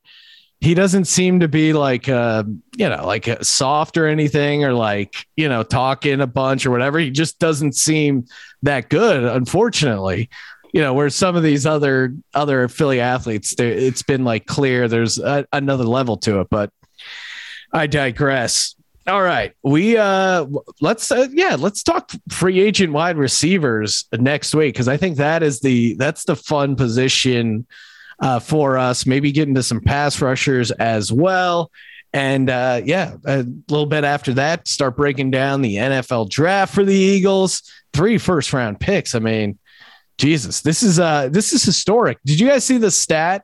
he 0.61 0.73
doesn't 0.73 1.05
seem 1.05 1.39
to 1.39 1.47
be 1.47 1.73
like 1.73 2.09
uh 2.09 2.43
you 2.75 2.89
know 2.89 3.05
like 3.05 3.27
uh, 3.27 3.41
soft 3.41 3.97
or 3.97 4.07
anything 4.07 4.63
or 4.63 4.73
like 4.73 5.25
you 5.35 5.47
know 5.47 5.63
talking 5.63 6.21
a 6.21 6.27
bunch 6.27 6.65
or 6.65 6.71
whatever 6.71 6.99
he 6.99 7.09
just 7.09 7.39
doesn't 7.39 7.75
seem 7.75 8.25
that 8.61 8.89
good 8.89 9.23
unfortunately 9.23 10.29
you 10.73 10.81
know 10.81 10.93
where 10.93 11.09
some 11.09 11.35
of 11.35 11.43
these 11.43 11.65
other 11.65 12.13
other 12.33 12.67
Philly 12.67 12.99
athletes 12.99 13.55
it's 13.57 14.03
been 14.03 14.23
like 14.23 14.45
clear 14.45 14.87
there's 14.87 15.17
a, 15.19 15.45
another 15.51 15.83
level 15.83 16.17
to 16.17 16.41
it 16.41 16.47
but 16.49 16.71
I 17.73 17.87
digress 17.87 18.75
All 19.07 19.21
right. 19.21 19.53
We 19.63 19.97
uh 19.97 20.45
let's 20.81 21.11
uh, 21.11 21.27
yeah, 21.31 21.55
let's 21.57 21.81
talk 21.81 22.11
free 22.29 22.59
agent 22.59 22.93
wide 22.93 23.17
receivers 23.17 24.05
next 24.13 24.53
week 24.53 24.75
cuz 24.75 24.87
I 24.87 24.97
think 24.97 25.17
that 25.17 25.41
is 25.41 25.61
the 25.61 25.95
that's 25.95 26.25
the 26.25 26.35
fun 26.35 26.75
position 26.75 27.65
uh 28.19 28.39
for 28.39 28.77
us. 28.77 29.05
Maybe 29.07 29.31
get 29.31 29.47
into 29.47 29.63
some 29.63 29.81
pass 29.81 30.21
rushers 30.21 30.69
as 30.71 31.11
well. 31.11 31.71
And 32.13 32.49
uh 32.49 32.81
yeah, 32.85 33.15
a 33.25 33.45
little 33.69 33.87
bit 33.87 34.03
after 34.03 34.33
that 34.35 34.67
start 34.67 34.97
breaking 34.97 35.31
down 35.31 35.63
the 35.63 35.77
NFL 35.77 36.29
draft 36.29 36.75
for 36.75 36.83
the 36.83 36.93
Eagles. 36.93 37.63
Three 37.93 38.19
first 38.19 38.53
round 38.53 38.79
picks. 38.79 39.15
I 39.15 39.19
mean, 39.19 39.57
Jesus, 40.19 40.61
this 40.61 40.83
is 40.83 40.99
uh 40.99 41.29
this 41.31 41.53
is 41.53 41.63
historic. 41.63 42.19
Did 42.25 42.39
you 42.39 42.47
guys 42.47 42.63
see 42.63 42.77
the 42.77 42.91
stat 42.91 43.43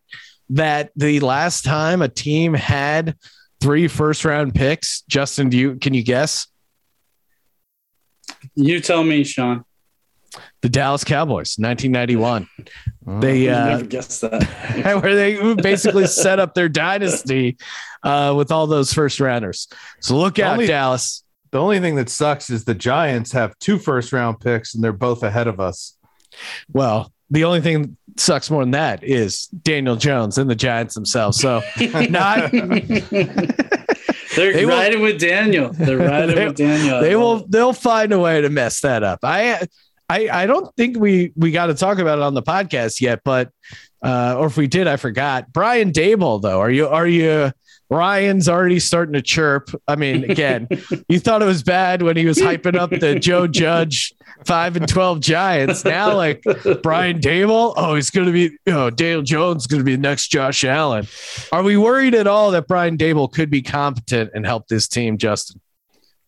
that 0.50 0.92
the 0.96 1.20
last 1.22 1.66
time 1.66 2.02
a 2.02 2.08
team 2.08 2.54
had 2.54 3.16
three 3.62 3.88
first 3.88 4.24
round 4.26 4.54
picks. 4.54 5.02
Justin, 5.08 5.50
do 5.50 5.58
you 5.58 5.76
can 5.76 5.94
you 5.94 6.04
guess? 6.04 6.48
You 8.54 8.80
tell 8.80 9.04
me, 9.04 9.24
Sean. 9.24 9.66
The 10.62 10.70
Dallas 10.70 11.04
Cowboys, 11.04 11.56
1991. 11.58 12.48
They 13.22 13.48
uh, 13.48 13.70
never 13.70 13.86
guessed 13.86 14.22
that. 14.22 14.44
where 15.02 15.16
they 15.16 15.54
basically 15.56 16.08
set 16.08 16.40
up 16.40 16.54
their 16.54 16.68
dynasty 16.68 17.58
uh, 18.04 18.34
with 18.36 18.52
all 18.52 18.68
those 18.68 18.94
first 18.94 19.20
rounders. 19.20 19.68
So 20.02 20.18
look 20.18 20.38
out, 20.40 20.54
Only- 20.54 20.68
Dallas. 20.68 21.24
The 21.52 21.62
only 21.62 21.80
thing 21.80 21.96
that 21.96 22.10
sucks 22.10 22.50
is 22.50 22.66
the 22.66 22.76
Giants 22.76 23.32
have 23.32 23.58
two 23.60 23.80
first 23.80 24.12
round 24.12 24.42
picks 24.42 24.76
and 24.76 24.84
they're 24.84 24.92
both 24.92 25.24
ahead 25.24 25.48
of 25.48 25.62
us. 25.62 25.98
Well, 26.72 27.12
the 27.30 27.44
only 27.46 27.62
thing 27.62 27.82
that 27.82 28.20
sucks 28.20 28.50
more 28.52 28.64
than 28.64 28.72
that 28.72 29.04
is 29.04 29.48
Daniel 29.48 29.96
Jones 29.96 30.38
and 30.38 30.50
the 30.50 30.56
Giants 30.56 30.96
themselves. 30.96 31.40
So 31.40 31.62
not 32.10 32.52
They're 32.52 34.54
They 34.54 34.66
will- 34.66 34.78
riding 34.78 35.02
with 35.02 35.20
Daniel. 35.20 35.72
They're 35.72 35.98
riding 35.98 36.36
they, 36.36 36.48
with 36.48 36.56
Daniel. 36.56 37.02
They 37.02 37.16
will 37.16 37.46
they'll 37.48 37.74
find 37.74 38.12
a 38.12 38.20
way 38.20 38.42
to 38.42 38.50
mess 38.50 38.82
that 38.82 39.04
up. 39.04 39.20
I 39.24 39.68
I 40.10 40.30
I 40.30 40.46
don't 40.46 40.74
think 40.76 40.98
we 40.98 41.32
we 41.36 41.52
got 41.52 41.68
to 41.68 41.74
talk 41.74 42.00
about 42.00 42.20
it 42.20 42.24
on 42.24 42.34
the 42.34 42.44
podcast 42.44 43.02
yet, 43.02 43.22
but 43.24 43.50
uh, 44.04 44.36
or 44.38 44.48
if 44.48 44.58
we 44.58 44.68
did, 44.68 44.88
I 44.88 44.98
forgot. 44.98 45.52
Brian 45.52 45.92
Daboll 45.92 46.42
though, 46.42 46.60
are 46.60 46.70
you 46.70 46.88
are 46.88 47.08
you 47.08 47.52
Ryan's 47.90 48.50
already 48.50 48.80
starting 48.80 49.14
to 49.14 49.22
chirp. 49.22 49.70
I 49.88 49.96
mean, 49.96 50.30
again, 50.30 50.68
you 51.08 51.20
thought 51.20 51.42
it 51.42 51.46
was 51.46 51.64
bad 51.64 52.02
when 52.02 52.18
he 52.18 52.26
was 52.26 52.38
hyping 52.38 52.76
up 52.76 52.90
the 52.90 53.20
Joe 53.20 53.48
Judge 53.62 54.14
five 54.46 54.76
and 54.76 54.88
twelve 54.88 55.20
Giants. 55.20 55.86
Now, 55.86 56.16
like 56.16 56.44
Brian 56.82 57.20
Daboll, 57.20 57.74
oh, 57.78 57.96
he's 57.96 58.10
going 58.10 58.28
to 58.28 58.34
be, 58.34 58.58
you 58.66 58.74
know, 58.74 58.90
Dale 58.90 59.22
Jones 59.22 59.64
is 59.64 59.68
going 59.68 59.80
to 59.82 59.86
be 59.86 59.96
the 59.96 60.02
next 60.02 60.30
Josh 60.30 60.64
Allen. 60.64 61.08
Are 61.52 61.64
we 61.64 61.78
worried 61.78 62.16
at 62.16 62.28
all 62.28 62.52
that 62.52 62.68
Brian 62.68 62.98
Daboll 62.98 63.32
could 63.32 63.50
be 63.50 63.62
competent 63.62 64.32
and 64.34 64.46
help 64.46 64.68
this 64.68 64.88
team, 64.88 65.18
Justin? 65.18 65.62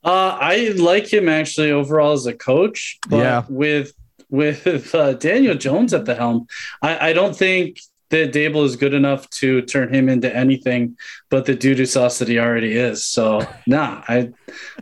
Uh, 0.04 0.38
I 0.40 0.70
like 0.78 1.12
him 1.12 1.28
actually 1.28 1.72
overall 1.72 2.14
as 2.14 2.26
a 2.28 2.34
coach, 2.34 2.98
but 3.10 3.18
Yeah. 3.18 3.44
with 3.50 3.94
with 4.30 4.94
uh, 4.94 5.14
Daniel 5.14 5.56
Jones 5.56 5.94
at 5.94 6.06
the 6.06 6.14
helm, 6.14 6.48
I, 6.82 7.10
I 7.10 7.14
don't 7.14 7.36
think 7.36 7.80
that 8.10 8.32
Daboll 8.32 8.66
is 8.66 8.76
good 8.76 8.94
enough 8.94 9.30
to 9.32 9.62
turn 9.64 9.94
him 9.94 10.10
into 10.10 10.34
anything 10.34 10.98
but 11.30 11.46
the 11.46 11.56
doo 11.56 11.76
doo 11.76 11.86
sauce 11.86 12.20
that 12.20 12.28
he 12.28 12.40
already 12.40 12.74
is. 12.74 13.06
So 13.06 13.42
nah, 13.68 14.04
I 14.08 14.32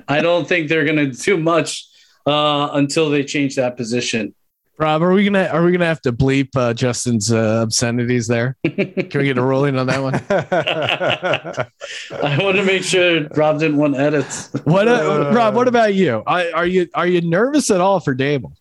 I 0.07 0.21
don't 0.21 0.47
think 0.47 0.69
they're 0.69 0.85
gonna 0.85 1.11
do 1.11 1.37
much 1.37 1.87
uh, 2.25 2.69
until 2.73 3.09
they 3.09 3.23
change 3.23 3.55
that 3.55 3.77
position. 3.77 4.33
Rob, 4.77 5.01
are 5.03 5.13
we 5.13 5.23
gonna 5.23 5.45
are 5.45 5.63
we 5.63 5.71
gonna 5.71 5.85
have 5.85 6.01
to 6.01 6.11
bleep 6.11 6.49
uh, 6.55 6.73
Justin's 6.73 7.31
uh, 7.31 7.61
obscenities 7.63 8.27
there? 8.27 8.57
Can 8.65 8.93
we 8.95 9.23
get 9.23 9.37
a 9.37 9.41
ruling 9.41 9.77
on 9.77 9.87
that 9.87 10.01
one? 10.01 10.15
I 12.21 12.43
want 12.43 12.57
to 12.57 12.63
make 12.65 12.83
sure 12.83 13.25
Rob 13.29 13.59
didn't 13.59 13.77
want 13.77 13.95
edits. 13.95 14.51
What, 14.65 14.89
uh, 14.89 15.31
Rob? 15.33 15.55
What 15.55 15.69
about 15.69 15.93
you? 15.93 16.23
I, 16.27 16.51
are 16.51 16.65
you 16.65 16.89
are 16.93 17.07
you 17.07 17.21
nervous 17.21 17.71
at 17.71 17.79
all 17.79 18.01
for 18.01 18.13
Daboll? 18.13 18.51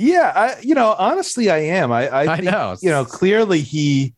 Yeah, 0.00 0.32
I, 0.34 0.60
you 0.62 0.74
know, 0.74 0.94
honestly, 0.98 1.50
I 1.50 1.58
am. 1.58 1.92
I, 1.92 2.08
I, 2.08 2.32
I 2.32 2.36
think, 2.36 2.50
know. 2.50 2.74
you 2.80 2.88
know, 2.88 3.04
clearly 3.04 3.60
he 3.60 4.14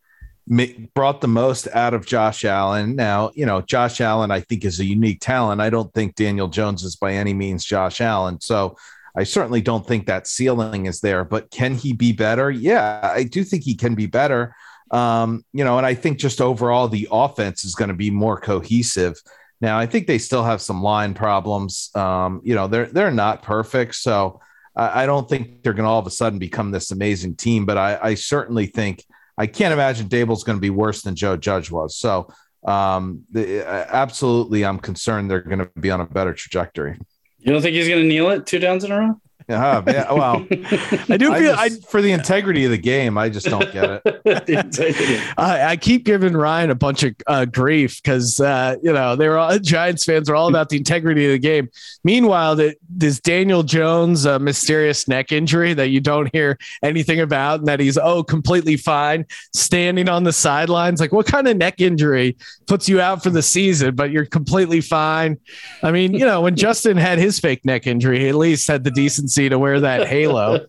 brought 0.94 1.20
the 1.20 1.28
most 1.28 1.66
out 1.74 1.92
of 1.92 2.06
Josh 2.06 2.44
Allen. 2.44 2.94
Now, 2.94 3.32
you 3.34 3.44
know, 3.44 3.62
Josh 3.62 4.00
Allen, 4.00 4.30
I 4.30 4.40
think, 4.40 4.64
is 4.64 4.78
a 4.78 4.84
unique 4.84 5.18
talent. 5.20 5.60
I 5.60 5.70
don't 5.70 5.92
think 5.92 6.14
Daniel 6.14 6.46
Jones 6.46 6.84
is 6.84 6.94
by 6.94 7.14
any 7.14 7.34
means 7.34 7.64
Josh 7.64 8.00
Allen. 8.00 8.40
So 8.40 8.76
I 9.16 9.24
certainly 9.24 9.60
don't 9.60 9.84
think 9.84 10.06
that 10.06 10.28
ceiling 10.28 10.86
is 10.86 11.00
there. 11.00 11.24
But 11.24 11.50
can 11.50 11.74
he 11.74 11.92
be 11.92 12.12
better? 12.12 12.48
Yeah, 12.48 13.00
I 13.02 13.24
do 13.24 13.42
think 13.42 13.64
he 13.64 13.74
can 13.74 13.96
be 13.96 14.06
better. 14.06 14.54
Um, 14.92 15.44
you 15.52 15.64
know, 15.64 15.78
and 15.78 15.86
I 15.86 15.94
think 15.94 16.18
just 16.18 16.40
overall 16.40 16.86
the 16.86 17.08
offense 17.10 17.64
is 17.64 17.74
going 17.74 17.88
to 17.88 17.94
be 17.94 18.10
more 18.12 18.38
cohesive. 18.38 19.20
Now, 19.60 19.80
I 19.80 19.86
think 19.86 20.06
they 20.06 20.18
still 20.18 20.44
have 20.44 20.62
some 20.62 20.80
line 20.80 21.14
problems. 21.14 21.90
Um, 21.96 22.40
you 22.44 22.54
know, 22.54 22.68
they're 22.68 22.86
they're 22.86 23.10
not 23.10 23.42
perfect, 23.42 23.96
so 23.96 24.40
I, 24.74 25.06
don't 25.06 25.28
think 25.28 25.62
they're 25.62 25.74
going 25.74 25.84
to 25.84 25.90
all 25.90 25.98
of 25.98 26.06
a 26.06 26.10
sudden 26.10 26.38
become 26.38 26.70
this 26.70 26.90
amazing 26.90 27.36
team. 27.36 27.66
But 27.66 27.78
I, 27.78 27.98
I 28.02 28.14
certainly 28.14 28.66
think 28.66 29.04
I 29.36 29.46
can't 29.46 29.72
imagine 29.72 30.08
Daboll's 30.08 30.44
going 30.44 30.56
to 30.56 30.62
be 30.62 30.70
worse 30.70 31.02
than 31.02 31.14
Joe 31.14 31.36
Judge 31.36 31.70
was. 31.70 31.96
So, 31.96 32.28
um, 32.64 33.24
the, 33.30 33.66
absolutely, 33.66 34.64
I'm 34.64 34.78
concerned 34.78 35.30
they're 35.30 35.40
going 35.40 35.58
to 35.58 35.70
be 35.78 35.90
on 35.90 36.00
a 36.00 36.06
better 36.06 36.32
trajectory. 36.32 36.98
You 37.42 37.52
don't 37.52 37.60
think 37.60 37.74
he's 37.74 37.88
gonna 37.88 38.04
kneel 38.04 38.30
it 38.30 38.46
two 38.46 38.60
downs 38.60 38.84
in 38.84 38.92
a 38.92 38.98
row? 38.98 39.20
Yeah, 39.52 39.82
yeah, 39.86 40.12
well, 40.12 40.46
I 40.50 41.16
do 41.16 41.32
I 41.32 41.38
feel 41.38 41.54
just- 41.56 41.90
for 41.90 42.00
the 42.00 42.12
integrity 42.12 42.64
of 42.64 42.70
the 42.70 42.78
game, 42.78 43.18
I 43.18 43.28
just 43.28 43.46
don't 43.46 43.70
get 43.72 44.02
it. 44.04 45.34
I, 45.38 45.42
I 45.42 45.72
I 45.72 45.76
keep 45.76 46.04
giving 46.04 46.34
Ryan 46.34 46.70
a 46.70 46.74
bunch 46.74 47.02
of 47.02 47.14
uh, 47.26 47.44
grief 47.44 48.02
because 48.02 48.40
uh, 48.40 48.76
you 48.82 48.92
know 48.92 49.16
they 49.16 49.28
were 49.28 49.38
all 49.38 49.58
Giants 49.58 50.04
fans 50.04 50.28
are 50.28 50.34
all 50.34 50.48
about 50.48 50.68
the 50.68 50.76
integrity 50.76 51.26
of 51.26 51.32
the 51.32 51.38
game. 51.38 51.70
Meanwhile, 52.04 52.56
that 52.56 52.76
this 52.88 53.20
Daniel 53.20 53.62
Jones 53.62 54.26
uh, 54.26 54.38
mysterious 54.38 55.06
neck 55.08 55.32
injury 55.32 55.74
that 55.74 55.88
you 55.88 56.00
don't 56.00 56.32
hear 56.32 56.58
anything 56.82 57.20
about, 57.20 57.60
and 57.60 57.68
that 57.68 57.80
he's 57.80 57.98
oh 57.98 58.22
completely 58.22 58.76
fine 58.76 59.26
standing 59.54 60.08
on 60.08 60.24
the 60.24 60.32
sidelines. 60.32 61.00
Like 61.00 61.12
what 61.12 61.26
kind 61.26 61.46
of 61.48 61.56
neck 61.56 61.80
injury 61.80 62.36
puts 62.66 62.88
you 62.88 63.00
out 63.00 63.22
for 63.22 63.30
the 63.30 63.42
season, 63.42 63.94
but 63.94 64.10
you're 64.10 64.26
completely 64.26 64.80
fine? 64.80 65.38
I 65.82 65.90
mean, 65.90 66.14
you 66.14 66.24
know 66.24 66.40
when 66.40 66.56
Justin 66.56 66.96
had 66.96 67.18
his 67.18 67.38
fake 67.38 67.64
neck 67.64 67.86
injury, 67.86 68.20
he 68.20 68.28
at 68.28 68.34
least 68.34 68.68
had 68.68 68.84
the 68.84 68.90
decency 68.90 69.41
to 69.50 69.58
wear 69.58 69.80
that 69.80 70.06
halo. 70.06 70.66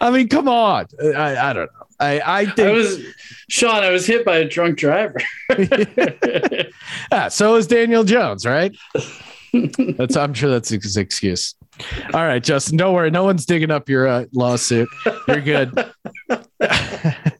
I 0.00 0.10
mean, 0.10 0.28
come 0.28 0.48
on. 0.48 0.86
I, 1.02 1.36
I 1.36 1.52
don't 1.52 1.66
know. 1.66 1.86
I, 1.98 2.20
I 2.20 2.52
I 2.58 2.70
was 2.72 3.00
Sean. 3.48 3.82
I 3.82 3.90
was 3.90 4.06
hit 4.06 4.24
by 4.24 4.36
a 4.38 4.48
drunk 4.48 4.78
driver. 4.78 5.18
Ah, 7.12 7.28
so 7.28 7.54
is 7.54 7.68
Daniel 7.68 8.02
Jones, 8.02 8.44
right? 8.44 8.74
That's 9.96 10.16
I'm 10.16 10.34
sure 10.34 10.50
that's 10.50 10.68
his 10.70 10.96
excuse. 10.96 11.54
All 12.12 12.24
right, 12.24 12.42
Justin, 12.42 12.76
don't 12.76 12.94
worry. 12.94 13.10
No 13.10 13.22
one's 13.22 13.46
digging 13.46 13.70
up 13.70 13.88
your 13.88 14.08
uh, 14.08 14.24
lawsuit. 14.32 14.88
You're 15.28 15.40
good. 15.40 15.92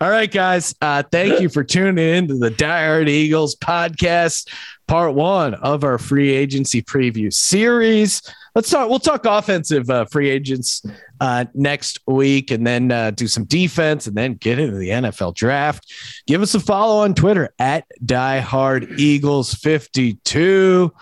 All 0.00 0.10
right, 0.10 0.30
guys. 0.30 0.74
Uh, 0.80 1.02
thank 1.10 1.40
you 1.40 1.48
for 1.48 1.64
tuning 1.64 2.04
in 2.04 2.28
to 2.28 2.38
the 2.38 2.50
Die 2.50 2.86
Hard 2.86 3.08
Eagles 3.08 3.56
podcast, 3.56 4.48
part 4.88 5.14
one 5.14 5.54
of 5.54 5.84
our 5.84 5.98
free 5.98 6.30
agency 6.30 6.82
preview 6.82 7.32
series. 7.32 8.22
Let's 8.54 8.68
talk. 8.68 8.90
We'll 8.90 8.98
talk 8.98 9.24
offensive 9.24 9.88
uh, 9.88 10.04
free 10.06 10.28
agents 10.28 10.84
uh, 11.20 11.46
next 11.54 12.00
week, 12.06 12.50
and 12.50 12.66
then 12.66 12.92
uh, 12.92 13.10
do 13.12 13.26
some 13.26 13.44
defense, 13.44 14.06
and 14.06 14.16
then 14.16 14.34
get 14.34 14.58
into 14.58 14.76
the 14.76 14.90
NFL 14.90 15.34
draft. 15.34 15.90
Give 16.26 16.42
us 16.42 16.54
a 16.54 16.60
follow 16.60 17.02
on 17.02 17.14
Twitter 17.14 17.54
at 17.58 17.84
Die 18.04 18.40
Hard 18.40 19.00
Eagles 19.00 19.54
fifty 19.54 20.14
two 20.24 20.92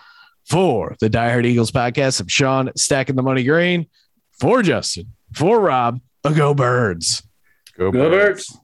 for 0.45 0.97
the 1.01 1.09
Die 1.09 1.31
Hard 1.31 1.47
Eagles 1.47 1.73
podcast. 1.73 2.21
I'm 2.21 2.29
Sean 2.29 2.71
stacking 2.77 3.17
the 3.17 3.23
money 3.23 3.43
green 3.43 3.87
for 4.39 4.63
Justin 4.63 5.07
for 5.33 5.59
Rob. 5.59 6.01
A 6.23 6.33
go 6.33 6.55
birds. 6.55 7.23
Go 7.81 7.91
Go 7.91 8.11
Birds. 8.11 8.61